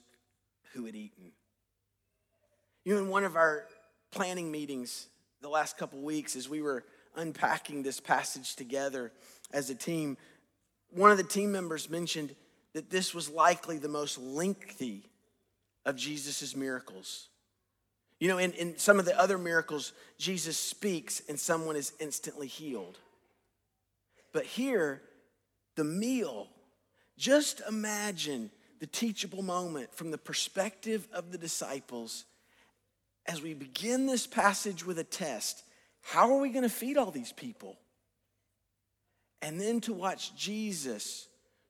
who 0.72 0.86
had 0.86 0.96
eaten. 0.96 1.32
You 2.84 2.94
know, 2.94 3.02
in 3.02 3.08
one 3.08 3.24
of 3.24 3.36
our 3.36 3.66
planning 4.10 4.50
meetings 4.50 5.08
the 5.40 5.48
last 5.48 5.76
couple 5.76 6.00
weeks, 6.00 6.36
as 6.36 6.48
we 6.48 6.62
were 6.62 6.84
unpacking 7.16 7.82
this 7.82 8.00
passage 8.00 8.56
together 8.56 9.12
as 9.52 9.70
a 9.70 9.74
team, 9.74 10.16
one 10.90 11.10
of 11.10 11.18
the 11.18 11.24
team 11.24 11.52
members 11.52 11.90
mentioned 11.90 12.34
that 12.72 12.90
this 12.90 13.14
was 13.14 13.28
likely 13.28 13.78
the 13.78 13.88
most 13.88 14.18
lengthy 14.18 15.10
of 15.84 15.96
Jesus' 15.96 16.54
miracles. 16.56 17.28
You 18.20 18.28
know, 18.28 18.38
in, 18.38 18.52
in 18.52 18.78
some 18.78 18.98
of 19.00 19.04
the 19.04 19.18
other 19.18 19.36
miracles, 19.36 19.92
Jesus 20.16 20.56
speaks 20.56 21.22
and 21.28 21.38
someone 21.38 21.74
is 21.74 21.92
instantly 21.98 22.46
healed. 22.46 22.98
But 24.32 24.44
here, 24.44 25.02
the 25.74 25.84
meal, 25.84 26.48
just 27.18 27.62
imagine 27.68 28.50
the 28.80 28.86
teachable 28.86 29.42
moment 29.42 29.94
from 29.94 30.10
the 30.10 30.18
perspective 30.18 31.06
of 31.12 31.32
the 31.32 31.38
disciples 31.38 32.24
as 33.26 33.42
we 33.42 33.54
begin 33.54 34.06
this 34.06 34.26
passage 34.26 34.84
with 34.84 34.98
a 34.98 35.04
test. 35.04 35.64
How 36.02 36.32
are 36.32 36.40
we 36.40 36.50
going 36.50 36.64
to 36.64 36.68
feed 36.68 36.96
all 36.96 37.10
these 37.10 37.32
people? 37.32 37.76
And 39.40 39.60
then 39.60 39.80
to 39.82 39.92
watch 39.92 40.34
Jesus 40.36 41.26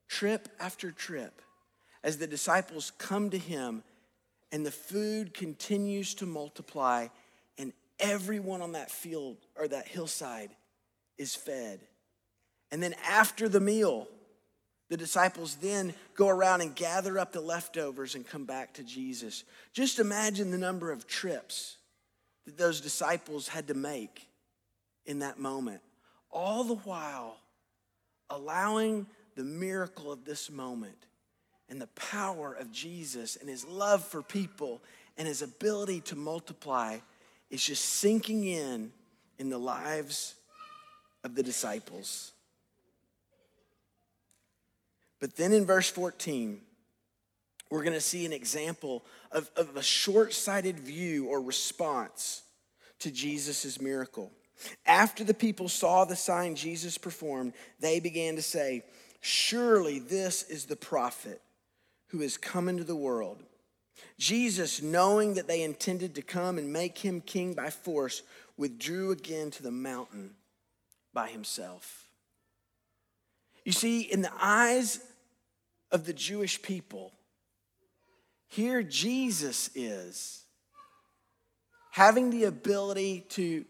trip 0.08 0.48
after 0.60 0.90
trip 0.90 1.40
as 2.04 2.18
the 2.18 2.26
disciples 2.26 2.92
come 2.98 3.30
to 3.30 3.38
him 3.38 3.82
and 4.52 4.64
the 4.64 4.70
food 4.70 5.32
continues 5.32 6.14
to 6.14 6.26
multiply 6.26 7.08
and 7.58 7.72
everyone 7.98 8.60
on 8.60 8.72
that 8.72 8.90
field 8.90 9.38
or 9.56 9.66
that 9.66 9.88
hillside 9.88 10.50
is 11.18 11.34
fed. 11.34 11.80
And 12.70 12.82
then 12.82 12.94
after 13.08 13.48
the 13.48 13.60
meal, 13.60 14.08
the 14.90 14.96
disciples 14.98 15.56
then 15.56 15.94
go 16.14 16.28
around 16.28 16.60
and 16.60 16.74
gather 16.74 17.18
up 17.18 17.32
the 17.32 17.40
leftovers 17.40 18.14
and 18.14 18.26
come 18.26 18.44
back 18.44 18.74
to 18.74 18.82
Jesus. 18.82 19.44
Just 19.72 19.98
imagine 19.98 20.50
the 20.50 20.58
number 20.58 20.92
of 20.92 21.06
trips 21.06 21.78
that 22.44 22.58
those 22.58 22.80
disciples 22.80 23.48
had 23.48 23.68
to 23.68 23.74
make 23.74 24.28
in 25.06 25.20
that 25.20 25.38
moment. 25.38 25.80
All 26.30 26.64
the 26.64 26.76
while 26.76 27.38
allowing 28.28 29.06
the 29.34 29.44
miracle 29.44 30.12
of 30.12 30.24
this 30.24 30.50
moment 30.50 31.06
and 31.72 31.80
the 31.80 31.86
power 31.86 32.52
of 32.52 32.70
Jesus 32.70 33.36
and 33.36 33.48
his 33.48 33.64
love 33.64 34.04
for 34.04 34.20
people 34.20 34.82
and 35.16 35.26
his 35.26 35.40
ability 35.40 36.02
to 36.02 36.14
multiply 36.14 36.98
is 37.48 37.64
just 37.64 37.82
sinking 37.82 38.44
in 38.44 38.92
in 39.38 39.48
the 39.48 39.56
lives 39.56 40.34
of 41.24 41.34
the 41.34 41.42
disciples. 41.42 42.32
But 45.18 45.34
then 45.36 45.54
in 45.54 45.64
verse 45.64 45.88
14, 45.88 46.60
we're 47.70 47.84
going 47.84 47.94
to 47.94 48.02
see 48.02 48.26
an 48.26 48.34
example 48.34 49.02
of, 49.30 49.50
of 49.56 49.74
a 49.74 49.82
short 49.82 50.34
sighted 50.34 50.78
view 50.78 51.28
or 51.28 51.40
response 51.40 52.42
to 52.98 53.10
Jesus' 53.10 53.80
miracle. 53.80 54.30
After 54.84 55.24
the 55.24 55.32
people 55.32 55.70
saw 55.70 56.04
the 56.04 56.16
sign 56.16 56.54
Jesus 56.54 56.98
performed, 56.98 57.54
they 57.80 57.98
began 57.98 58.36
to 58.36 58.42
say, 58.42 58.82
Surely 59.22 60.00
this 60.00 60.42
is 60.42 60.66
the 60.66 60.76
prophet 60.76 61.40
who 62.12 62.20
has 62.20 62.36
come 62.36 62.68
into 62.68 62.84
the 62.84 62.94
world. 62.94 63.42
Jesus, 64.18 64.82
knowing 64.82 65.34
that 65.34 65.48
they 65.48 65.62
intended 65.62 66.14
to 66.14 66.22
come 66.22 66.58
and 66.58 66.72
make 66.72 66.98
him 66.98 67.22
king 67.22 67.54
by 67.54 67.70
force, 67.70 68.22
withdrew 68.56 69.10
again 69.10 69.50
to 69.50 69.62
the 69.62 69.70
mountain 69.70 70.34
by 71.14 71.28
himself. 71.28 72.06
You 73.64 73.72
see, 73.72 74.02
in 74.02 74.20
the 74.20 74.32
eyes 74.40 75.00
of 75.90 76.04
the 76.04 76.12
Jewish 76.12 76.60
people, 76.60 77.12
here 78.48 78.82
Jesus 78.82 79.70
is 79.74 80.44
having 81.90 82.28
the 82.28 82.44
ability 82.44 83.24
to 83.30 83.64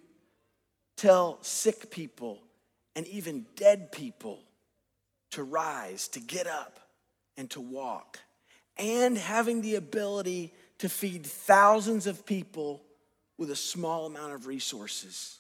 tell 0.97 1.38
sick 1.43 1.90
people 1.90 2.40
and 2.97 3.07
even 3.07 3.47
dead 3.55 3.93
people 3.93 4.40
to 5.30 5.45
rise, 5.45 6.09
to 6.09 6.20
get 6.20 6.47
up, 6.47 6.80
and 7.36 7.49
to 7.51 7.61
walk, 7.61 8.18
and 8.77 9.16
having 9.16 9.62
the 9.62 9.75
ability 9.75 10.53
to 10.79 10.89
feed 10.89 11.27
thousands 11.27 12.07
of 12.07 12.27
people 12.27 12.83
with 13.39 13.51
a 13.51 13.57
small 13.57 14.07
amount 14.07 14.33
of 14.33 14.47
resources. 14.47 15.39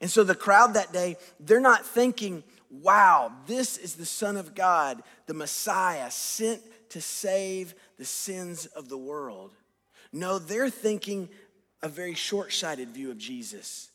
And 0.00 0.10
so 0.10 0.24
the 0.24 0.34
crowd 0.34 0.74
that 0.74 0.92
day, 0.92 1.16
they're 1.38 1.60
not 1.60 1.86
thinking, 1.86 2.42
wow, 2.70 3.32
this 3.46 3.78
is 3.78 3.94
the 3.94 4.06
Son 4.06 4.36
of 4.36 4.54
God, 4.54 5.02
the 5.26 5.34
Messiah 5.34 6.10
sent 6.10 6.60
to 6.90 7.00
save 7.00 7.74
the 7.98 8.04
sins 8.04 8.66
of 8.66 8.88
the 8.88 8.98
world. 8.98 9.52
No, 10.12 10.38
they're 10.38 10.70
thinking 10.70 11.28
a 11.82 11.88
very 11.88 12.14
short 12.14 12.52
sighted 12.52 12.90
view 12.90 13.10
of 13.10 13.18
Jesus, 13.18 13.90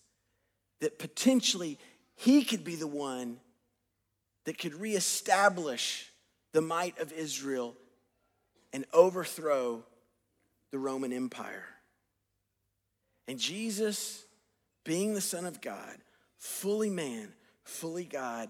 that 0.80 1.00
potentially 1.00 1.78
he 2.16 2.44
could 2.44 2.64
be 2.64 2.76
the 2.76 2.88
one 2.88 3.38
that 4.46 4.58
could 4.58 4.74
reestablish 4.76 6.10
the 6.54 6.62
might 6.62 6.98
of 7.00 7.12
Israel 7.14 7.76
and 8.74 8.86
overthrow 8.94 9.84
the 10.72 10.80
Roman 10.80 11.14
Empire. 11.14 11.66
And 13.28 13.40
Jesus, 13.40 14.26
being 14.84 15.14
the 15.14 15.22
Son 15.22 15.46
of 15.46 15.62
God, 15.62 15.98
fully 16.38 16.90
man, 16.90 17.30
fully 17.64 18.06
God, 18.06 18.50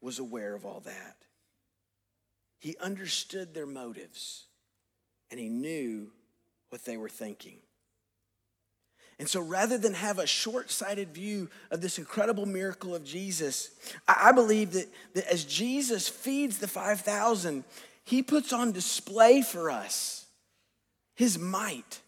was 0.00 0.18
aware 0.18 0.54
of 0.54 0.64
all 0.64 0.80
that. 0.80 1.16
He 2.58 2.76
understood 2.80 3.54
their 3.54 3.66
motives 3.66 4.46
and 5.30 5.38
he 5.38 5.48
knew 5.48 6.10
what 6.70 6.84
they 6.84 6.96
were 6.96 7.08
thinking. 7.08 7.58
And 9.18 9.28
so 9.28 9.40
rather 9.40 9.76
than 9.76 9.92
have 9.92 10.18
a 10.18 10.26
short 10.26 10.70
sighted 10.70 11.12
view 11.12 11.50
of 11.70 11.82
this 11.82 11.98
incredible 11.98 12.46
miracle 12.46 12.94
of 12.94 13.04
Jesus, 13.04 13.70
I 14.08 14.32
believe 14.32 14.72
that, 14.72 14.88
that 15.12 15.30
as 15.30 15.44
Jesus 15.44 16.08
feeds 16.08 16.56
the 16.56 16.66
5,000, 16.66 17.64
he 18.04 18.22
puts 18.22 18.52
on 18.52 18.72
display 18.72 19.42
for 19.42 19.70
us 19.70 20.26
his 21.14 21.38
might, 21.38 22.00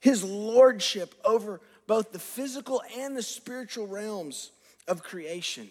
his 0.00 0.22
lordship 0.22 1.14
over 1.24 1.60
both 1.86 2.12
the 2.12 2.18
physical 2.18 2.82
and 2.98 3.16
the 3.16 3.22
spiritual 3.22 3.86
realms 3.86 4.50
of 4.86 5.02
creation. 5.02 5.68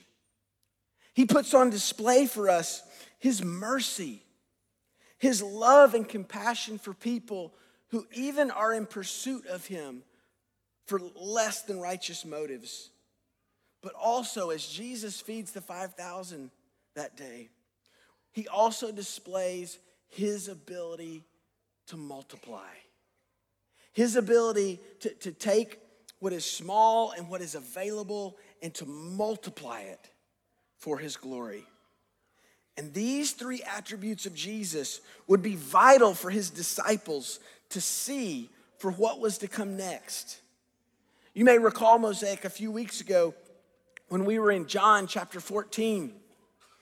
He 1.13 1.25
puts 1.25 1.53
on 1.53 1.69
display 1.69 2.25
for 2.25 2.49
us 2.49 2.81
his 3.19 3.43
mercy, 3.43 4.23
his 5.19 5.41
love 5.41 5.93
and 5.93 6.07
compassion 6.07 6.77
for 6.79 6.93
people 6.93 7.53
who 7.89 8.05
even 8.13 8.51
are 8.51 8.73
in 8.73 8.85
pursuit 8.85 9.45
of 9.45 9.67
him 9.67 10.03
for 10.85 10.99
less 11.15 11.61
than 11.61 11.79
righteous 11.79 12.25
motives. 12.25 12.89
But 13.81 13.93
also, 13.93 14.49
as 14.49 14.65
Jesus 14.65 15.21
feeds 15.21 15.51
the 15.51 15.61
5,000 15.61 16.49
that 16.95 17.15
day, 17.15 17.49
he 18.37 18.47
also 18.49 18.91
displays 18.91 19.79
his 20.09 20.47
ability 20.47 21.23
to 21.87 21.97
multiply, 21.97 22.69
his 23.93 24.15
ability 24.15 24.79
to, 24.99 25.09
to 25.15 25.31
take 25.31 25.79
what 26.19 26.31
is 26.31 26.45
small 26.45 27.13
and 27.17 27.29
what 27.29 27.41
is 27.41 27.55
available 27.55 28.37
and 28.61 28.75
to 28.75 28.85
multiply 28.85 29.79
it 29.79 30.11
for 30.77 30.99
his 30.99 31.17
glory. 31.17 31.63
And 32.77 32.93
these 32.93 33.31
three 33.31 33.63
attributes 33.63 34.27
of 34.27 34.35
Jesus 34.35 35.01
would 35.25 35.41
be 35.41 35.55
vital 35.55 36.13
for 36.13 36.29
his 36.29 36.51
disciples 36.51 37.39
to 37.69 37.81
see 37.81 38.51
for 38.77 38.91
what 38.91 39.19
was 39.19 39.39
to 39.39 39.47
come 39.47 39.77
next. 39.77 40.41
You 41.33 41.43
may 41.43 41.57
recall 41.57 41.97
Mosaic 41.97 42.45
a 42.45 42.51
few 42.51 42.69
weeks 42.69 43.01
ago 43.01 43.33
when 44.09 44.25
we 44.25 44.37
were 44.37 44.51
in 44.51 44.67
John 44.67 45.07
chapter 45.07 45.39
14, 45.39 46.13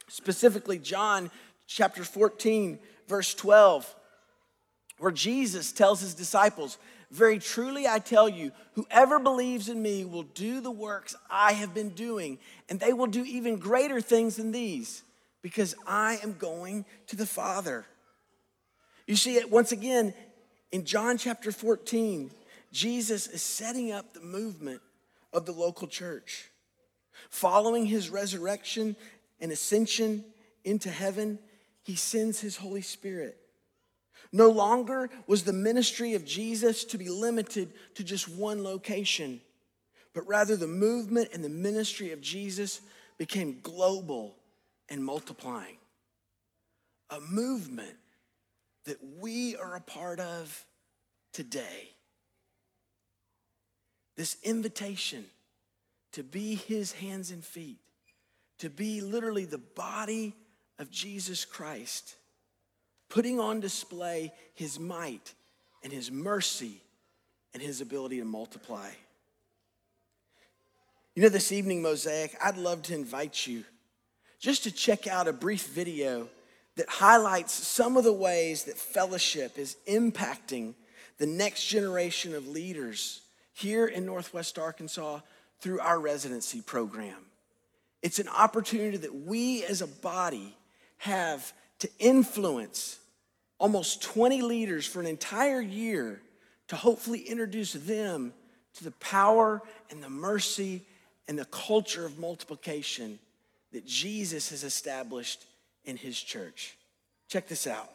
specifically 0.08 0.78
John 0.78 1.32
chapter 1.68 2.04
14, 2.04 2.80
verse 3.08 3.34
12, 3.34 3.96
where 5.00 5.12
Jesus 5.12 5.72
tells 5.72 6.02
his 6.02 6.14
disciples, 6.14 6.78
Very 7.12 7.40
truly 7.40 7.88
I 7.88 8.00
tell 8.00 8.30
you, 8.30 8.52
whoever 8.74 9.20
believes 9.20 9.70
in 9.70 9.82
me 9.82 10.06
will 10.06 10.24
do 10.24 10.62
the 10.62 10.72
works 10.72 11.16
I 11.30 11.54
have 11.54 11.74
been 11.74 11.90
doing, 11.90 12.40
and 12.70 12.80
they 12.80 12.94
will 12.94 13.08
do 13.08 13.24
even 13.24 13.58
greater 13.58 14.02
things 14.02 14.36
than 14.36 14.52
these, 14.52 15.04
because 15.42 15.76
I 15.86 16.20
am 16.24 16.34
going 16.34 16.86
to 17.08 17.16
the 17.16 17.26
Father. 17.26 17.86
You 19.08 19.16
see 19.16 19.36
it 19.36 19.52
once 19.52 19.72
again 19.72 20.14
in 20.72 20.86
John 20.86 21.18
chapter 21.18 21.52
14. 21.52 22.32
Jesus 22.72 23.28
is 23.28 23.42
setting 23.42 23.92
up 23.92 24.14
the 24.14 24.22
movement 24.22 24.82
of 25.32 25.46
the 25.46 25.52
local 25.52 25.88
church. 25.88 26.50
Following 27.30 27.86
his 27.86 28.10
resurrection 28.10 28.96
and 29.40 29.52
ascension 29.52 30.24
into 30.64 30.90
heaven, 30.90 31.40
he 31.84 31.96
sends 31.96 32.40
his 32.40 32.58
Holy 32.58 32.82
Spirit. 32.82 33.38
No 34.32 34.50
longer 34.50 35.10
was 35.28 35.44
the 35.44 35.54
ministry 35.54 36.14
of 36.16 36.26
Jesus 36.26 36.84
to 36.86 36.98
be 36.98 37.10
limited 37.10 37.74
to 37.96 38.04
just 38.04 38.28
one 38.28 38.64
location, 38.64 39.42
but 40.14 40.28
rather 40.28 40.56
the 40.56 40.68
movement 40.68 41.30
and 41.34 41.44
the 41.44 41.50
ministry 41.50 42.12
of 42.12 42.22
Jesus 42.22 42.82
became 43.18 43.60
global 43.62 44.36
and 44.90 45.04
multiplying. 45.04 45.78
a 47.10 47.20
movement 47.20 47.96
that 48.86 48.98
we 49.20 49.56
are 49.56 49.76
a 49.76 49.82
part 49.82 50.20
of 50.20 50.66
today. 51.34 51.92
This 54.16 54.38
invitation 54.44 55.26
to 56.14 56.24
be 56.24 56.56
his 56.56 56.94
hands 56.94 57.32
and 57.32 57.44
feet, 57.44 57.80
to 58.60 58.70
be 58.70 59.02
literally 59.02 59.46
the 59.46 59.58
body 59.58 60.34
of 60.80 60.92
Jesus 60.92 61.46
Christ, 61.46 62.16
putting 63.10 63.40
on 63.40 63.60
display 63.60 64.32
his 64.54 64.80
might 64.80 65.34
and 65.84 65.92
his 65.92 66.12
mercy 66.12 66.82
and 67.54 67.62
his 67.62 67.82
ability 67.82 68.20
to 68.20 68.26
multiply. 68.26 68.90
You 71.16 71.24
know, 71.24 71.30
this 71.30 71.52
evening, 71.52 71.82
Mosaic, 71.82 72.36
I'd 72.44 72.58
love 72.58 72.82
to 72.84 72.94
invite 72.94 73.48
you 73.48 73.64
just 74.40 74.64
to 74.64 74.72
check 74.72 75.08
out 75.08 75.28
a 75.28 75.34
brief 75.34 75.68
video 75.68 76.28
that 76.76 76.90
highlights 76.90 77.54
some 77.54 77.96
of 77.96 78.04
the 78.04 78.12
ways 78.12 78.66
that 78.66 78.78
fellowship 78.78 79.58
is 79.58 79.78
impacting 79.88 80.74
the 81.18 81.26
next 81.26 81.66
generation 81.68 82.36
of 82.36 82.48
leaders 82.48 83.22
here 83.54 83.86
in 83.86 84.06
Northwest 84.06 84.60
Arkansas 84.60 85.22
through 85.62 85.80
our 85.80 86.00
residency 86.00 86.62
program. 86.62 87.16
It's 88.02 88.20
an 88.20 88.28
opportunity 88.28 88.98
that 88.98 89.16
we 89.16 89.64
as 89.66 89.82
a 89.82 89.88
body 89.88 90.56
have 90.98 91.54
to 91.80 91.90
influence 92.00 93.00
almost 93.58 94.02
20 94.04 94.42
leaders 94.42 94.86
for 94.86 95.00
an 95.00 95.08
entire 95.08 95.62
year 95.62 96.22
to 96.68 96.76
hopefully 96.76 97.20
introduce 97.20 97.74
them 97.74 98.34
to 98.76 98.84
the 98.84 98.92
power 98.92 99.62
and 99.90 100.04
the 100.04 100.10
mercy 100.10 100.86
and 101.28 101.38
the 101.40 101.46
culture 101.46 102.06
of 102.06 102.20
multiplication 102.20 103.20
that 103.72 103.86
Jesus 103.86 104.50
has 104.50 104.64
established 104.64 105.46
in 105.86 105.98
his 105.98 106.20
church. 106.20 106.78
Check 107.28 107.48
this 107.48 107.68
out. 107.68 107.95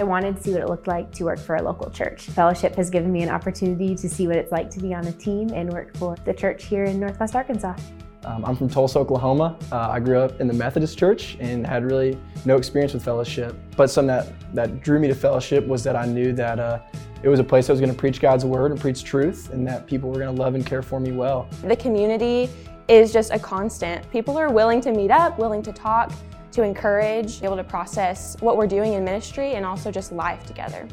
I 0.00 0.02
wanted 0.02 0.34
to 0.36 0.42
see 0.42 0.52
what 0.52 0.62
it 0.62 0.68
looked 0.68 0.86
like 0.86 1.12
to 1.12 1.24
work 1.24 1.38
for 1.38 1.56
a 1.56 1.62
local 1.62 1.90
church. 1.90 2.22
Fellowship 2.22 2.74
has 2.76 2.88
given 2.88 3.12
me 3.12 3.22
an 3.22 3.28
opportunity 3.28 3.94
to 3.94 4.08
see 4.08 4.26
what 4.26 4.36
it's 4.36 4.50
like 4.50 4.70
to 4.70 4.80
be 4.80 4.94
on 4.94 5.06
a 5.06 5.12
team 5.12 5.50
and 5.52 5.70
work 5.70 5.94
for 5.98 6.16
the 6.24 6.32
church 6.32 6.64
here 6.64 6.84
in 6.84 6.98
Northwest 6.98 7.36
Arkansas. 7.36 7.74
Um, 8.24 8.42
I'm 8.46 8.56
from 8.56 8.70
Tulsa, 8.70 8.98
Oklahoma. 8.98 9.58
Uh, 9.70 9.90
I 9.90 10.00
grew 10.00 10.18
up 10.18 10.40
in 10.40 10.46
the 10.46 10.54
Methodist 10.54 10.96
church 10.96 11.36
and 11.38 11.66
had 11.66 11.84
really 11.84 12.18
no 12.46 12.56
experience 12.56 12.94
with 12.94 13.04
fellowship. 13.04 13.54
But 13.76 13.90
something 13.90 14.06
that, 14.08 14.32
that 14.54 14.80
drew 14.80 14.98
me 14.98 15.08
to 15.08 15.14
fellowship 15.14 15.66
was 15.66 15.84
that 15.84 15.96
I 15.96 16.06
knew 16.06 16.32
that 16.32 16.58
uh, 16.58 16.80
it 17.22 17.28
was 17.28 17.38
a 17.38 17.44
place 17.44 17.68
I 17.68 17.72
was 17.74 17.80
going 17.80 17.92
to 17.92 17.98
preach 17.98 18.22
God's 18.22 18.46
word 18.46 18.70
and 18.70 18.80
preach 18.80 19.04
truth, 19.04 19.52
and 19.52 19.66
that 19.68 19.86
people 19.86 20.08
were 20.08 20.18
going 20.18 20.34
to 20.34 20.42
love 20.42 20.54
and 20.54 20.64
care 20.64 20.80
for 20.80 20.98
me 20.98 21.12
well. 21.12 21.46
The 21.62 21.76
community 21.76 22.48
is 22.88 23.12
just 23.12 23.32
a 23.32 23.38
constant. 23.38 24.10
People 24.10 24.38
are 24.38 24.50
willing 24.50 24.80
to 24.80 24.92
meet 24.92 25.10
up, 25.10 25.38
willing 25.38 25.62
to 25.62 25.72
talk, 25.72 26.10
to 26.52 26.62
encourage, 26.62 27.40
be 27.40 27.46
able 27.46 27.56
to 27.56 27.64
process 27.64 28.36
what 28.40 28.56
we're 28.56 28.66
doing 28.66 28.94
in 28.94 29.04
ministry 29.04 29.54
and 29.54 29.64
also 29.64 29.90
just 29.90 30.12
life 30.12 30.44
together. 30.44 30.88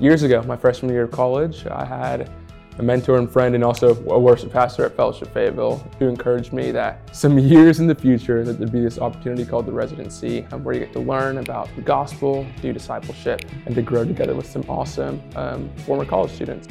Years 0.00 0.22
ago, 0.22 0.42
my 0.44 0.56
freshman 0.56 0.92
year 0.92 1.04
of 1.04 1.10
college, 1.10 1.66
I 1.66 1.84
had 1.84 2.30
a 2.78 2.82
mentor 2.82 3.18
and 3.18 3.30
friend 3.30 3.54
and 3.54 3.64
also 3.64 3.96
a 4.08 4.18
worship 4.18 4.52
pastor 4.52 4.84
at 4.84 4.96
Fellowship 4.96 5.32
Fayetteville 5.34 5.84
who 5.98 6.06
encouraged 6.06 6.52
me 6.52 6.70
that 6.70 7.14
some 7.14 7.38
years 7.38 7.80
in 7.80 7.86
the 7.86 7.94
future 7.94 8.44
that 8.44 8.58
there'd 8.58 8.72
be 8.72 8.80
this 8.80 8.98
opportunity 8.98 9.44
called 9.44 9.66
the 9.66 9.72
residency 9.72 10.46
um, 10.52 10.62
where 10.62 10.74
you 10.74 10.80
get 10.80 10.92
to 10.92 11.00
learn 11.00 11.38
about 11.38 11.68
the 11.74 11.82
gospel, 11.82 12.46
do 12.62 12.72
discipleship, 12.72 13.42
and 13.66 13.74
to 13.74 13.82
grow 13.82 14.04
together 14.04 14.34
with 14.34 14.46
some 14.46 14.64
awesome 14.68 15.20
um, 15.34 15.68
former 15.78 16.04
college 16.04 16.30
students. 16.30 16.68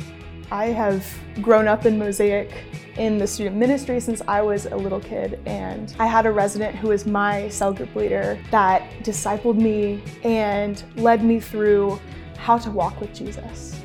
I 0.49 0.67
have 0.67 1.05
grown 1.41 1.67
up 1.67 1.85
in 1.85 1.99
Mosaic 1.99 2.51
in 2.97 3.17
the 3.17 3.27
student 3.27 3.57
ministry 3.57 3.99
since 3.99 4.21
I 4.27 4.41
was 4.41 4.65
a 4.65 4.75
little 4.75 5.01
kid, 5.01 5.39
and 5.45 5.93
I 5.99 6.05
had 6.05 6.25
a 6.25 6.31
resident 6.31 6.75
who 6.75 6.87
was 6.87 7.05
my 7.05 7.49
cell 7.49 7.73
group 7.73 7.93
leader 7.95 8.39
that 8.49 8.89
discipled 9.03 9.57
me 9.57 10.01
and 10.23 10.81
led 10.95 11.23
me 11.23 11.41
through 11.41 11.99
how 12.37 12.57
to 12.59 12.71
walk 12.71 13.01
with 13.01 13.13
Jesus. 13.13 13.79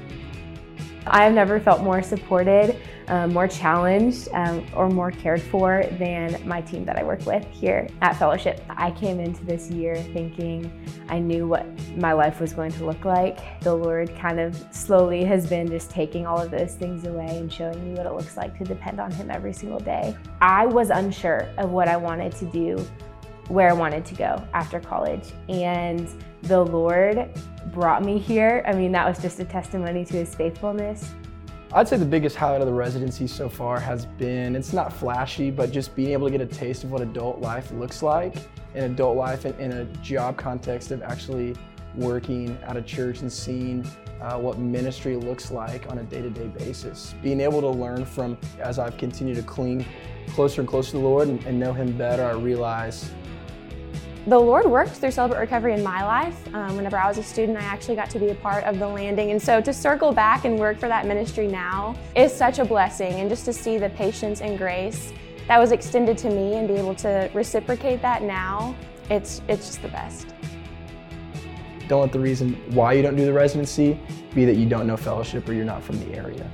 I 1.07 1.25
have 1.25 1.33
never 1.33 1.59
felt 1.59 1.83
more 1.83 2.01
supported, 2.01 2.79
um, 3.13 3.35
more 3.35 3.47
challenged, 3.47 4.31
um, 4.33 4.65
or 4.75 4.89
more 4.89 5.11
cared 5.11 5.43
for 5.43 5.85
than 5.99 6.41
my 6.49 6.63
team 6.63 6.87
that 6.87 6.99
I 6.99 7.03
work 7.03 7.27
with 7.27 7.47
here 7.51 7.87
at 8.01 8.17
Fellowship. 8.17 8.65
I 8.71 8.91
came 8.91 9.21
into 9.21 9.45
this 9.45 9.71
year 9.71 9.97
thinking 9.97 10.73
I 11.11 11.19
knew 11.19 11.47
what 11.47 11.67
my 11.95 12.15
life 12.15 12.41
was 12.41 12.55
going 12.55 12.73
to 12.73 12.87
look 12.87 13.05
like. 13.05 13.61
The 13.61 13.75
Lord 13.75 14.17
kind 14.17 14.41
of 14.41 14.57
slowly 14.71 15.25
has 15.25 15.47
been 15.47 15.69
just 15.69 15.91
taking 15.91 16.27
all 16.27 16.41
of 16.41 16.51
those 16.51 16.75
things 16.75 17.05
away 17.05 17.37
and 17.37 17.53
showing 17.53 17.85
me 17.85 17.99
what 17.99 18.07
it 18.07 18.15
looks 18.15 18.39
like 18.39 18.57
to 18.57 18.65
depend 18.65 18.99
on 18.99 19.11
Him 19.11 19.31
every 19.31 19.53
single 19.53 19.81
day. 19.81 20.17
I 20.41 20.65
was 20.65 20.89
unsure 20.89 21.51
of 21.59 21.71
what 21.71 21.89
I 21.89 21.99
wanted 21.99 22.35
to 22.37 22.47
do, 22.47 22.83
where 23.49 23.69
I 23.69 23.75
wanted 23.75 24.07
to 24.07 24.15
go 24.15 24.43
after 24.55 24.81
college, 24.81 25.33
and 25.51 26.09
the 26.45 26.65
Lord 26.65 27.29
brought 27.75 28.03
me 28.03 28.17
here. 28.17 28.65
I 28.67 28.73
mean, 28.73 28.91
that 28.93 29.07
was 29.07 29.19
just 29.19 29.39
a 29.39 29.45
testimony 29.45 30.07
to 30.07 30.15
his 30.15 30.35
faithfulness. 30.35 31.13
I'd 31.75 31.89
say 31.89 31.97
the 31.97 32.05
biggest 32.05 32.37
highlight 32.37 32.61
of 32.61 32.67
the 32.67 32.73
residency 32.75 33.27
so 33.27 33.49
far 33.49 33.81
has 33.81 34.05
been 34.05 34.55
it's 34.55 34.75
not 34.75 34.93
flashy, 34.93 35.51
but 35.51 35.73
just 35.73 35.97
being 35.97 36.11
able 36.11 36.27
to 36.27 36.31
get 36.31 36.43
a 36.43 36.47
taste 36.47 36.85
of 36.85 36.91
what 36.91 37.01
adult 37.01 37.41
life 37.41 37.73
looks 37.73 38.03
like 38.03 38.35
in 38.75 38.85
adult 38.85 39.17
life 39.17 39.47
in, 39.47 39.59
in 39.59 39.73
a 39.73 39.85
job 40.03 40.37
context 40.37 40.91
of 40.91 41.03
actually 41.03 41.55
working 41.95 42.59
at 42.65 42.77
a 42.77 42.83
church 42.83 43.21
and 43.21 43.33
seeing 43.33 43.87
uh, 44.21 44.39
what 44.39 44.59
ministry 44.59 45.17
looks 45.17 45.51
like 45.51 45.91
on 45.91 45.97
a 45.97 46.03
day 46.03 46.21
to 46.21 46.29
day 46.29 46.47
basis. 46.49 47.15
Being 47.23 47.41
able 47.41 47.63
to 47.63 47.71
learn 47.71 48.05
from, 48.05 48.37
as 48.59 48.79
I've 48.79 48.99
continued 48.99 49.37
to 49.37 49.43
cling 49.43 49.87
closer 50.29 50.61
and 50.61 50.69
closer 50.69 50.91
to 50.91 50.97
the 50.99 51.03
Lord 51.03 51.29
and, 51.29 51.43
and 51.45 51.59
know 51.59 51.73
Him 51.73 51.97
better, 51.97 52.23
I 52.23 52.33
realize 52.33 53.11
the 54.27 54.39
Lord 54.39 54.67
worked 54.67 54.93
through 54.93 55.11
Celebrate 55.11 55.41
Recovery 55.41 55.75
in 55.75 55.83
my 55.83 56.05
life. 56.05 56.55
Um, 56.55 56.77
whenever 56.77 56.97
I 56.97 57.09
was 57.09 57.19
a 57.19 57.23
student, 57.23 57.59
I 57.59 57.63
actually 57.63 57.97
got 57.97 58.09
to 58.11 58.21
be 58.21 58.29
a 58.29 58.35
part 58.37 58.63
of 58.65 58.79
the 58.79 58.87
landing. 58.87 59.33
And 59.33 59.43
so 59.43 59.61
to 59.61 59.73
circle 59.73 60.13
back 60.13 60.45
and 60.45 60.59
work 60.59 60.79
for 60.79 60.89
that 60.89 61.07
ministry 61.07 61.49
now 61.49 61.97
is 62.15 62.33
such 62.33 62.61
a 62.61 62.65
blessing. 62.65 63.15
And 63.15 63.29
just 63.29 63.45
to 63.47 63.53
see 63.53 63.79
the 63.79 63.91
patience 63.91 64.41
and 64.41 64.57
grace 64.57 65.13
that 65.49 65.59
was 65.59 65.73
extended 65.73 66.17
to 66.19 66.31
me 66.31 66.55
and 66.55 66.69
be 66.69 66.75
able 66.75 66.95
to 66.97 67.29
reciprocate 67.35 68.01
that 68.03 68.23
now, 68.23 68.77
it's, 69.11 69.43
it's 69.49 69.67
just 69.67 69.83
the 69.83 69.89
best. 69.89 70.29
Don't 71.89 72.03
let 72.03 72.13
the 72.13 72.21
reason 72.21 72.55
why 72.75 72.93
you 72.93 73.03
don't 73.03 73.17
do 73.17 73.25
the 73.25 73.33
residency 73.33 73.99
be 74.35 74.45
that 74.45 74.55
you 74.55 74.67
don't 74.67 74.87
know 74.87 74.97
fellowship 74.97 75.49
or 75.49 75.53
you're 75.53 75.65
not 75.65 75.83
from 75.83 75.99
the 75.99 76.17
area. 76.17 76.49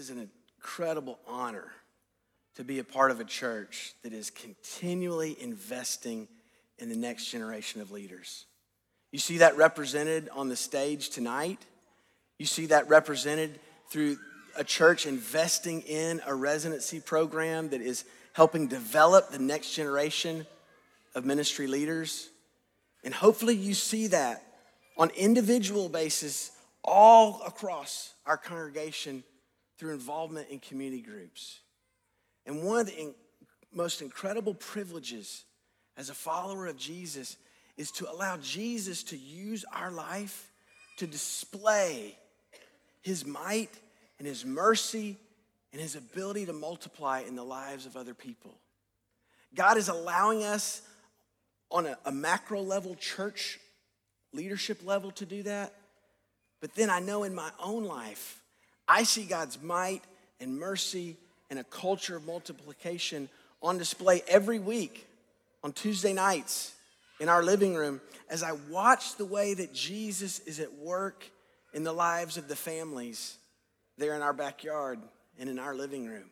Is 0.00 0.08
an 0.08 0.30
incredible 0.56 1.18
honor 1.28 1.70
to 2.56 2.64
be 2.64 2.78
a 2.78 2.84
part 2.84 3.10
of 3.10 3.20
a 3.20 3.24
church 3.24 3.92
that 4.02 4.14
is 4.14 4.30
continually 4.30 5.36
investing 5.38 6.26
in 6.78 6.88
the 6.88 6.96
next 6.96 7.26
generation 7.26 7.82
of 7.82 7.90
leaders. 7.90 8.46
You 9.12 9.18
see 9.18 9.38
that 9.38 9.58
represented 9.58 10.30
on 10.32 10.48
the 10.48 10.56
stage 10.56 11.10
tonight. 11.10 11.58
You 12.38 12.46
see 12.46 12.64
that 12.66 12.88
represented 12.88 13.60
through 13.90 14.16
a 14.56 14.64
church 14.64 15.04
investing 15.04 15.82
in 15.82 16.22
a 16.26 16.34
residency 16.34 16.98
program 16.98 17.68
that 17.68 17.82
is 17.82 18.06
helping 18.32 18.68
develop 18.68 19.30
the 19.30 19.38
next 19.38 19.74
generation 19.74 20.46
of 21.14 21.26
ministry 21.26 21.66
leaders. 21.66 22.30
And 23.04 23.12
hopefully 23.12 23.54
you 23.54 23.74
see 23.74 24.06
that 24.06 24.42
on 24.96 25.10
individual 25.10 25.90
basis 25.90 26.52
all 26.82 27.42
across 27.44 28.14
our 28.24 28.38
congregation 28.38 29.24
through 29.80 29.94
involvement 29.94 30.50
in 30.50 30.58
community 30.58 31.00
groups. 31.00 31.60
And 32.44 32.62
one 32.62 32.80
of 32.80 32.86
the 32.86 33.00
in- 33.00 33.14
most 33.72 34.02
incredible 34.02 34.52
privileges 34.52 35.44
as 35.96 36.10
a 36.10 36.14
follower 36.14 36.66
of 36.66 36.76
Jesus 36.76 37.38
is 37.78 37.90
to 37.92 38.10
allow 38.10 38.36
Jesus 38.36 39.02
to 39.04 39.16
use 39.16 39.64
our 39.72 39.90
life 39.90 40.52
to 40.98 41.06
display 41.06 42.14
his 43.00 43.24
might 43.24 43.70
and 44.18 44.28
his 44.28 44.44
mercy 44.44 45.16
and 45.72 45.80
his 45.80 45.96
ability 45.96 46.44
to 46.44 46.52
multiply 46.52 47.22
in 47.26 47.34
the 47.34 47.42
lives 47.42 47.86
of 47.86 47.96
other 47.96 48.12
people. 48.12 48.58
God 49.54 49.78
is 49.78 49.88
allowing 49.88 50.44
us 50.44 50.82
on 51.70 51.86
a, 51.86 51.96
a 52.04 52.12
macro 52.12 52.60
level, 52.60 52.96
church 52.96 53.58
leadership 54.34 54.84
level, 54.84 55.10
to 55.12 55.24
do 55.24 55.42
that. 55.44 55.72
But 56.60 56.74
then 56.74 56.90
I 56.90 57.00
know 57.00 57.22
in 57.22 57.34
my 57.34 57.50
own 57.58 57.84
life, 57.84 58.39
I 58.90 59.04
see 59.04 59.24
God's 59.24 59.62
might 59.62 60.02
and 60.40 60.58
mercy 60.58 61.16
and 61.48 61.60
a 61.60 61.64
culture 61.64 62.16
of 62.16 62.26
multiplication 62.26 63.28
on 63.62 63.78
display 63.78 64.20
every 64.26 64.58
week 64.58 65.06
on 65.62 65.72
Tuesday 65.72 66.12
nights 66.12 66.74
in 67.20 67.28
our 67.28 67.44
living 67.44 67.76
room 67.76 68.00
as 68.28 68.42
I 68.42 68.50
watch 68.68 69.14
the 69.14 69.24
way 69.24 69.54
that 69.54 69.72
Jesus 69.72 70.40
is 70.40 70.58
at 70.58 70.74
work 70.74 71.24
in 71.72 71.84
the 71.84 71.92
lives 71.92 72.36
of 72.36 72.48
the 72.48 72.56
families 72.56 73.36
there 73.96 74.16
in 74.16 74.22
our 74.22 74.32
backyard 74.32 74.98
and 75.38 75.48
in 75.48 75.60
our 75.60 75.74
living 75.76 76.06
room. 76.06 76.28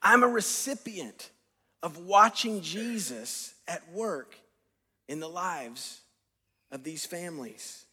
I'm 0.00 0.22
a 0.22 0.28
recipient 0.28 1.30
of 1.82 1.98
watching 1.98 2.60
Jesus 2.60 3.52
at 3.66 3.82
work 3.92 4.36
in 5.08 5.18
the 5.18 5.28
lives 5.28 6.02
of 6.70 6.84
these 6.84 7.04
families. 7.04 7.84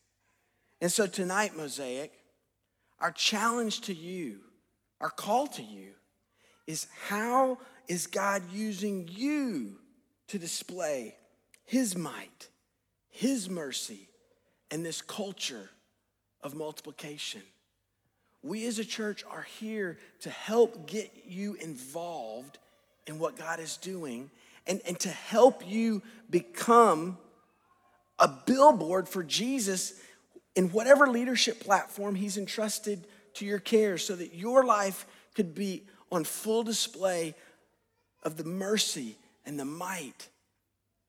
And 0.81 0.91
so 0.91 1.07
tonight, 1.07 1.57
Mosaic, 1.57 2.11
our 2.99 3.11
challenge 3.11 3.81
to 3.81 3.93
you, 3.93 4.39
our 5.01 5.09
call 5.09 5.47
to 5.47 5.63
you, 5.63 5.91
is 6.67 6.87
how 7.07 7.57
is 7.87 8.07
God 8.07 8.43
using 8.51 9.09
you 9.11 9.77
to 10.27 10.39
display 10.39 11.15
His 11.65 11.97
might, 11.97 12.49
His 13.09 13.49
mercy, 13.49 14.07
and 14.71 14.85
this 14.85 15.01
culture 15.01 15.69
of 16.41 16.55
multiplication? 16.55 17.41
We 18.41 18.65
as 18.67 18.79
a 18.79 18.85
church 18.85 19.23
are 19.29 19.47
here 19.59 19.97
to 20.21 20.29
help 20.29 20.87
get 20.87 21.11
you 21.25 21.55
involved 21.55 22.57
in 23.07 23.19
what 23.19 23.37
God 23.37 23.59
is 23.59 23.77
doing 23.77 24.29
and, 24.67 24.81
and 24.85 24.99
to 24.99 25.09
help 25.09 25.67
you 25.67 26.01
become 26.29 27.17
a 28.19 28.27
billboard 28.27 29.07
for 29.07 29.23
Jesus 29.23 29.93
in 30.55 30.69
whatever 30.69 31.07
leadership 31.07 31.59
platform 31.59 32.15
He's 32.15 32.37
entrusted 32.37 33.05
to 33.35 33.45
your 33.45 33.59
care 33.59 33.97
so 33.97 34.15
that 34.15 34.33
your 34.33 34.63
life 34.63 35.05
could 35.33 35.55
be 35.55 35.83
on 36.11 36.23
full 36.23 36.63
display 36.63 37.35
of 38.21 38.37
the 38.37 38.43
mercy 38.43 39.17
and 39.45 39.59
the 39.59 39.65
might 39.65 40.29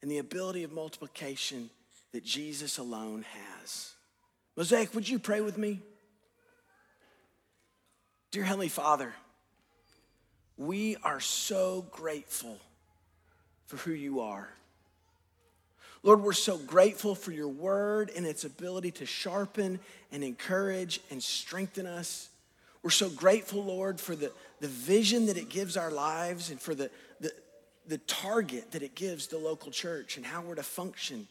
and 0.02 0.10
the 0.10 0.18
ability 0.18 0.62
of 0.64 0.72
multiplication 0.72 1.70
that 2.12 2.24
Jesus 2.24 2.78
alone 2.78 3.24
has. 3.60 3.92
Mosaic, 4.56 4.94
would 4.94 5.08
you 5.08 5.18
pray 5.18 5.40
with 5.40 5.58
me? 5.58 5.80
Dear 8.30 8.44
Heavenly 8.44 8.68
Father, 8.68 9.12
we 10.56 10.96
are 11.02 11.20
so 11.20 11.86
grateful 11.90 12.58
for 13.66 13.76
who 13.76 13.92
you 13.92 14.20
are. 14.20 14.48
Lord, 16.04 16.20
we're 16.20 16.34
so 16.34 16.58
grateful 16.58 17.14
for 17.14 17.32
your 17.32 17.48
word 17.48 18.12
and 18.14 18.26
its 18.26 18.44
ability 18.44 18.90
to 18.92 19.06
sharpen 19.06 19.80
and 20.12 20.22
encourage 20.22 21.00
and 21.10 21.20
strengthen 21.20 21.86
us. 21.86 22.28
We're 22.82 22.90
so 22.90 23.08
grateful, 23.08 23.64
Lord, 23.64 23.98
for 23.98 24.14
the, 24.14 24.30
the 24.60 24.68
vision 24.68 25.24
that 25.26 25.38
it 25.38 25.48
gives 25.48 25.78
our 25.78 25.90
lives 25.90 26.50
and 26.50 26.60
for 26.60 26.74
the, 26.74 26.90
the, 27.20 27.32
the 27.88 27.96
target 27.96 28.72
that 28.72 28.82
it 28.82 28.94
gives 28.94 29.28
the 29.28 29.38
local 29.38 29.72
church 29.72 30.18
and 30.18 30.26
how 30.26 30.42
we're 30.42 30.56
to 30.56 30.62
function 30.62 31.26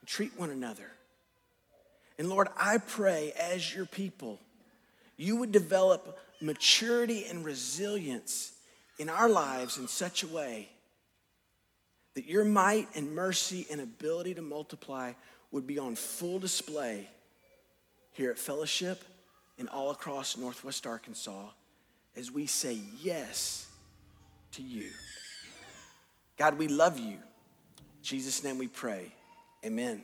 and 0.00 0.08
treat 0.08 0.38
one 0.38 0.50
another. 0.50 0.92
And 2.20 2.28
Lord, 2.28 2.46
I 2.56 2.78
pray 2.78 3.32
as 3.32 3.74
your 3.74 3.86
people, 3.86 4.38
you 5.16 5.34
would 5.36 5.50
develop 5.50 6.20
maturity 6.40 7.24
and 7.24 7.44
resilience 7.44 8.52
in 9.00 9.08
our 9.08 9.28
lives 9.28 9.76
in 9.76 9.88
such 9.88 10.22
a 10.22 10.28
way 10.28 10.68
that 12.14 12.26
your 12.26 12.44
might 12.44 12.88
and 12.94 13.14
mercy 13.14 13.66
and 13.70 13.80
ability 13.80 14.34
to 14.34 14.42
multiply 14.42 15.12
would 15.50 15.66
be 15.66 15.78
on 15.78 15.94
full 15.94 16.38
display 16.38 17.08
here 18.12 18.30
at 18.30 18.38
Fellowship 18.38 19.02
and 19.58 19.68
all 19.68 19.90
across 19.90 20.36
Northwest 20.36 20.86
Arkansas 20.86 21.48
as 22.16 22.30
we 22.30 22.46
say 22.46 22.78
yes 23.00 23.66
to 24.52 24.62
you. 24.62 24.90
God, 26.36 26.58
we 26.58 26.68
love 26.68 26.98
you. 26.98 27.12
In 27.12 28.02
Jesus' 28.02 28.42
name 28.42 28.58
we 28.58 28.68
pray. 28.68 29.12
Amen. 29.64 30.02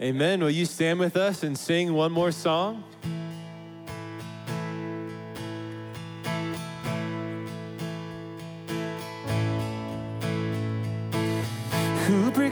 Amen. 0.00 0.40
Will 0.40 0.50
you 0.50 0.64
stand 0.64 0.98
with 0.98 1.16
us 1.16 1.42
and 1.42 1.56
sing 1.56 1.92
one 1.92 2.10
more 2.10 2.32
song? 2.32 2.82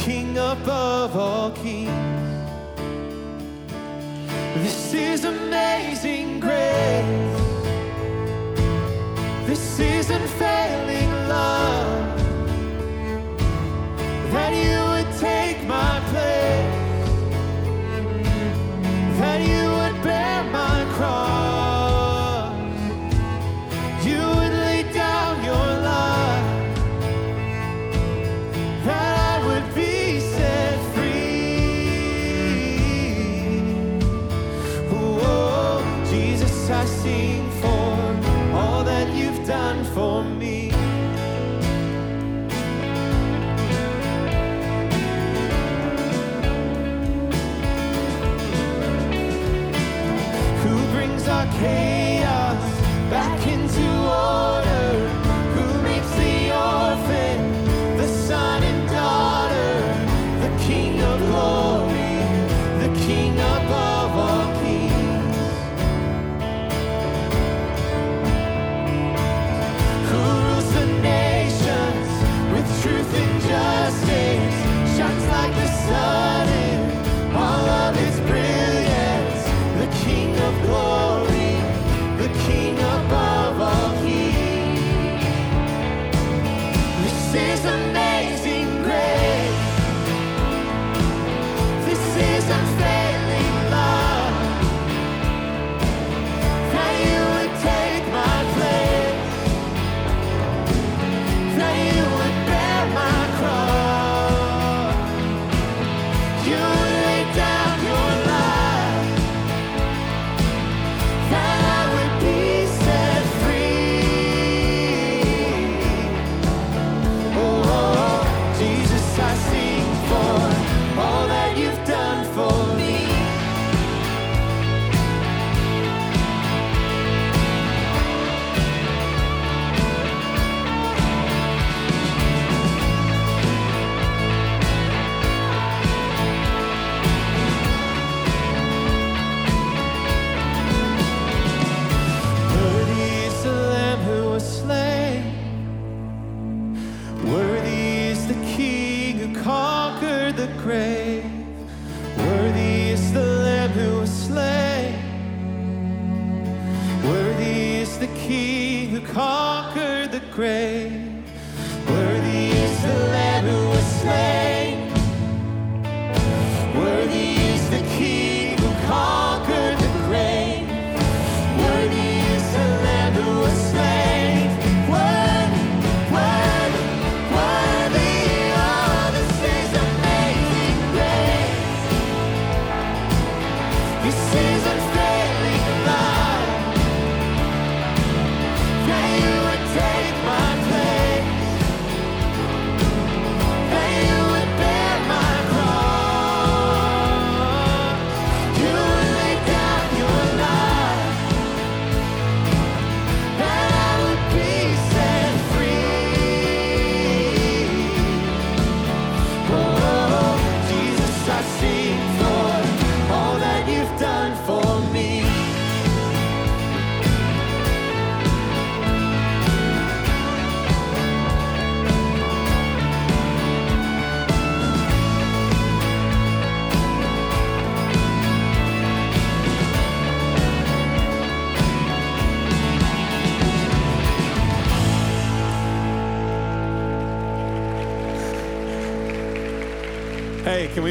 King 0.00 0.38
above 0.38 1.14
all 1.14 1.50
kings. 1.50 1.90
This 4.62 4.94
is 4.94 5.24
amazing 5.24 6.40
grace. 6.40 7.40
This 9.46 9.78
is 9.78 10.08
unfailing 10.08 11.10
love. 11.28 11.79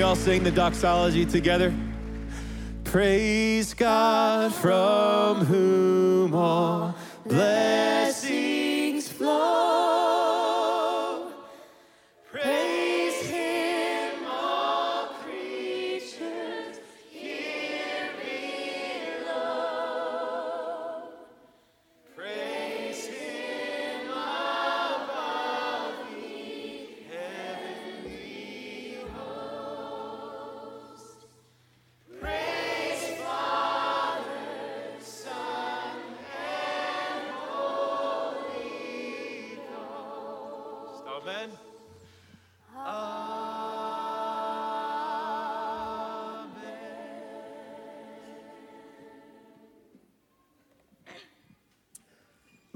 All 0.09 0.15
sing 0.15 0.41
the 0.43 0.49
doxology 0.49 1.23
together? 1.23 1.71
Praise 2.83 3.75
God 3.75 4.51
from 4.51 5.45
whom 5.45 6.33
all 6.33 6.78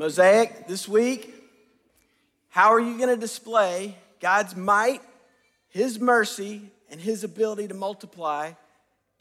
Mosaic, 0.04 0.68
this 0.68 0.86
week, 0.86 1.34
how 2.50 2.74
are 2.74 2.80
you 2.82 2.98
going 2.98 3.08
to 3.08 3.16
display 3.16 3.96
God's 4.20 4.54
might, 4.54 5.02
His 5.70 5.98
mercy, 5.98 6.62
and 6.92 7.00
His 7.00 7.24
ability 7.24 7.70
to 7.70 7.74
multiply 7.74 8.52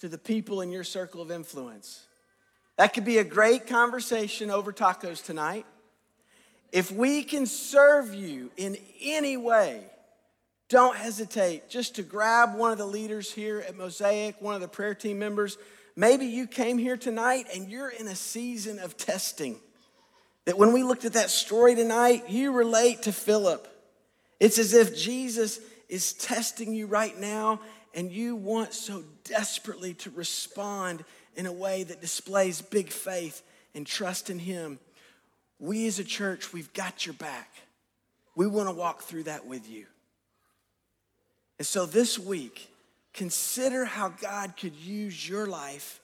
to 0.00 0.08
the 0.08 0.18
people 0.18 0.60
in 0.60 0.72
your 0.72 0.82
circle 0.82 1.22
of 1.22 1.30
influence? 1.30 2.04
That 2.78 2.94
could 2.94 3.04
be 3.04 3.18
a 3.18 3.22
great 3.22 3.68
conversation 3.68 4.50
over 4.50 4.72
tacos 4.72 5.24
tonight. 5.24 5.66
If 6.72 6.90
we 6.90 7.22
can 7.22 7.46
serve 7.46 8.12
you 8.12 8.50
in 8.56 8.76
any 9.00 9.36
way, 9.36 9.84
don't 10.68 10.96
hesitate 10.96 11.70
just 11.70 11.94
to 11.94 12.02
grab 12.02 12.56
one 12.56 12.72
of 12.72 12.78
the 12.78 12.86
leaders 12.86 13.30
here 13.30 13.60
at 13.60 13.76
Mosaic, 13.76 14.34
one 14.42 14.56
of 14.56 14.60
the 14.60 14.66
prayer 14.66 14.96
team 14.96 15.20
members. 15.20 15.58
Maybe 15.94 16.26
you 16.26 16.48
came 16.48 16.76
here 16.76 16.96
tonight 16.96 17.46
and 17.54 17.70
you're 17.70 17.90
in 17.90 18.08
a 18.08 18.16
season 18.16 18.80
of 18.80 18.96
testing. 18.96 19.60
That 20.44 20.58
when 20.58 20.72
we 20.72 20.82
looked 20.82 21.04
at 21.04 21.12
that 21.12 21.30
story 21.30 21.74
tonight, 21.74 22.28
you 22.28 22.52
relate 22.52 23.02
to 23.02 23.12
Philip. 23.12 23.68
It's 24.40 24.58
as 24.58 24.74
if 24.74 24.96
Jesus 24.96 25.60
is 25.88 26.12
testing 26.14 26.74
you 26.74 26.86
right 26.86 27.16
now 27.18 27.60
and 27.94 28.10
you 28.10 28.34
want 28.34 28.72
so 28.72 29.04
desperately 29.24 29.94
to 29.94 30.10
respond 30.10 31.04
in 31.36 31.46
a 31.46 31.52
way 31.52 31.84
that 31.84 32.00
displays 32.00 32.60
big 32.60 32.90
faith 32.90 33.42
and 33.74 33.86
trust 33.86 34.30
in 34.30 34.38
Him. 34.38 34.78
We 35.58 35.86
as 35.86 35.98
a 35.98 36.04
church, 36.04 36.52
we've 36.52 36.72
got 36.72 37.06
your 37.06 37.14
back. 37.14 37.50
We 38.34 38.46
want 38.46 38.68
to 38.68 38.74
walk 38.74 39.02
through 39.02 39.24
that 39.24 39.46
with 39.46 39.68
you. 39.68 39.86
And 41.58 41.66
so 41.66 41.86
this 41.86 42.18
week, 42.18 42.68
consider 43.12 43.84
how 43.84 44.08
God 44.08 44.56
could 44.56 44.74
use 44.74 45.28
your 45.28 45.46
life 45.46 46.00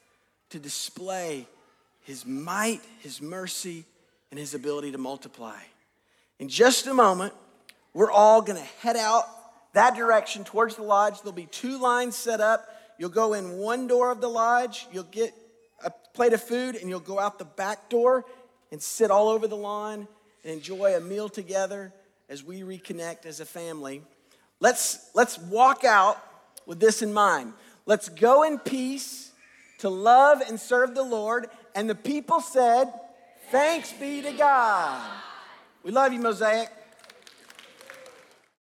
to 0.51 0.59
display 0.59 1.47
His 2.02 2.24
might, 2.24 2.82
His 3.01 3.20
mercy, 3.20 3.85
and 4.30 4.38
His 4.38 4.55
ability 4.55 4.92
to 4.92 4.98
multiply. 4.98 5.59
In 6.38 6.48
just 6.48 6.86
a 6.86 6.94
moment, 6.94 7.32
we're 7.94 8.10
all 8.10 8.42
going 8.42 8.59
to 8.59 8.68
head 8.80 8.96
out 8.96 9.24
that 9.72 9.96
direction 9.96 10.44
towards 10.44 10.76
the 10.76 10.82
lodge. 10.82 11.18
There'll 11.20 11.32
be 11.32 11.46
two 11.46 11.78
lines 11.78 12.16
set 12.16 12.40
up. 12.40 12.68
You'll 12.98 13.10
go 13.10 13.34
in 13.34 13.59
one 13.59 13.86
door 13.86 14.10
of 14.10 14.20
the 14.20 14.28
lodge, 14.28 14.88
you'll 14.92 15.05
get 15.05 15.32
a 15.84 15.90
plate 16.14 16.32
of 16.32 16.42
food, 16.42 16.74
and 16.74 16.90
you'll 16.90 16.98
go 16.98 17.20
out 17.20 17.38
the 17.38 17.44
back 17.44 17.88
door 17.88 18.24
and 18.72 18.82
sit 18.82 19.10
all 19.10 19.28
over 19.28 19.46
the 19.46 19.56
lawn 19.56 20.09
and 20.42 20.52
enjoy 20.52 20.96
a 20.96 21.00
meal 21.00 21.28
together 21.28 21.92
as 22.28 22.42
we 22.42 22.62
reconnect 22.62 23.24
as 23.24 23.40
a 23.40 23.44
family. 23.44 24.02
Let's, 24.60 25.10
let's 25.14 25.38
walk 25.38 25.84
out 25.84 26.18
with 26.66 26.80
this 26.80 27.02
in 27.02 27.12
mind. 27.12 27.52
Let's 27.86 28.09
go 28.09 28.42
in 28.42 28.59
peace 28.59 29.32
to 29.78 29.88
love 29.88 30.40
and 30.40 30.59
serve 30.59 30.94
the 30.94 31.05
Lord. 31.05 31.48
And 31.74 31.88
the 31.88 31.94
people 31.94 32.40
said, 32.40 32.92
Thanks 33.50 33.92
be 33.92 34.20
to 34.22 34.32
God. 34.32 35.10
We 35.82 35.90
love 35.90 36.12
you, 36.12 36.20
Mosaic. 36.20 36.68